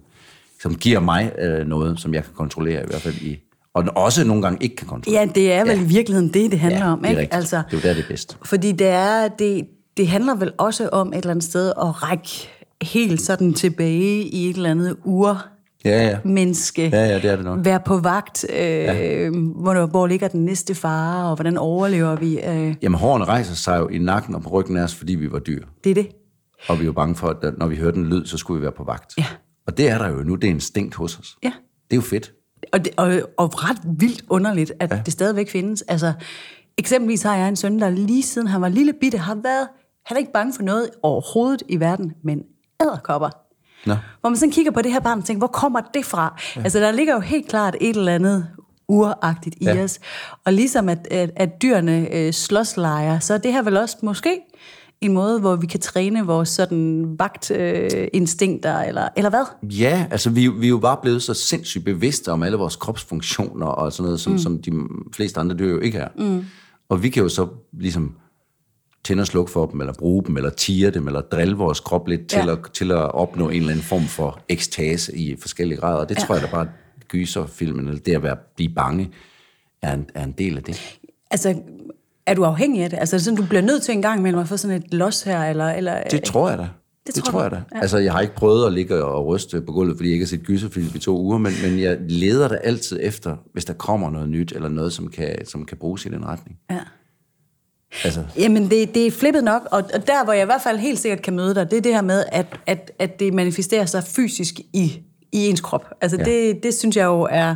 som 0.63 0.75
giver 0.75 0.99
mig 0.99 1.31
øh, 1.41 1.67
noget, 1.67 1.99
som 1.99 2.13
jeg 2.13 2.23
kan 2.23 2.33
kontrollere 2.33 2.83
i 2.83 2.85
hvert 2.87 3.01
fald 3.01 3.15
i. 3.15 3.39
Og 3.73 3.83
også 3.95 4.23
nogle 4.27 4.41
gange 4.43 4.63
ikke 4.63 4.75
kan 4.75 4.87
kontrollere. 4.87 5.21
Ja, 5.21 5.29
det 5.35 5.53
er 5.53 5.65
vel 5.65 5.77
ja. 5.77 5.81
i 5.83 5.85
virkeligheden 5.85 6.33
det, 6.33 6.51
det 6.51 6.59
handler 6.59 6.85
Ja, 6.85 6.91
om. 6.91 6.99
det 6.99 7.05
er 7.05 7.09
Ikke? 7.09 7.21
rigtigt. 7.21 7.35
Altså, 7.37 7.55
Det 7.71 7.73
er 7.73 7.77
jo 7.77 7.87
der, 7.89 7.93
det 7.93 8.03
er 8.03 8.07
bedst. 8.07 8.37
Fordi 8.45 8.71
det, 8.71 8.87
er, 8.87 9.27
det, 9.27 9.67
det 9.97 10.07
handler 10.07 10.35
vel 10.35 10.51
også 10.57 10.89
om 10.89 11.07
et 11.07 11.17
eller 11.17 11.29
andet 11.31 11.43
sted 11.43 11.67
at 11.69 12.03
række 12.03 12.49
helt 12.81 13.21
sådan 13.21 13.53
tilbage 13.53 14.21
i 14.23 14.49
et 14.49 14.55
eller 14.55 14.69
andet 14.71 14.95
ur 15.03 15.45
Ja, 15.85 16.03
ja. 16.07 16.17
menneske. 16.25 16.89
Ja, 16.93 17.05
ja, 17.05 17.15
det 17.15 17.25
er 17.25 17.35
det 17.35 17.45
nok. 17.45 17.59
Være 17.65 17.79
på 17.85 17.97
vagt. 17.97 18.45
Øh, 18.49 18.59
ja. 18.59 19.29
hvor, 19.55 19.85
hvor 19.85 20.07
ligger 20.07 20.27
den 20.27 20.45
næste 20.45 20.75
fare, 20.75 21.29
og 21.29 21.35
hvordan 21.35 21.57
overlever 21.57 22.15
vi? 22.15 22.39
Øh, 22.39 22.75
Jamen, 22.81 22.99
hårene 22.99 23.25
rejser 23.25 23.55
sig 23.55 23.79
jo 23.79 23.87
i 23.87 23.97
nakken 23.97 24.35
og 24.35 24.41
på 24.41 24.49
ryggen 24.49 24.77
af 24.77 24.83
os, 24.83 24.95
fordi 24.95 25.15
vi 25.15 25.31
var 25.31 25.39
dyr. 25.39 25.63
det 25.83 25.89
er 25.89 25.93
det. 25.93 26.07
Og 26.67 26.79
vi 26.81 26.85
var 26.85 26.91
bange 26.91 27.15
for, 27.15 27.27
at 27.27 27.57
når 27.57 27.67
vi 27.67 27.75
hørte 27.75 27.97
en 27.97 28.05
lyd, 28.09 28.25
så 28.25 28.37
skulle 28.37 28.59
vi 28.59 28.61
være 28.63 28.71
på 28.77 28.83
vagt. 28.83 29.13
Ja. 29.17 29.25
Og 29.67 29.77
det 29.77 29.89
er 29.89 29.97
der 29.97 30.07
jo 30.09 30.15
nu. 30.23 30.35
Det 30.35 30.47
er 30.47 30.51
instinkt 30.51 30.95
hos 30.95 31.19
os. 31.19 31.37
Ja. 31.43 31.51
Det 31.91 31.91
er 31.91 31.95
jo 31.95 32.01
fedt. 32.01 32.31
Og, 32.73 32.85
det, 32.85 32.93
og, 32.97 33.21
og 33.37 33.63
ret 33.69 33.77
vildt 33.99 34.23
underligt, 34.29 34.71
at 34.79 34.91
ja. 34.91 35.01
det 35.05 35.13
stadigvæk 35.13 35.49
findes. 35.49 35.81
Altså, 35.81 36.13
eksempelvis 36.77 37.21
har 37.21 37.35
jeg 37.35 37.47
en 37.49 37.55
søn, 37.55 37.79
der 37.79 37.89
lige 37.89 38.23
siden 38.23 38.47
han 38.47 38.61
var 38.61 38.69
lille 38.69 38.93
bitte, 39.01 39.17
har 39.17 39.35
været, 39.35 39.67
han 40.05 40.17
er 40.17 40.19
ikke 40.19 40.31
bange 40.33 40.53
for 40.53 40.63
noget 40.63 40.89
overhovedet 41.03 41.63
i 41.69 41.79
verden, 41.79 42.13
men 42.23 42.41
æderkopper. 42.81 43.29
Nå. 43.85 43.95
Hvor 44.21 44.29
man 44.29 44.37
sådan 44.37 44.51
kigger 44.51 44.71
på 44.71 44.81
det 44.81 44.91
her 44.91 44.99
barn 44.99 45.19
og 45.19 45.25
tænker, 45.25 45.39
hvor 45.39 45.47
kommer 45.47 45.81
det 45.93 46.05
fra? 46.05 46.41
Ja. 46.55 46.61
Altså, 46.63 46.79
der 46.79 46.91
ligger 46.91 47.13
jo 47.13 47.19
helt 47.19 47.47
klart 47.47 47.75
et 47.81 47.95
eller 47.95 48.15
andet 48.15 48.47
uragtigt 48.87 49.55
i 49.61 49.65
Ja. 49.65 49.83
os. 49.83 49.99
Og 50.45 50.53
ligesom 50.53 50.89
at, 50.89 51.07
at, 51.11 51.31
at 51.35 51.49
dyrene 51.61 52.15
øh, 52.15 52.33
slåslejer, 52.33 53.19
så 53.19 53.33
er 53.33 53.37
det 53.37 53.53
her 53.53 53.61
vel 53.61 53.77
også 53.77 53.97
måske 54.03 54.39
en 55.05 55.13
måde, 55.13 55.39
hvor 55.39 55.55
vi 55.55 55.67
kan 55.67 55.79
træne 55.79 56.25
vores 56.25 56.49
sådan 56.49 57.15
vagtinstinkter, 57.19 58.01
øh, 58.01 58.07
instinkter, 58.13 58.79
eller, 58.79 59.07
eller 59.17 59.29
hvad? 59.29 59.45
Ja, 59.63 60.07
altså 60.11 60.29
vi, 60.29 60.47
vi 60.47 60.65
er 60.65 60.69
jo 60.69 60.77
bare 60.77 60.97
blevet 61.01 61.23
så 61.23 61.33
sindssygt 61.33 61.85
bevidste 61.85 62.31
om 62.31 62.43
alle 62.43 62.57
vores 62.57 62.75
kropsfunktioner 62.75 63.65
og 63.65 63.93
sådan 63.93 64.03
noget, 64.03 64.19
som, 64.19 64.31
mm. 64.31 64.39
som 64.39 64.61
de 64.61 64.71
fleste 65.15 65.39
andre 65.39 65.55
dyr 65.55 65.69
jo 65.69 65.79
ikke 65.79 65.97
er. 65.97 66.07
Mm. 66.17 66.45
Og 66.89 67.03
vi 67.03 67.09
kan 67.09 67.23
jo 67.23 67.29
så 67.29 67.47
ligesom 67.73 68.15
tænde 69.03 69.21
og 69.21 69.27
slukke 69.27 69.51
for 69.51 69.65
dem, 69.65 69.81
eller 69.81 69.93
bruge 69.93 70.23
dem, 70.25 70.37
eller 70.37 70.49
tire 70.49 70.89
dem, 70.89 71.07
eller 71.07 71.21
drille 71.21 71.55
vores 71.55 71.79
krop 71.79 72.07
lidt 72.07 72.27
til, 72.27 72.41
Ja. 72.45 72.51
at, 72.51 72.59
til 72.73 72.91
at 72.91 73.11
opnå 73.11 73.49
en 73.49 73.55
eller 73.55 73.69
anden 73.69 73.83
form 73.85 74.03
for 74.03 74.39
ekstase 74.49 75.17
i 75.17 75.35
forskellige 75.39 75.77
grader. 75.79 75.99
Og 75.99 76.09
det 76.09 76.15
ja. 76.15 76.21
tror 76.21 76.35
jeg 76.35 76.43
da 76.43 76.47
bare, 76.51 76.61
at 76.61 77.07
gyserfilmen, 77.07 77.87
eller 77.87 78.01
det 78.01 78.15
at 78.15 78.23
være, 78.23 78.37
blive 78.55 78.73
bange, 78.73 79.09
er 79.81 79.93
en, 79.93 80.05
er 80.13 80.23
en 80.23 80.31
del 80.31 80.57
af 80.57 80.63
det. 80.63 80.99
Altså, 81.31 81.55
er 82.27 82.33
du 82.33 82.43
afhængig 82.43 82.83
af 82.83 82.89
det? 82.89 82.99
Altså, 82.99 83.15
det 83.15 83.25
sådan, 83.25 83.37
du 83.37 83.45
bliver 83.45 83.61
nødt 83.61 83.83
til 83.83 83.93
en 83.93 84.01
gang 84.01 84.19
imellem 84.19 84.41
at 84.41 84.47
få 84.47 84.57
sådan 84.57 84.77
et 84.77 84.93
los 84.93 85.21
her, 85.21 85.43
eller... 85.43 85.69
eller 85.69 86.03
Det 86.03 86.23
tror 86.23 86.49
jeg 86.49 86.57
da. 86.57 86.67
Det, 87.07 87.15
det 87.15 87.23
tror 87.23 87.31
tror 87.31 87.41
jeg 87.41 87.51
da. 87.51 87.61
Ja. 87.75 87.81
Altså, 87.81 87.97
jeg 87.97 88.11
har 88.11 88.21
ikke 88.21 88.35
prøvet 88.35 88.67
at 88.67 88.73
ligge 88.73 89.05
og 89.05 89.25
ryste 89.25 89.61
på 89.61 89.71
gulvet, 89.71 89.97
fordi 89.97 90.09
jeg 90.09 90.13
ikke 90.13 90.25
har 90.25 90.27
set 90.27 90.43
gyserfilm 90.43 90.87
i 90.95 90.99
to 90.99 91.19
uger, 91.19 91.37
men, 91.37 91.53
men 91.63 91.79
jeg 91.79 91.97
leder 92.09 92.47
da 92.47 92.55
altid 92.55 92.99
efter, 93.01 93.35
hvis 93.53 93.65
der 93.65 93.73
kommer 93.73 94.09
noget 94.09 94.29
nyt, 94.29 94.51
eller 94.51 94.69
noget, 94.69 94.93
som 94.93 95.07
kan, 95.07 95.45
som 95.45 95.65
kan 95.65 95.77
bruges 95.77 96.05
i 96.05 96.09
den 96.09 96.25
retning. 96.25 96.57
Ja. 96.71 96.79
Altså, 98.03 98.23
Jamen, 98.37 98.69
det, 98.69 98.95
det 98.95 99.07
er 99.07 99.11
flippet 99.11 99.43
nok, 99.43 99.61
og, 99.71 99.83
og 99.93 100.07
der, 100.07 100.23
hvor 100.23 100.33
jeg 100.33 100.41
i 100.41 100.45
hvert 100.45 100.61
fald 100.61 100.77
helt 100.77 100.99
sikkert 100.99 101.21
kan 101.21 101.35
møde 101.35 101.55
dig, 101.55 101.71
det 101.71 101.77
er 101.77 101.81
det 101.81 101.93
her 101.93 102.01
med, 102.01 102.23
at, 102.31 102.59
at, 102.65 102.91
at 102.99 103.19
det 103.19 103.33
manifesterer 103.33 103.85
sig 103.85 104.03
fysisk 104.03 104.59
i, 104.73 105.01
i 105.31 105.47
ens 105.47 105.61
krop. 105.61 105.85
Altså, 106.01 106.17
ja. 106.17 106.23
det, 106.23 106.63
det 106.63 106.73
synes 106.73 106.97
jeg 106.97 107.05
jo 107.05 107.27
er, 107.31 107.55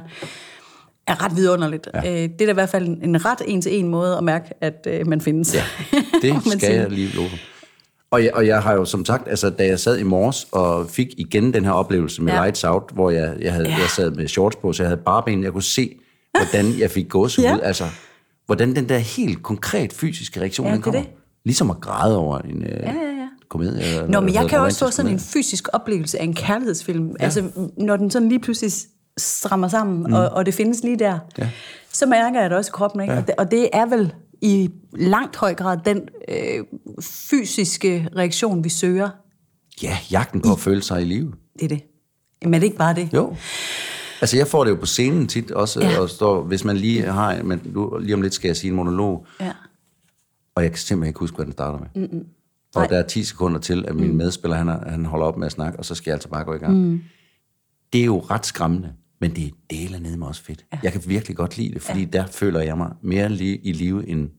er 1.08 1.26
ret 1.26 1.36
vidunderligt. 1.36 1.88
Ja. 1.94 2.00
Øh, 2.24 2.30
det 2.30 2.42
er 2.42 2.46
da 2.46 2.52
i 2.52 2.54
hvert 2.54 2.70
fald 2.70 2.88
en, 2.88 3.00
en 3.04 3.26
ret 3.26 3.42
en-til-en 3.48 3.88
måde 3.88 4.18
at 4.18 4.24
mærke, 4.24 4.46
at 4.62 4.88
øh, 4.90 5.08
man 5.08 5.22
findes. 5.22 5.56
Ja, 5.56 5.64
det 6.22 6.34
man 6.34 6.42
skal 6.42 6.60
sige. 6.60 6.74
jeg 6.74 6.90
lige 6.90 7.16
love. 7.16 7.30
Og 8.12 8.24
jeg, 8.24 8.32
og 8.34 8.48
jeg 8.48 8.62
har 8.64 8.74
jo 8.74 8.86
som 8.86 9.06
sagt, 9.06 9.28
altså 9.30 9.50
da 9.50 9.66
jeg 9.66 9.80
sad 9.80 9.98
i 9.98 10.04
morges 10.04 10.48
og 10.52 10.90
fik 10.90 11.08
igen 11.18 11.54
den 11.54 11.66
her 11.66 11.72
oplevelse 11.72 12.22
med 12.22 12.34
ja. 12.34 12.42
Lights 12.44 12.64
Out, 12.64 12.84
hvor 12.94 13.10
jeg, 13.10 13.36
jeg, 13.42 13.54
havde, 13.54 13.70
Ja. 13.70 13.76
jeg 13.76 13.90
sad 13.90 14.12
med 14.12 14.28
shorts 14.28 14.56
på, 14.56 14.74
så 14.74 14.84
jeg 14.84 14.90
havde 14.90 15.02
bare 15.06 15.24
ben, 15.26 15.44
jeg 15.44 15.52
kunne 15.52 15.64
se, 15.64 15.96
hvordan 16.32 16.80
jeg 16.80 16.92
fik 16.92 17.10
gåsehud. 17.10 17.46
Ja. 17.46 17.58
Altså, 17.64 17.84
hvordan 18.46 18.76
den 18.76 18.90
der 18.90 18.98
helt 18.98 19.44
konkret 19.44 19.94
fysiske 19.94 20.40
reaktion, 20.42 20.68
Ja, 20.68 20.72
den 20.74 20.80
er 20.80 20.84
kommer. 20.84 21.02
det. 21.02 21.10
Ligesom 21.46 21.70
at 21.70 21.82
græde 21.82 22.18
over 22.18 22.38
en 22.40 22.64
øh, 22.64 22.70
Ja, 22.70 22.78
ja, 22.78 22.92
ja. 22.92 23.28
komedie. 23.50 24.08
Nå, 24.08 24.20
men 24.20 24.34
jeg 24.34 24.50
kan 24.50 24.60
også 24.60 24.86
få 24.86 24.92
sådan 24.92 25.12
en 25.12 25.20
fysisk 25.20 25.68
oplevelse 25.74 26.20
af 26.20 26.24
en 26.24 26.34
kærlighedsfilm. 26.34 27.08
Ja. 27.20 27.24
Altså, 27.24 27.44
når 27.78 27.96
den 27.98 28.12
sådan 28.12 28.30
lige 28.30 28.40
pludselig 28.40 28.72
strammer 29.18 29.68
sammen, 29.68 30.04
mm. 30.08 30.14
og, 30.14 30.30
og 30.30 30.46
det 30.46 30.54
findes 30.54 30.84
lige 30.84 31.00
der, 31.00 31.20
Ja. 31.38 31.50
så 31.94 32.06
mærker 32.06 32.42
jeg 32.42 32.50
det 32.50 32.58
også 32.58 32.70
i 32.70 32.74
kroppen. 32.74 33.02
Ikke? 33.02 33.14
Ja. 33.14 33.20
Og, 33.20 33.28
det, 33.28 33.36
og 33.38 33.52
det 33.52 33.70
er 33.74 33.86
vel 33.86 34.14
i 34.42 34.70
langt 34.94 35.36
høj 35.36 35.54
grad 35.54 35.78
den 35.86 36.02
øh, 36.30 36.64
fysiske 37.02 38.10
reaktion, 38.16 38.64
vi 38.64 38.70
søger. 38.70 39.10
Ja, 39.84 39.98
jagten 40.12 40.42
på 40.42 40.52
at 40.52 40.60
føle 40.60 40.82
sig 40.84 41.02
i 41.02 41.06
live. 41.06 41.34
Det 41.60 41.64
er 41.64 41.68
det. 41.68 41.82
Jamen 42.42 42.54
er 42.54 42.60
det 42.60 42.66
ikke 42.66 42.78
bare 42.78 42.96
det? 42.96 43.10
Jo. 43.14 43.36
Altså, 44.22 44.38
jeg 44.38 44.48
får 44.48 44.64
det 44.64 44.72
jo 44.72 44.76
på 44.76 44.86
scenen 44.86 45.28
tit 45.28 45.52
også, 45.52 45.82
ja. 45.82 46.00
Og 46.00 46.10
står, 46.10 46.44
hvis 46.44 46.64
man 46.64 46.78
lige 46.78 47.02
har, 47.04 47.44
men 47.44 47.62
nu, 47.66 47.98
lige 48.02 48.14
om 48.14 48.22
lidt 48.22 48.34
skal 48.34 48.50
jeg 48.50 48.58
sige 48.58 48.70
en 48.70 48.76
monolog, 48.76 49.26
Ja. 49.40 49.52
og 50.56 50.64
jeg 50.64 50.72
kan 50.72 50.78
simpelthen 50.80 51.10
ikke 51.10 51.20
huske, 51.20 51.36
hvad 51.36 51.46
den 51.46 51.54
starter 51.54 51.80
med. 51.80 52.08
Mm-mm. 52.08 52.26
Og 52.76 52.82
Nej. 52.82 52.88
der 52.88 52.98
er 52.98 53.08
10 53.08 53.24
sekunder 53.24 53.60
til, 53.60 53.86
at 53.88 53.96
min 53.96 54.12
mm. 54.12 54.16
medspiller, 54.18 54.58
han, 54.58 54.68
han 54.68 55.06
holder 55.06 55.26
op 55.26 55.38
med 55.38 55.46
at 55.46 55.52
snakke, 55.52 55.80
og 55.80 55.86
så 55.86 55.96
skal 55.96 56.10
jeg 56.12 56.16
altså 56.16 56.30
bare 56.30 56.44
gå 56.44 56.54
i 56.54 56.58
gang. 56.58 56.74
Mm. 56.74 57.02
Det 57.94 58.02
er 58.02 58.06
jo 58.06 58.20
ret 58.20 58.46
skræmmende, 58.46 58.90
men 59.22 59.36
det 59.36 59.46
er 59.46 59.50
dele 59.70 60.00
nede 60.00 60.18
med 60.18 60.28
også 60.28 60.44
fedt. 60.44 60.66
Ja. 60.74 60.80
Jeg 60.84 60.92
kan 60.92 61.02
virkelig 61.08 61.38
godt 61.38 61.58
lide 61.58 61.74
det, 61.74 61.82
fordi 61.82 62.00
ja. 62.00 62.06
der 62.06 62.26
føler 62.26 62.60
jeg 62.62 62.78
mig 62.78 62.92
mere 63.02 63.28
li- 63.28 63.62
i 63.64 63.72
live 63.76 64.08
end, 64.10 64.30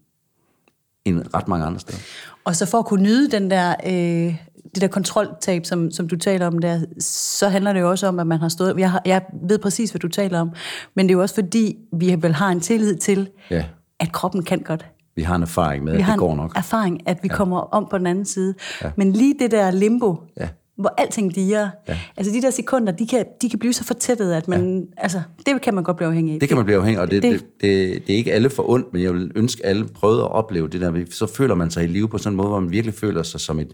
end 1.04 1.22
ret 1.34 1.48
mange 1.48 1.66
andre 1.66 1.80
steder. 1.80 1.98
Og 2.44 2.56
så 2.56 2.66
for 2.66 2.78
at 2.78 2.86
kunne 2.86 3.02
nyde 3.02 3.30
den 3.30 3.50
der, 3.50 3.74
øh, 3.86 4.36
det 4.74 4.80
der 4.82 4.88
kontroltab, 4.88 5.64
som, 5.66 5.90
som 5.90 6.08
du 6.08 6.16
taler 6.16 6.46
om 6.46 6.58
der, 6.58 6.80
så 7.00 7.48
handler 7.48 7.72
det 7.72 7.80
jo 7.80 7.90
også 7.90 8.06
om, 8.06 8.18
at 8.20 8.26
man 8.26 8.38
har 8.38 8.48
stået... 8.48 8.74
Jeg, 8.78 8.90
har, 8.90 9.02
jeg 9.04 9.22
ved 9.48 9.58
præcis, 9.58 9.90
hvad 9.90 9.98
du 10.00 10.08
taler 10.08 10.40
om, 10.40 10.50
men 10.96 11.06
det 11.08 11.10
er 11.12 11.16
jo 11.16 11.20
også 11.22 11.34
fordi, 11.34 11.76
vi 11.92 12.16
vel 12.22 12.34
har 12.34 12.48
en 12.48 12.60
tillid 12.60 12.96
til, 12.96 13.28
Ja, 13.50 13.64
at 14.00 14.12
kroppen 14.12 14.42
kan 14.42 14.58
godt. 14.60 14.86
vi 15.16 15.22
har 15.22 15.36
en 15.36 15.42
erfaring 15.42 15.84
med, 15.84 15.92
Vi 15.92 15.98
at 15.98 16.04
har 16.04 16.12
det 16.12 16.18
går 16.18 16.30
en 16.32 16.36
nok. 16.36 16.52
erfaring, 16.56 17.08
at 17.08 17.18
vi 17.22 17.28
ja. 17.30 17.34
kommer 17.36 17.58
om 17.60 17.86
på 17.90 17.98
den 17.98 18.06
anden 18.06 18.24
side. 18.24 18.54
Ja. 18.82 18.90
Men 18.96 19.12
lige 19.12 19.34
det 19.38 19.50
der 19.50 19.70
limbo, 19.70 20.16
Ja. 20.40 20.48
Hvor 20.78 20.94
alting 20.98 21.34
diger, 21.34 21.70
Ja. 21.88 21.98
altså 22.16 22.32
de 22.32 22.42
der 22.42 22.50
sekunder, 22.50 22.92
de 22.92 23.06
kan, 23.06 23.24
de 23.42 23.50
kan 23.50 23.58
blive 23.58 23.72
så 23.72 23.84
fortættet, 23.84 24.32
at 24.32 24.48
man, 24.48 24.78
ja. 24.80 25.02
altså, 25.02 25.22
det 25.46 25.62
kan 25.62 25.74
man 25.74 25.84
godt 25.84 25.96
blive 25.96 26.08
afhængig 26.08 26.34
af. 26.34 26.40
Det 26.40 26.48
kan 26.48 26.56
man 26.56 26.64
blive 26.66 26.78
afhængig 26.78 26.98
af, 26.98 27.02
og 27.02 27.10
det, 27.10 27.22
det, 27.22 27.32
Det- 27.32 27.42
det, 27.60 28.06
det, 28.06 28.12
er 28.12 28.16
ikke 28.16 28.32
alle 28.32 28.50
for 28.50 28.70
ondt, 28.70 28.92
men 28.92 29.02
jeg 29.02 29.14
vil 29.14 29.30
ønske, 29.34 29.66
alle 29.66 29.84
prøvede 29.88 30.20
at 30.22 30.30
opleve 30.30 30.68
det 30.68 30.80
der. 30.80 31.04
Så 31.10 31.26
føler 31.26 31.54
man 31.54 31.70
sig 31.70 31.84
i 31.84 31.86
live 31.86 32.08
på 32.08 32.18
sådan 32.18 32.32
en 32.32 32.36
måde, 32.36 32.48
hvor 32.48 32.60
man 32.60 32.70
virkelig 32.70 32.94
føler 32.94 33.22
sig 33.22 33.40
som 33.40 33.58
et, 33.58 33.72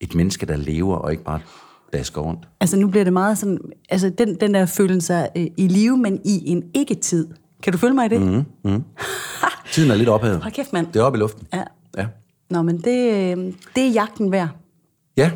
et 0.00 0.14
menneske, 0.14 0.46
der 0.46 0.56
lever, 0.56 0.96
og 0.96 1.10
ikke 1.12 1.24
bare 1.24 1.40
dasker 1.92 2.20
rundt. 2.20 2.40
Altså 2.60 2.76
nu 2.76 2.88
bliver 2.88 3.04
det 3.04 3.12
meget 3.12 3.38
sådan, 3.38 3.58
altså 3.90 4.10
den, 4.10 4.34
den 4.40 4.54
der 4.54 4.66
følelse 4.66 5.26
øh, 5.36 5.46
i 5.56 5.68
live, 5.68 5.96
men 5.98 6.20
i 6.24 6.42
en 6.50 6.62
ikke-tid. 6.74 7.28
Kan 7.62 7.72
du 7.72 7.78
følge 7.78 7.94
mig 7.94 8.06
i 8.06 8.08
det? 8.08 8.20
Mhm. 8.22 8.44
Mm. 8.64 8.82
Tiden 9.72 9.90
er 9.90 9.94
lidt 9.94 10.08
ophævet. 10.08 10.42
Hold 10.42 10.52
kæft, 10.52 10.72
mand. 10.72 10.86
Det 10.92 11.00
er 11.00 11.04
oppe 11.04 11.18
i 11.18 11.20
luften. 11.20 11.46
Ja. 11.54 11.62
Ja. 11.98 12.06
Nå, 12.50 12.62
men 12.62 12.78
det, 12.80 13.12
øh, 13.12 13.52
det 13.76 13.82
er 13.86 13.90
jagten 13.90 14.32
værd, 14.32 14.48
ja, 15.16 15.30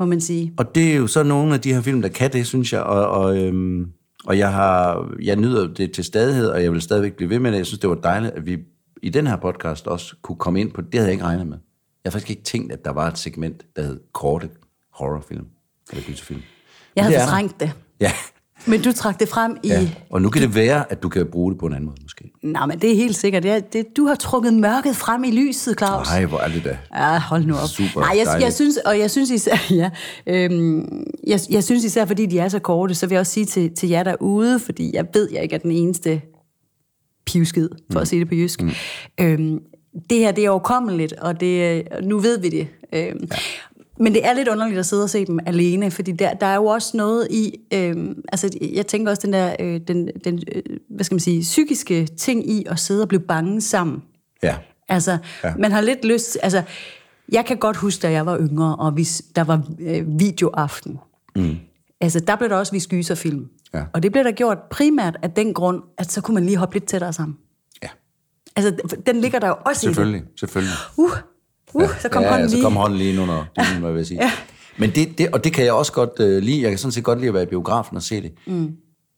må 0.00 0.06
man 0.06 0.20
sige. 0.20 0.52
og 0.58 0.74
det 0.74 0.92
er 0.92 0.96
jo 0.96 1.06
så 1.06 1.22
nogle 1.22 1.54
af 1.54 1.60
de 1.60 1.74
her 1.74 1.80
film, 1.80 2.02
der 2.02 2.08
kan 2.08 2.32
det, 2.32 2.46
synes 2.46 2.72
jeg. 2.72 2.82
Og, 2.82 3.06
og, 3.08 3.38
øhm, 3.38 3.92
og 4.24 4.38
jeg, 4.38 4.52
har, 4.52 5.08
jeg 5.22 5.36
nyder 5.36 5.74
det 5.74 5.92
til 5.92 6.04
stadighed, 6.04 6.48
og 6.48 6.62
jeg 6.62 6.72
vil 6.72 6.80
stadigvæk 6.80 7.12
blive 7.12 7.30
ved 7.30 7.38
med 7.38 7.52
det. 7.52 7.58
Jeg 7.58 7.66
synes, 7.66 7.80
det 7.80 7.90
var 7.90 7.96
dejligt, 7.96 8.34
at 8.34 8.46
vi 8.46 8.58
i 9.02 9.08
den 9.08 9.26
her 9.26 9.36
podcast 9.36 9.86
også 9.86 10.14
kunne 10.22 10.36
komme 10.36 10.60
ind 10.60 10.72
på 10.72 10.80
det. 10.80 10.94
Havde 10.94 11.06
jeg 11.06 11.12
ikke 11.12 11.24
regnet 11.24 11.46
med. 11.46 11.58
Jeg 12.04 12.10
har 12.10 12.10
faktisk 12.10 12.30
ikke 12.30 12.42
tænkt, 12.42 12.72
at 12.72 12.84
der 12.84 12.90
var 12.90 13.08
et 13.08 13.18
segment, 13.18 13.66
der 13.76 13.82
hed 13.82 14.00
korte 14.12 14.48
horrorfilm. 14.92 15.46
Eller 15.90 16.04
gyserfilm. 16.04 16.42
Jeg 16.96 17.04
havde 17.04 17.20
fortrængt 17.20 17.60
det. 17.60 17.72
Ja, 18.00 18.12
Men 18.66 18.82
du 18.82 18.92
trak 18.92 19.20
det 19.20 19.28
frem 19.28 19.56
i... 19.62 19.68
ja. 19.68 19.88
Og 20.10 20.22
nu 20.22 20.30
kan 20.30 20.42
det 20.42 20.54
være, 20.54 20.92
at 20.92 21.02
du 21.02 21.08
kan 21.08 21.26
bruge 21.32 21.52
det 21.52 21.60
på 21.60 21.66
en 21.66 21.72
anden 21.72 21.86
måde, 21.86 21.96
måske. 22.02 22.24
Nej, 22.42 22.66
men 22.66 22.78
det 22.78 22.90
er 22.90 22.94
helt 22.94 23.16
sikkert. 23.16 23.42
Det 23.42 23.50
er, 23.50 23.60
det, 23.60 23.86
du 23.96 24.04
har 24.04 24.14
trukket 24.14 24.54
mørket 24.54 24.96
frem 24.96 25.24
i 25.24 25.30
lyset, 25.30 25.78
Claus. 25.78 26.08
Nej, 26.08 26.24
hvor 26.24 26.38
er 26.38 26.48
det 26.48 26.64
da. 26.64 26.78
Ja, 26.94 27.18
hold 27.18 27.44
nu 27.44 27.54
op. 27.54 27.68
Super 27.68 28.00
Nej, 28.00 28.14
jeg, 28.16 28.26
dejligt. 28.26 28.44
jeg 28.44 28.52
synes, 28.52 28.76
og 28.76 28.98
jeg 28.98 29.10
synes 29.10 29.30
især, 29.30 29.56
ja, 29.80 29.90
øhm, 30.26 31.04
jeg, 31.26 31.40
jeg 31.50 31.64
synes 31.64 31.84
især, 31.84 32.04
fordi 32.04 32.26
de 32.26 32.38
er 32.38 32.48
så 32.48 32.58
korte, 32.58 32.94
så 32.94 33.06
vil 33.06 33.14
jeg 33.14 33.20
også 33.20 33.32
sige 33.32 33.46
til, 33.46 33.74
til 33.74 33.88
jer 33.88 34.02
derude, 34.02 34.58
fordi 34.58 34.90
jeg 34.94 35.06
ved, 35.14 35.28
jeg 35.32 35.42
ikke 35.42 35.54
er 35.54 35.58
den 35.58 35.72
eneste 35.72 36.22
pivskid, 37.26 37.68
for 37.92 37.98
mm. 37.98 38.02
at 38.02 38.08
sige 38.08 38.20
det 38.20 38.28
på 38.28 38.34
jysk. 38.34 38.62
Mm. 38.62 38.70
Øhm, 39.20 39.58
det 40.10 40.18
her, 40.18 40.32
det 40.32 40.44
er 40.44 40.50
overkommeligt, 40.50 41.12
og 41.12 41.40
det, 41.40 41.82
nu 42.02 42.18
ved 42.18 42.40
vi 42.40 42.48
det. 42.48 42.68
Øhm, 42.92 43.28
ja. 43.30 43.36
Men 44.00 44.14
det 44.14 44.26
er 44.26 44.32
lidt 44.32 44.48
underligt 44.48 44.78
at 44.78 44.86
sidde 44.86 45.02
og 45.02 45.10
se 45.10 45.26
dem 45.26 45.38
alene, 45.46 45.90
fordi 45.90 46.12
der, 46.12 46.34
der 46.34 46.46
er 46.46 46.54
jo 46.54 46.64
også 46.66 46.96
noget 46.96 47.28
i, 47.30 47.54
øhm, 47.74 48.22
altså 48.32 48.58
jeg 48.74 48.86
tænker 48.86 49.10
også 49.10 49.22
den 49.26 49.32
der, 49.32 49.56
øh, 49.60 49.80
den, 49.88 50.08
den 50.24 50.42
øh, 50.54 50.62
hvad 50.88 51.04
skal 51.04 51.14
man 51.14 51.20
sige, 51.20 51.40
psykiske 51.40 52.06
ting 52.06 52.50
i 52.50 52.64
at 52.70 52.78
sidde 52.78 53.02
og 53.02 53.08
blive 53.08 53.20
bange 53.20 53.60
sammen. 53.60 54.02
Ja. 54.42 54.56
Altså, 54.88 55.18
Ja. 55.44 55.54
man 55.58 55.72
har 55.72 55.80
lidt 55.80 56.04
lyst... 56.04 56.38
Altså, 56.42 56.62
jeg 57.32 57.46
kan 57.46 57.56
godt 57.56 57.76
huske, 57.76 58.02
da 58.02 58.10
jeg 58.10 58.26
var 58.26 58.38
yngre, 58.38 58.76
og 58.76 58.90
hvis 58.92 59.22
der 59.36 59.44
var 59.44 59.62
øh, 59.80 60.18
videoaften. 60.18 60.98
Mm. 61.36 61.56
Altså, 62.00 62.20
der 62.20 62.36
blev 62.36 62.48
der 62.48 62.56
også 62.56 62.72
vist 62.72 62.88
gyserfilm. 62.88 63.48
Ja. 63.74 63.82
Og 63.92 64.02
det 64.02 64.12
blev 64.12 64.24
der 64.24 64.32
gjort 64.32 64.58
primært 64.70 65.16
af 65.22 65.30
den 65.30 65.54
grund, 65.54 65.82
at 65.98 66.12
så 66.12 66.20
kunne 66.20 66.34
man 66.34 66.44
lige 66.46 66.56
hoppe 66.56 66.74
lidt 66.74 66.84
tættere 66.84 67.12
sammen. 67.12 67.38
Ja, 67.82 67.88
Altså, 68.56 68.72
den 69.06 69.20
ligger 69.20 69.38
der 69.38 69.48
jo 69.48 69.54
også 69.66 69.80
selvfølgelig. 69.80 70.22
Selvfølgelig. 70.40 70.72
i 70.72 70.76
det. 70.96 71.04
Uh, 71.04 71.10
uh, 71.74 71.82
så 72.00 72.08
kom 72.08 72.22
ja, 72.22 72.28
hånden 72.28 72.44
ja, 72.44 72.48
så 72.48 72.54
lige. 72.54 72.64
kom 72.64 72.76
hånden 72.76 72.98
lige 72.98 73.10
ind 73.12 73.20
under 73.20 73.44
dynen, 73.58 73.82
hvad 73.82 73.92
vil 73.92 74.06
sige. 74.06 74.22
Ja. 74.24 74.32
Men 74.78 74.90
det, 74.90 75.18
det, 75.18 75.28
og 75.32 75.44
det 75.44 75.52
kan 75.52 75.64
jeg 75.64 75.72
også 75.72 75.92
godt 75.92 76.10
uh, 76.20 76.26
lide. 76.42 76.62
Jeg 76.62 76.70
kan 76.70 76.78
sådan 76.78 76.92
set 76.92 77.04
godt 77.04 77.18
lide 77.18 77.28
at 77.28 77.34
være 77.34 77.42
i 77.42 77.46
biografen 77.46 77.96
og 77.96 78.02
se 78.02 78.22
det. 78.22 78.32
Mm. 78.46 78.62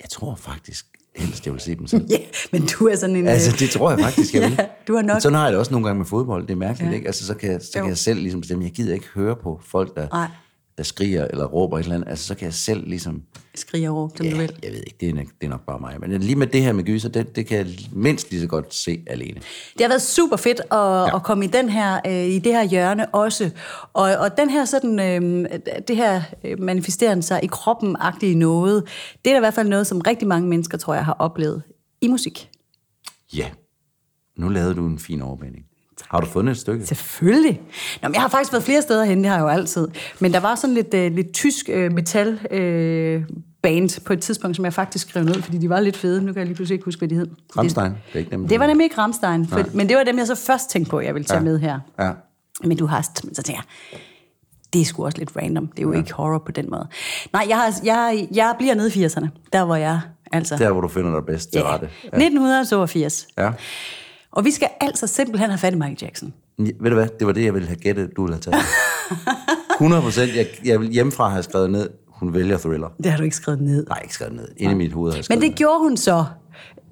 Jeg 0.03 0.11
tror 0.11 0.35
faktisk 0.35 0.87
helst, 1.17 1.47
jeg 1.47 1.53
vil 1.55 1.61
se 1.61 1.75
dem 1.75 1.87
selv. 1.87 2.05
Ja, 2.11 2.17
men 2.53 2.67
du 2.67 2.87
er 2.87 2.97
sådan 2.97 3.17
en... 3.17 3.27
Altså, 3.29 3.51
øh, 3.51 3.59
det 3.59 3.71
tror 3.71 3.91
jeg 3.91 4.01
faktisk, 4.01 4.35
jeg 4.35 4.43
vil. 4.49 4.55
Ja, 4.59 4.65
du 4.89 4.95
har 4.95 5.03
nok. 5.03 5.15
Men 5.15 5.21
sådan 5.21 5.37
har 5.37 5.45
jeg 5.45 5.53
det 5.53 5.59
også 5.59 5.73
nogle 5.73 5.87
gange 5.87 5.99
med 5.99 6.07
fodbold. 6.07 6.43
Det 6.47 6.51
er 6.53 6.57
mærkeligt, 6.57 6.91
Ja. 6.91 6.95
ikke? 6.97 7.07
Altså, 7.07 7.27
så 7.27 7.35
kan, 7.35 7.51
jeg, 7.53 7.61
så 7.63 7.71
kan 7.73 7.83
Jo. 7.83 7.89
jeg 7.89 7.99
selv 7.99 8.21
ligesom 8.21 8.41
bestemme, 8.41 8.65
jeg 8.65 8.73
gider 8.73 8.95
ikke 8.95 9.07
høre 9.15 9.37
på 9.43 9.61
folk, 9.67 9.97
der, 9.97 10.07
Nej. 10.13 10.27
Der 10.83 10.87
skriger 10.87 11.25
eller 11.31 11.45
råber 11.45 11.79
et 11.79 11.83
eller 11.83 11.95
andet. 11.95 12.09
Altså, 12.09 12.27
så 12.27 12.35
kan 12.35 12.45
jeg 12.45 12.55
selv 12.55 12.89
ligesom... 12.89 13.23
Skriger 13.55 13.91
og 13.91 13.97
råb, 13.97 14.17
som 14.17 14.27
du 14.27 14.33
Ja, 14.33 14.41
vil. 14.41 14.59
jeg 14.63 14.73
ved 14.73 14.79
ikke, 14.79 14.97
det 15.01 15.09
er, 15.09 15.15
nok, 15.15 15.27
det 15.41 15.47
er 15.47 15.51
nok 15.51 15.67
bare 15.67 15.79
mig. 15.81 15.97
Men 16.01 16.21
lige 16.21 16.37
med 16.37 16.47
det 16.47 16.63
her 16.63 16.73
med 16.73 16.85
gyser, 16.85 17.09
det, 17.09 17.37
det 17.37 17.47
kan 17.47 17.59
jeg 17.59 17.67
mindst 17.93 18.31
lige 18.31 18.41
så 18.41 18.47
godt 18.47 18.75
se 18.75 19.03
alene. 19.07 19.35
Det 19.73 19.81
har 19.81 19.89
været 19.89 20.03
super 20.03 20.37
fedt 20.37 20.61
at, 20.61 20.67
ja. 20.71 21.17
at 21.17 21.23
komme 21.23 21.45
i 21.45 21.49
den 21.49 21.69
her 21.69 22.01
øh, 22.07 22.27
i 22.27 22.39
det 22.39 22.53
her 22.53 22.65
hjørne 22.65 23.15
også. 23.15 23.51
Og, 23.93 24.03
og 24.03 24.37
den 24.37 24.51
her 24.51 24.65
sådan 24.65 25.01
øh, 25.01 25.49
det 25.89 25.97
her 25.97 26.23
øh, 26.45 26.61
manifesteren 26.61 27.23
sig 27.23 27.41
i 27.45 27.47
kroppen 27.47 27.97
agtige 28.01 28.35
noget, 28.35 28.85
det 29.25 29.31
er 29.31 29.35
da 29.35 29.39
i 29.39 29.41
hvert 29.41 29.55
fald 29.55 29.69
noget 29.69 29.87
som 29.87 30.01
rigtig 30.07 30.29
mange 30.29 30.49
mennesker 30.49 30.79
tror 30.79 30.95
jeg 30.95 31.05
har 31.05 31.17
oplevet 31.19 31.63
i 32.01 32.09
musik. 32.09 32.51
Ja. 33.37 33.51
Nu 34.37 34.49
lavede 34.49 34.75
du 34.75 34.87
en 34.87 34.99
fin 34.99 35.23
overbanding. 35.23 35.65
Har 36.11 36.21
du 36.21 36.27
fundet 36.27 36.53
et 36.53 36.59
stykke? 36.59 36.87
Selvfølgelig. 36.87 37.61
Nå, 38.03 38.09
men 38.09 38.15
jeg 38.15 38.23
har 38.23 38.29
faktisk 38.29 38.53
været 38.53 38.65
flere 38.65 38.83
steder 38.83 39.05
hen, 39.05 39.19
det 39.19 39.27
har 39.27 39.37
jeg 39.37 39.43
jo 39.43 39.49
altid. 39.49 39.89
Men 40.21 40.33
der 40.33 40.41
var 40.41 40.55
sådan 40.55 40.75
lidt, 40.75 40.95
øh, 40.95 41.13
lidt 41.15 41.33
tysk 41.35 41.69
øh, 41.73 41.93
metal 41.93 42.39
øh, 42.51 43.23
band 43.63 44.05
på 44.05 44.13
et 44.13 44.21
tidspunkt, 44.21 44.57
som 44.57 44.65
jeg 44.65 44.73
faktisk 44.73 45.09
skrev 45.09 45.25
ned, 45.25 45.43
fordi 45.43 45.59
de 45.59 45.69
var 45.69 45.81
lidt 45.81 45.97
fede. 45.97 46.23
Nu 46.23 46.33
kan 46.33 46.39
jeg 46.39 46.47
lige 46.47 46.55
pludselig 46.57 46.75
ikke 46.75 46.85
huske, 46.85 46.99
hvad 46.99 47.09
de 47.09 47.15
hed. 47.15 47.27
Rammstein? 47.57 47.91
Det 47.91 47.97
er 48.15 48.19
ikke 48.19 48.31
dem. 48.31 48.49
Det 48.49 48.61
var 48.61 48.67
nemlig 48.67 48.85
ikke 48.85 48.99
Ramstein, 48.99 49.47
for, 49.47 49.65
men 49.75 49.89
det 49.89 49.97
var 49.97 50.05
dem, 50.05 50.19
jeg 50.19 50.27
så 50.27 50.35
først 50.35 50.71
tænkte 50.71 50.91
på, 50.91 51.01
jeg 51.01 51.15
ville 51.15 51.25
tage 51.27 51.39
Ja. 51.39 51.45
med 51.45 51.59
her. 51.59 51.81
Ja. 52.01 52.11
Men 52.65 52.77
du 52.77 52.87
har, 52.87 53.03
så 53.33 53.43
tænker 53.43 53.63
jeg, 53.93 53.99
det 54.73 54.81
er 54.81 54.85
sgu 54.85 55.05
også 55.05 55.19
lidt 55.19 55.31
random. 55.37 55.67
Det 55.67 55.79
er 55.79 55.83
jo 55.83 55.93
ja. 55.93 55.99
ikke 55.99 56.13
horror 56.13 56.39
på 56.47 56.53
den 56.53 56.71
måde. 56.71 56.87
Nej, 57.33 57.47
jeg, 57.49 57.57
har, 57.57 57.75
jeg, 57.85 58.29
jeg 58.35 58.55
bliver 58.59 58.75
nede 58.75 58.89
i 59.01 59.07
80'erne. 59.07 59.27
Der 59.53 59.65
hvor 59.65 59.77
jeg, 59.77 60.01
altså... 60.33 60.57
Der, 60.57 60.73
hvor 60.73 60.81
du 60.81 60.89
finder 60.89 61.11
dig 61.15 61.27
bedst 61.27 61.53
til 61.53 61.59
ja, 61.59 61.73
rette. 61.75 61.87
1982. 62.05 63.27
Ja. 63.39 63.51
Og 64.33 64.45
vi 64.45 64.51
skal 64.51 64.69
altså 64.81 65.07
simpelthen 65.07 65.51
have 65.51 65.59
fat 65.59 65.73
i 65.73 65.77
Michael 65.77 65.99
Jackson. 66.03 66.33
Ja, 66.59 66.65
ved 66.81 66.91
du 66.91 66.97
hvad? 66.97 67.09
Det 67.19 67.27
var 67.27 67.33
det, 67.33 67.45
jeg 67.45 67.55
ville 67.55 67.69
have 67.69 67.77
gættet, 67.79 68.11
du 68.17 68.23
ville 68.23 68.35
have 68.35 68.41
taget. 68.41 68.63
100 69.81 70.03
procent. 70.03 70.37
Jeg, 70.37 70.47
jeg 70.65 70.81
vil 70.81 70.89
hjemmefra 70.89 71.29
have 71.29 71.43
skrevet 71.43 71.71
ned, 71.71 71.91
hun 72.09 72.35
vælger 72.35 72.59
thriller. 72.59 72.89
Det 73.03 73.11
har 73.11 73.19
du 73.19 73.25
ikke 73.25 73.37
skrevet 73.37 73.61
ned. 73.61 73.87
Nej, 73.87 73.99
ikke 74.03 74.15
skrevet 74.15 74.35
ned. 74.35 74.49
Inde 74.57 74.73
i 74.73 74.77
mit 74.77 74.93
hoved 74.93 75.13
har 75.13 75.17
jeg 75.17 75.25
Men 75.29 75.41
det 75.41 75.49
ned. 75.49 75.57
gjorde 75.57 75.79
hun 75.79 75.97
så. 75.97 76.25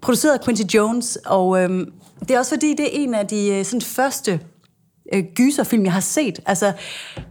Produceret 0.02 0.38
af 0.38 0.44
Quincy 0.44 0.62
Jones, 0.74 1.18
og 1.26 1.62
øhm, 1.62 1.92
det 2.20 2.30
er 2.30 2.38
også 2.38 2.54
fordi, 2.54 2.70
det 2.70 2.80
er 2.80 2.88
en 2.92 3.14
af 3.14 3.26
de 3.26 3.48
øh, 3.48 3.64
sådan, 3.64 3.80
første 3.80 4.40
øh, 5.14 5.24
gyserfilm, 5.34 5.84
jeg 5.84 5.92
har 5.92 6.00
set. 6.00 6.40
Altså, 6.46 6.72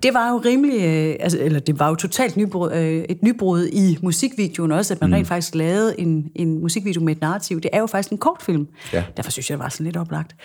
det 0.03 0.13
var 0.13 0.32
jo 0.32 0.38
rimelig, 0.45 0.82
øh, 0.82 1.15
altså, 1.19 1.39
eller 1.39 1.59
det 1.59 1.80
var 1.80 1.89
jo 1.89 1.95
totalt 1.95 2.38
nybrud, 2.38 2.71
øh, 2.71 3.05
et 3.09 3.23
nybrud 3.23 3.67
i 3.67 3.97
musikvideoen 4.01 4.71
også, 4.71 4.93
at 4.93 5.01
man 5.01 5.09
mm. 5.09 5.13
rent 5.13 5.27
faktisk 5.27 5.55
lavede 5.55 5.99
en, 5.99 6.32
en 6.36 6.61
musikvideo 6.61 7.01
med 7.01 7.15
et 7.15 7.21
narrativ. 7.21 7.61
Det 7.61 7.69
er 7.73 7.80
jo 7.80 7.86
faktisk 7.86 8.11
en 8.11 8.17
kortfilm. 8.17 8.67
Ja. 8.93 9.03
Derfor 9.17 9.32
synes 9.32 9.49
jeg, 9.49 9.57
det 9.57 9.63
var 9.63 9.69
sådan 9.69 9.84
lidt 9.84 9.97
oplagt. 9.97 10.36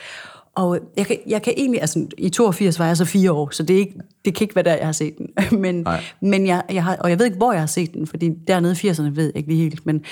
Og 0.57 0.78
jeg 0.97 1.07
kan, 1.07 1.16
jeg 1.26 1.43
kan 1.43 1.55
egentlig, 1.57 1.80
altså 1.80 2.07
i 2.18 2.28
82 2.28 2.78
var 2.78 2.87
jeg 2.87 2.97
så 2.97 3.05
fire 3.05 3.32
år, 3.32 3.49
så 3.53 3.62
det, 3.62 3.76
er 3.76 3.80
ikke, 3.80 3.95
det 4.24 4.35
kan 4.35 4.45
ikke 4.45 4.55
være 4.55 4.64
der, 4.64 4.74
jeg 4.74 4.87
har 4.87 4.93
set 4.93 5.14
den. 5.18 5.28
Men, 5.62 5.74
Nej. 5.74 6.03
men 6.22 6.47
jeg, 6.47 6.62
jeg 6.70 6.85
har, 6.85 6.97
og 6.97 7.11
jeg 7.11 7.18
ved 7.18 7.26
ikke, 7.26 7.37
hvor 7.39 7.53
jeg 7.53 7.62
har 7.62 7.66
set 7.66 7.95
den, 7.95 8.07
fordi 8.07 8.30
dernede 8.49 8.76
i 8.82 8.91
80'erne 8.91 9.03
ved 9.03 9.24
jeg 9.24 9.37
ikke 9.37 9.49
lige 9.49 9.62
helt, 9.62 9.87
men 9.87 10.05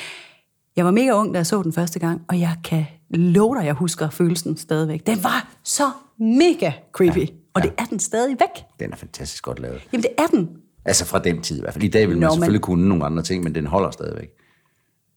jeg 0.77 0.85
var 0.85 0.91
mega 0.91 1.13
ung, 1.13 1.35
da 1.35 1.39
jeg 1.39 1.47
så 1.47 1.63
den 1.63 1.73
første 1.73 1.99
gang, 1.99 2.23
og 2.29 2.41
jeg 2.41 2.57
kan 2.65 2.85
love 3.13 3.57
dig, 3.57 3.65
jeg 3.65 3.75
husker 3.75 4.11
følelsen 4.11 4.57
stadigvæk. 4.57 5.07
Den 5.07 5.25
var 5.25 5.49
så 5.65 5.91
mega 6.19 6.73
creepy, 6.93 7.19
ja. 7.19 7.27
og 7.55 7.63
det 7.63 7.73
er 7.79 7.85
den 7.85 7.99
stadig 7.99 8.37
væk. 8.41 8.65
Den 8.81 8.93
er 8.93 8.97
fantastisk 8.97 9.45
godt 9.45 9.59
lavet. 9.61 9.81
Jamen, 9.93 10.03
det 10.03 10.11
er 10.19 10.27
den. 10.27 10.49
Altså 10.85 11.05
fra 11.05 11.19
den 11.19 11.43
tid 11.43 11.59
i 11.59 11.61
hvert 11.61 11.73
fald. 11.75 11.85
I 11.85 11.89
dag 11.89 12.09
vil 12.09 12.19
man 12.19 12.29
Nå, 12.29 12.35
selvfølgelig 12.35 12.61
kunne 12.61 12.89
nogle 12.89 13.05
andre 13.05 13.23
ting, 13.23 13.45
men 13.45 13.55
den 13.55 13.67
holder 13.67 13.91
stadigvæk. 13.91 14.29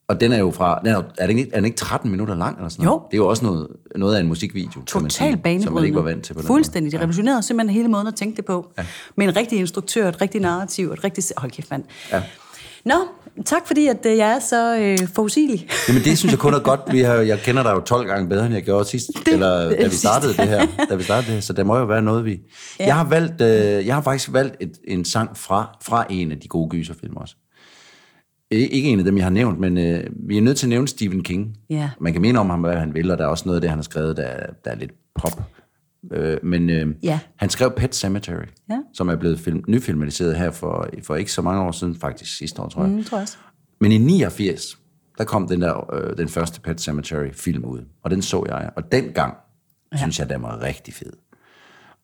Og 0.08 0.22
den 0.22 0.32
er 0.32 0.38
jo 0.38 0.52
fra... 0.52 0.80
Den 0.84 0.88
er, 0.88 1.04
er, 1.18 1.28
den 1.28 1.38
ikke, 1.38 1.52
er 1.52 1.56
den 1.56 1.66
ikke 1.66 1.78
13 1.78 2.12
minutter 2.12 2.36
lang 2.36 2.58
eller 2.58 2.70
sådan 2.70 2.86
noget? 2.86 3.00
Jo. 3.00 3.06
Det 3.06 3.14
er 3.14 3.18
jo 3.18 3.28
også 3.28 3.46
noget, 3.46 3.68
noget 3.96 4.16
af 4.16 4.20
en 4.20 4.28
musikvideo, 4.28 4.70
kan 4.72 5.02
man 5.02 5.10
Totalt 5.10 5.44
banebrydende. 5.44 5.64
som 5.64 5.74
man 5.74 5.84
ikke 5.84 5.96
var 5.96 6.02
vant 6.02 6.24
til 6.24 6.34
på 6.34 6.40
den 6.40 6.48
Fuldstændig. 6.48 6.92
Det 6.92 7.00
revolutionerede 7.00 7.44
simpelthen 7.44 7.76
hele 7.76 7.88
måden 7.88 8.08
at 8.08 8.16
tænke 8.16 8.38
det 8.38 8.46
på. 8.46 8.72
Ja. 8.78 8.86
Med 9.16 9.28
en 9.28 9.36
rigtig 9.36 9.60
instruktør, 9.60 10.10
et 10.10 10.22
rigtigt 10.22 10.42
narrativ, 10.42 10.92
et 10.92 11.04
rigtigt... 11.04 11.34
Hold 11.38 11.52
kæft, 11.52 11.72
mand. 11.72 11.84
Ja. 12.12 12.24
Nå, 12.86 12.96
tak 13.46 13.68
fordi, 13.68 13.88
at 13.88 14.06
øh, 14.06 14.18
jeg 14.18 14.32
er 14.36 14.40
så 14.40 14.78
øh, 14.80 15.08
forudsigelig. 15.16 15.68
Jamen 15.88 16.02
det 16.04 16.18
synes 16.18 16.32
jeg 16.32 16.40
kun 16.40 16.54
er 16.54 16.60
godt. 16.60 16.80
Vi 16.92 17.00
har, 17.00 17.14
jeg 17.14 17.40
kender 17.40 17.64
dig 17.64 17.72
jo 17.72 17.80
12 17.80 18.08
gange 18.08 18.30
bedre, 18.30 18.46
end 18.46 18.54
jeg 18.54 18.64
gjorde 18.64 18.86
sidst, 18.86 19.08
det, 19.26 19.34
eller 19.34 19.70
da 19.70 19.88
vi 19.88 19.96
startede 19.96 20.34
det 20.34 20.48
her. 20.48 20.68
Da 20.90 20.96
vi 20.96 21.04
startede 21.04 21.26
det 21.28 21.34
her, 21.34 21.42
så 21.42 21.54
der 21.54 21.64
må 21.64 21.78
jo 21.78 21.86
være 21.86 22.02
noget, 22.02 22.26
vi... 22.26 22.40
Ja. 22.80 22.86
Jeg, 22.86 22.96
har 22.96 23.04
valgt, 23.10 23.42
øh, 23.42 23.86
jeg 23.88 23.96
har 23.96 24.02
faktisk 24.02 24.34
valgt 24.34 24.56
et, 24.60 24.72
en 24.88 25.06
sang 25.06 25.38
fra, 25.38 25.78
fra 25.84 26.06
en 26.10 26.32
af 26.32 26.40
de 26.40 26.48
gode 26.48 26.70
gyserfilm 26.70 27.16
også. 27.18 27.36
Ikke 28.52 28.90
en 28.90 29.00
af 29.00 29.06
dem, 29.06 29.18
jeg 29.18 29.26
har 29.26 29.30
nævnt, 29.32 29.60
men 29.60 29.78
øh, 29.78 30.04
vi 30.28 30.38
er 30.38 30.42
nødt 30.42 30.58
til 30.58 30.66
at 30.66 30.70
nævne 30.70 30.88
Stephen 30.88 31.24
King. 31.24 31.58
Ja. 31.70 31.90
Man 32.00 32.14
kan 32.14 32.22
mene 32.22 32.40
om 32.40 32.50
ham, 32.50 32.60
hvad 32.62 32.76
han 32.76 32.94
vil, 32.94 33.12
og 33.12 33.18
der 33.18 33.24
er 33.24 33.28
også 33.30 33.44
noget 33.46 33.56
af 33.58 33.62
det, 33.62 33.70
han 33.70 33.80
har 33.80 33.84
skrevet, 33.84 34.18
der, 34.18 34.24
er- 34.24 34.54
der 34.66 34.72
er 34.72 34.76
lidt 34.76 34.92
pop. 35.22 35.42
Øh, 36.12 36.38
men 36.44 36.70
øh, 36.70 36.96
Ja. 37.04 37.20
han 37.36 37.50
skrev 37.50 37.72
Pet 37.72 37.96
Cemetery, 37.96 38.46
Ja. 38.70 38.78
som 38.94 39.10
er 39.10 39.16
blevet 39.16 39.40
film, 39.40 39.64
nyfilmatiseret 39.68 40.36
her 40.38 40.52
for, 40.52 40.88
for 41.04 41.16
ikke 41.16 41.32
så 41.32 41.42
mange 41.42 41.62
år 41.62 41.72
siden, 41.72 41.96
faktisk 41.96 42.38
sidste 42.38 42.62
år, 42.62 42.70
tror 42.70 42.84
jeg. 42.84 42.92
Mm, 42.92 43.04
tror 43.04 43.18
jeg 43.18 43.22
også. 43.22 43.38
Men 43.82 43.92
i 43.92 43.98
89, 43.98 44.78
der 45.18 45.24
kom 45.24 45.48
den 45.48 45.62
der 45.62 45.94
øh, 45.94 46.18
den 46.18 46.28
første 46.28 46.62
Pet 46.62 46.82
Cemetery 46.82 47.32
film 47.34 47.66
ud, 47.66 47.80
og 48.04 48.12
den 48.12 48.22
så 48.22 48.44
jeg, 48.48 48.70
og 48.76 48.92
dengang 48.92 49.34
ja. 49.94 49.98
synes 49.98 50.20
jeg, 50.20 50.30
den 50.30 50.42
var 50.42 50.62
rigtig 50.62 50.94
fed. 50.94 51.12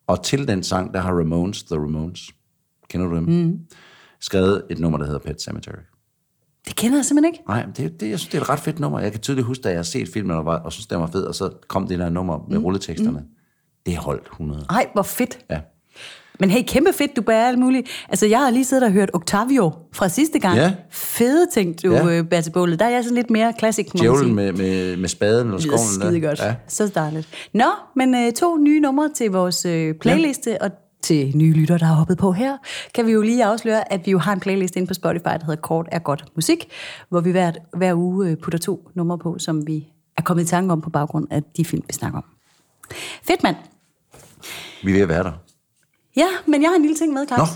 Og 0.06 0.24
til 0.24 0.48
den 0.48 0.62
sang, 0.62 0.94
der 0.94 1.00
har 1.00 1.12
Ramones, 1.12 1.62
The 1.62 1.76
Ramones, 1.76 2.30
kender 2.88 3.06
du 3.06 3.16
dem? 3.16 3.24
Mm. 3.24 3.58
Skrevet 4.20 4.62
et 4.70 4.78
nummer, 4.78 4.98
der 4.98 5.04
hedder 5.04 5.18
Pet 5.20 5.42
Cemetery. 5.42 5.82
Det 6.66 6.76
kender 6.76 6.98
jeg 6.98 7.04
simpelthen 7.04 7.34
ikke. 7.34 7.44
Nej, 7.48 7.66
det, 7.76 8.00
det, 8.00 8.10
jeg 8.10 8.18
synes, 8.18 8.30
det 8.30 8.38
er 8.38 8.42
et 8.42 8.48
ret 8.48 8.58
fedt 8.60 8.78
nummer. 8.78 9.00
Jeg 9.00 9.12
kan 9.12 9.20
tydeligt 9.20 9.46
huske, 9.46 9.62
da 9.62 9.68
jeg 9.68 9.78
har 9.78 9.82
set 9.82 10.08
filmen, 10.08 10.36
og, 10.36 10.44
var, 10.46 10.58
og 10.58 10.72
synes, 10.72 10.86
den 10.86 11.00
var 11.00 11.06
fed, 11.06 11.24
og 11.24 11.34
så 11.34 11.50
kom 11.68 11.86
det 11.88 11.98
der 11.98 12.08
nummer 12.10 12.46
med 12.48 12.58
mm. 12.58 12.64
rulleteksterne. 12.64 13.18
Mm. 13.18 13.26
Det 13.86 13.96
holdt 13.96 14.26
100. 14.26 14.66
Ej, 14.70 14.86
hvor 14.92 15.02
fedt. 15.02 15.38
Ja. 15.50 15.60
Men 16.40 16.50
hey, 16.50 16.62
kæmpe 16.66 16.92
fedt, 16.92 17.16
du 17.16 17.22
bærer 17.22 17.48
alt 17.48 17.58
muligt. 17.58 17.88
Altså, 18.08 18.26
jeg 18.26 18.38
har 18.38 18.50
lige 18.50 18.64
siddet 18.64 18.84
og 18.84 18.92
hørt 18.92 19.10
Octavio 19.12 19.72
fra 19.92 20.08
sidste 20.08 20.38
gang. 20.38 20.56
Ja. 20.56 20.72
Fede 20.90 21.46
ting, 21.52 21.82
du 21.82 21.92
Ja. 21.92 22.06
ja. 22.08 22.22
bærer 22.22 22.40
til 22.40 22.50
bålet. 22.50 22.78
Der 22.80 22.84
er 22.86 22.90
jeg 22.90 23.04
sådan 23.04 23.14
lidt 23.16 23.30
mere 23.30 23.52
klassik, 23.58 23.94
må 23.94 23.98
Djævlen 24.00 24.34
med, 24.34 24.52
med, 24.52 24.96
med 24.96 25.08
spaden 25.08 25.46
eller 25.46 25.56
Det 25.58 25.66
lyder 25.66 25.76
skoven. 25.76 26.12
skide 26.12 26.20
godt. 26.20 26.38
Ja. 26.38 26.46
Ja. 26.46 26.54
Så 26.68 26.86
dejligt. 26.94 27.28
Nå, 27.54 27.64
men 27.96 28.14
øh, 28.14 28.32
to 28.32 28.56
nye 28.56 28.80
numre 28.80 29.10
til 29.14 29.30
vores 29.30 29.64
øh, 29.64 29.94
playliste, 29.94 30.50
ja. 30.50 30.56
og 30.60 30.70
til 31.02 31.32
nye 31.36 31.52
lytter, 31.52 31.78
der 31.78 31.86
har 31.86 31.94
hoppet 31.94 32.18
på 32.18 32.32
her, 32.32 32.56
kan 32.94 33.06
vi 33.06 33.12
jo 33.12 33.22
lige 33.22 33.44
afsløre, 33.44 33.92
at 33.92 34.06
vi 34.06 34.10
jo 34.10 34.18
har 34.18 34.32
en 34.32 34.40
playlist 34.40 34.76
inde 34.76 34.86
på 34.86 34.94
Spotify, 34.94 35.24
der 35.24 35.44
hedder 35.46 35.60
Kort 35.60 35.88
er 35.92 35.98
godt 35.98 36.24
musik, 36.36 36.68
hvor 37.08 37.20
vi 37.20 37.30
hver, 37.30 37.52
hver 37.76 37.94
uge 37.94 38.28
øh, 38.28 38.36
putter 38.36 38.58
to 38.58 38.88
numre 38.94 39.18
på, 39.18 39.38
som 39.38 39.66
vi 39.66 39.86
er 40.16 40.22
kommet 40.22 40.44
i 40.44 40.46
tanke 40.46 40.72
om 40.72 40.80
på 40.80 40.90
baggrund 40.90 41.26
af 41.30 41.42
de 41.56 41.64
film, 41.64 41.82
vi 41.86 41.92
snakker 41.92 42.18
om. 42.18 42.24
Fedt, 43.26 43.42
mand. 43.42 43.56
Vi 44.84 44.90
er 44.90 44.94
ved 44.94 45.02
at 45.02 45.08
være 45.08 45.22
der. 45.24 45.32
Ja, 46.16 46.26
men 46.46 46.62
jeg 46.62 46.70
har 46.70 46.76
en 46.76 46.82
lille 46.82 46.96
ting 46.96 47.12
med, 47.12 47.26
Claus. 47.26 47.48
Nå. 47.48 47.54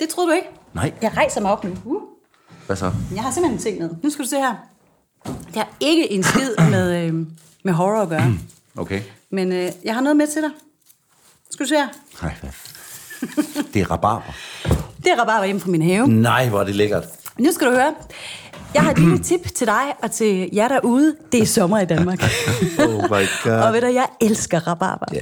Det 0.00 0.08
troede 0.08 0.30
du 0.30 0.34
ikke? 0.34 0.48
Nej. 0.74 0.92
Jeg 1.02 1.16
rejser 1.16 1.40
mig 1.40 1.52
op 1.52 1.64
nu. 1.64 1.76
Uh. 1.84 2.02
Hvad 2.66 2.76
så? 2.76 2.92
Jeg 3.14 3.22
har 3.22 3.30
simpelthen 3.30 3.58
en 3.58 3.62
ting 3.62 3.78
med. 3.78 3.90
Nu 4.02 4.10
skal 4.10 4.24
du 4.24 4.28
se 4.28 4.36
her. 4.36 4.54
Det 5.24 5.56
har 5.56 5.68
ikke 5.80 6.12
en 6.12 6.22
skid 6.22 6.50
med, 6.70 7.04
øh, 7.04 7.26
med 7.64 7.72
horror 7.72 8.02
at 8.02 8.08
gøre. 8.08 8.32
Okay. 8.76 9.02
Men 9.30 9.52
øh, 9.52 9.70
jeg 9.84 9.94
har 9.94 10.00
noget 10.00 10.16
med 10.16 10.26
til 10.26 10.42
dig. 10.42 10.50
Skal 11.50 11.64
du 11.64 11.68
se 11.68 11.74
her? 11.74 11.88
Nej, 12.22 12.34
hvad? 12.40 12.50
Det 13.74 13.82
er 13.82 13.90
rabarber. 13.90 14.32
Det 15.04 15.12
er 15.12 15.20
rabarber 15.20 15.44
hjemme 15.44 15.60
fra 15.60 15.70
min 15.70 15.82
have. 15.82 16.08
Nej, 16.08 16.48
hvor 16.48 16.60
er 16.60 16.64
det 16.64 16.74
lækkert. 16.74 17.04
Nu 17.38 17.52
skal 17.52 17.66
du 17.66 17.72
høre. 17.72 17.94
Jeg 18.74 18.82
har 18.82 18.90
et 18.90 18.98
lille 18.98 19.18
tip 19.18 19.40
til 19.54 19.66
dig 19.66 19.82
og 20.02 20.10
til 20.10 20.48
jer 20.52 20.68
derude. 20.68 21.16
Det 21.32 21.42
er 21.42 21.46
sommer 21.46 21.78
i 21.78 21.84
Danmark. 21.86 22.18
Oh 22.78 22.94
my 22.94 23.24
god. 23.44 23.52
og 23.66 23.72
ved 23.72 23.80
du, 23.80 23.86
jeg 23.86 24.06
elsker 24.20 24.58
rabarber. 24.68 25.06
Ja. 25.12 25.20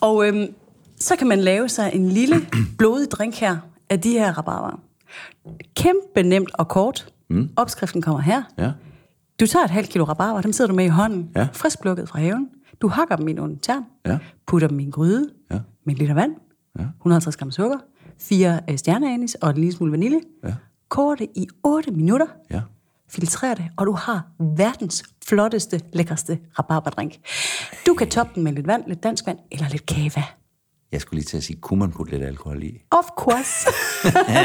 Og 0.00 0.28
øhm, 0.28 0.46
så 0.98 1.16
kan 1.16 1.26
man 1.28 1.38
lave 1.40 1.68
sig 1.68 1.90
en 1.94 2.08
lille 2.08 2.36
blodig 2.78 3.10
drink 3.10 3.34
her 3.34 3.56
af 3.90 4.00
de 4.00 4.10
her 4.10 4.38
rabarber. 4.38 4.80
Kæmpe 5.76 6.22
nemt 6.22 6.50
og 6.54 6.68
kort. 6.68 7.12
Mm. 7.30 7.48
Opskriften 7.56 8.02
kommer 8.02 8.20
her. 8.20 8.42
Ja. 8.58 8.70
Du 9.40 9.46
tager 9.46 9.64
et 9.64 9.70
halvt 9.70 9.90
kilo 9.90 10.04
rabarber, 10.04 10.40
dem 10.40 10.52
sidder 10.52 10.68
du 10.70 10.74
med 10.76 10.84
i 10.84 10.88
hånden, 10.88 11.30
Ja. 11.36 11.48
frisk 11.52 11.80
plukket 11.80 12.08
fra 12.08 12.18
haven. 12.18 12.48
Du 12.82 12.88
hakker 12.88 13.16
dem 13.16 13.28
i 13.28 13.32
nogle 13.32 13.58
tern, 13.62 13.82
Ja. 14.06 14.18
putter 14.46 14.68
dem 14.68 14.80
i 14.80 14.82
en 14.82 14.90
gryde 14.90 15.28
Ja. 15.50 15.58
med 15.86 15.94
et 15.94 15.98
liter 15.98 16.14
vand, 16.14 16.32
Ja. 16.78 16.84
150 17.00 17.36
gram 17.36 17.50
sukker, 17.50 17.78
fire 18.18 18.60
øh, 18.70 18.78
stjerneanis 18.78 19.34
og 19.34 19.50
en 19.50 19.56
lille 19.56 19.72
smule 19.72 19.92
vanilje. 19.92 20.20
Ja. 20.44 20.54
Koger 20.90 21.14
det 21.14 21.26
i 21.36 21.46
8 21.64 21.90
minutter, 21.90 22.26
Ja. 22.50 22.60
filtrer 23.10 23.54
det, 23.54 23.64
og 23.76 23.86
du 23.86 23.92
har 23.92 24.22
verdens 24.56 25.02
flotteste, 25.28 25.80
lækreste 25.92 26.38
rabarberdrink. 26.58 27.14
Du 27.86 27.94
kan 27.94 28.08
toppe 28.10 28.32
den 28.34 28.42
med 28.44 28.52
lidt 28.52 28.66
vand, 28.66 28.82
lidt 28.86 29.02
dansk 29.02 29.26
vand 29.26 29.38
eller 29.52 29.68
lidt 29.68 29.86
kava. 29.86 30.22
Jeg 30.92 31.00
skulle 31.00 31.18
lige 31.18 31.24
til 31.26 31.36
at 31.36 31.42
sige, 31.42 31.56
kunne 31.60 31.78
man 31.78 31.92
putte 31.92 32.12
lidt 32.12 32.22
alkohol 32.22 32.62
i? 32.62 32.82
Of 32.90 33.04
course. 33.04 33.68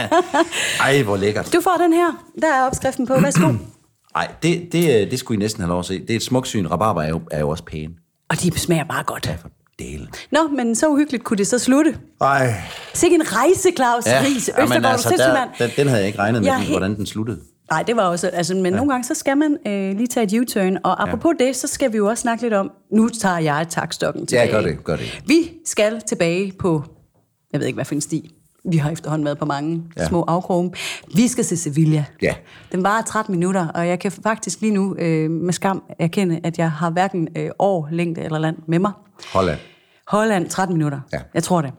Ej, 0.81 1.03
hvor 1.03 1.17
lækkert. 1.17 1.53
Du 1.53 1.61
får 1.61 1.77
den 1.79 1.93
her. 1.93 2.25
Der 2.41 2.47
er 2.53 2.67
opskriften 2.67 3.07
på. 3.07 3.13
Værsgo. 3.21 3.53
Ej, 4.15 4.31
det, 4.43 4.71
det, 4.71 5.01
øh, 5.05 5.11
det 5.11 5.19
skulle 5.19 5.35
I 5.35 5.39
næsten 5.39 5.61
have 5.61 5.69
lov 5.69 5.79
at 5.79 5.85
se. 5.85 5.99
Det 5.99 6.09
er 6.09 6.15
et 6.15 6.23
smukt 6.23 6.47
syn. 6.47 6.67
Rabarber 6.67 7.01
er 7.01 7.09
jo, 7.09 7.21
er 7.31 7.39
jo 7.39 7.49
også 7.49 7.63
pæne. 7.63 7.93
Og 8.29 8.41
de 8.41 8.59
smager 8.59 8.83
bare 8.83 9.03
godt. 9.03 9.25
Ja, 9.27 9.35
for 9.35 9.49
delen. 9.79 10.07
Nå, 10.31 10.39
men 10.55 10.75
så 10.75 10.87
uhyggeligt 10.87 11.23
kunne 11.23 11.37
det 11.37 11.47
så 11.47 11.59
slutte. 11.59 11.97
Ej. 12.21 12.53
Sikke 12.93 13.15
en 13.15 13.23
rejse, 13.25 13.69
Claus 13.75 14.05
Ja, 14.05 14.21
Ries. 14.25 14.49
ja, 14.57 14.63
Østergaard, 14.63 14.91
altså, 14.93 15.09
der, 15.17 15.47
den, 15.67 15.71
den 15.77 15.87
havde 15.87 15.99
jeg 15.99 16.07
ikke 16.07 16.19
regnet 16.19 16.41
med, 16.41 16.49
Jeg 16.49 16.57
ja, 16.57 16.59
helt- 16.63 16.71
hvordan 16.71 16.95
den 16.95 17.05
sluttede. 17.05 17.39
Nej, 17.71 17.83
det 17.83 17.95
var 17.95 18.03
også... 18.03 18.27
Altså, 18.27 18.53
men 18.55 18.65
ja. 18.65 18.69
nogle 18.71 18.91
gange, 18.91 19.03
så 19.07 19.13
skal 19.13 19.37
man 19.37 19.57
øh, 19.67 19.97
lige 19.97 20.07
tage 20.07 20.23
et 20.37 20.41
U-turn. 20.41 20.77
Og 20.83 21.03
apropos 21.03 21.33
ja. 21.39 21.45
det, 21.45 21.55
så 21.55 21.67
skal 21.67 21.91
vi 21.91 21.97
jo 21.97 22.07
også 22.09 22.21
snakke 22.21 22.43
lidt 22.43 22.53
om... 22.53 22.71
Nu 22.91 23.09
tager 23.09 23.37
jeg 23.39 23.67
takstokken 23.69 24.27
tilbage. 24.27 24.51
gør 24.51 24.61
det, 24.61 24.83
gør 24.83 24.95
det. 24.95 25.21
Vi 25.27 25.51
skal 25.65 26.01
tilbage 26.07 26.53
på... 26.59 26.83
Jeg 27.53 27.59
ved 27.59 27.67
ikke, 27.67 27.75
hvad 27.77 27.85
for 27.85 27.95
en 27.95 28.01
sti. 28.01 28.34
Vi 28.71 28.77
har 28.77 28.89
efterhånden 28.91 29.25
været 29.25 29.37
på 29.37 29.45
mange 29.45 29.83
Ja. 29.97 30.07
små 30.07 30.21
afkroge. 30.27 30.71
Vi 31.15 31.27
skal 31.27 31.43
til 31.43 31.57
Sevilla. 31.57 32.05
Ja. 32.21 32.35
Den 32.71 32.83
varer 32.83 33.01
13 33.01 33.31
minutter, 33.35 33.67
og 33.67 33.87
jeg 33.87 33.99
kan 33.99 34.11
faktisk 34.11 34.61
lige 34.61 34.73
nu 34.73 34.95
øh, 34.95 35.31
med 35.31 35.53
skam 35.53 35.83
erkende, 35.99 36.39
at 36.43 36.57
jeg 36.57 36.71
har 36.71 36.89
hverken 36.89 37.27
øh, 37.37 37.49
år, 37.59 37.87
længde 37.91 38.21
eller 38.21 38.37
land 38.39 38.57
med 38.67 38.79
mig. 38.79 38.91
Holland. 39.33 39.59
Holland, 40.07 40.49
13 40.49 40.77
minutter. 40.77 40.99
Ja. 41.13 41.19
Jeg 41.33 41.43
tror 41.43 41.61
det. 41.61 41.71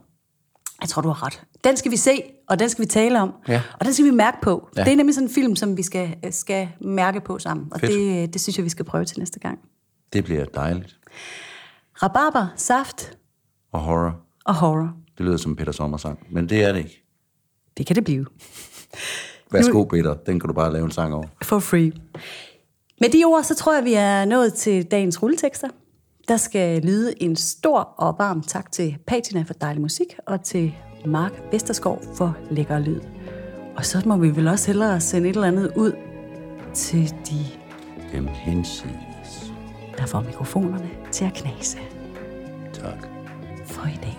Jeg 0.81 0.89
tror, 0.89 1.03
du 1.03 1.09
har 1.09 1.27
ret. 1.27 1.43
Den 1.65 1.77
skal 1.77 1.91
vi 1.91 1.97
se, 1.97 2.23
og 2.49 2.59
den 2.59 2.69
skal 2.69 2.83
vi 2.85 2.89
tale 2.89 3.21
om. 3.21 3.33
Ja. 3.49 3.63
Og 3.81 3.85
den 3.87 3.95
skal 3.95 4.05
vi 4.07 4.11
mærke 4.11 4.37
på. 4.43 4.69
Ja. 4.77 4.85
Det 4.85 4.93
er 4.93 4.97
nemlig 4.97 5.15
sådan 5.15 5.29
en 5.29 5.35
film, 5.35 5.57
som 5.57 5.77
vi 5.77 5.83
skal, 5.83 6.17
skal 6.31 6.69
mærke 6.81 7.21
på 7.21 7.39
sammen. 7.39 7.67
Og 7.73 7.81
Fedt. 7.81 7.93
det, 7.93 8.33
det 8.33 8.41
synes 8.41 8.57
jeg, 8.59 8.65
vi 8.65 8.71
skal 8.71 8.85
prøve 8.85 9.05
til 9.05 9.19
næste 9.19 9.39
gang. 9.41 9.59
Det 10.13 10.25
bliver 10.25 10.45
dejligt. 10.45 10.97
Rabarber, 12.03 12.47
saft 12.57 13.17
Og 13.73 13.81
horror. 13.81 14.17
og 14.45 14.55
horror. 14.55 14.93
Det 15.19 15.27
lyder 15.27 15.37
som 15.37 15.57
Peter 15.57 15.73
Sommer 15.73 15.97
sang, 15.97 16.27
men 16.31 16.49
det 16.49 16.65
er 16.65 16.73
det 16.73 16.79
ikke. 16.79 17.03
Det 17.77 17.87
kan 17.87 17.97
det 17.97 18.05
blive. 18.05 18.27
Værsgo, 19.53 19.85
Peter. 19.85 20.15
Den 20.15 20.41
kan 20.41 20.49
du 20.49 20.55
bare 20.55 20.73
lave 20.73 20.85
en 20.85 20.91
sang 20.91 21.15
over. 21.15 21.27
For 21.43 21.59
free. 21.59 21.93
Med 23.01 23.09
de 23.11 23.25
ord, 23.25 23.43
så 23.43 23.55
tror 23.55 23.75
jeg, 23.75 23.85
vi 23.85 23.95
er 23.95 24.25
nået 24.25 24.55
til 24.55 24.85
dagens 24.85 25.23
rulletekster. 25.23 25.69
Der 26.29 26.37
skal 26.37 26.83
lyde 26.83 27.23
en 27.23 27.37
stor 27.37 27.79
og 27.79 28.15
varm 28.19 28.43
tak 28.43 28.73
til 28.73 28.97
Patina 29.07 29.43
for 29.43 29.55
dejlig 29.55 29.83
musik, 29.83 30.07
og 30.27 30.43
til 30.43 30.75
Mark 31.07 31.33
Vesterskov 31.53 32.03
for 32.17 32.37
lækker 32.51 32.79
lyd. 32.79 33.01
Og 33.77 33.85
så 33.87 34.03
må 34.07 34.17
vi 34.17 34.37
vel 34.37 34.49
også 34.49 34.67
hellere 34.67 35.01
sende 35.01 35.29
et 35.29 35.35
eller 35.35 35.49
andet 35.49 35.73
ud 35.77 35.93
til 36.75 37.11
de 37.11 37.47
Dem 38.13 38.27
hinsides. 38.27 39.53
der 39.99 40.07
får 40.07 40.21
mikrofonerne 40.21 40.91
til 41.13 41.25
at 41.25 41.35
knase 41.35 41.79
Tak. 42.73 43.07
for 43.67 43.87
i 43.87 43.99
dag. 44.03 44.19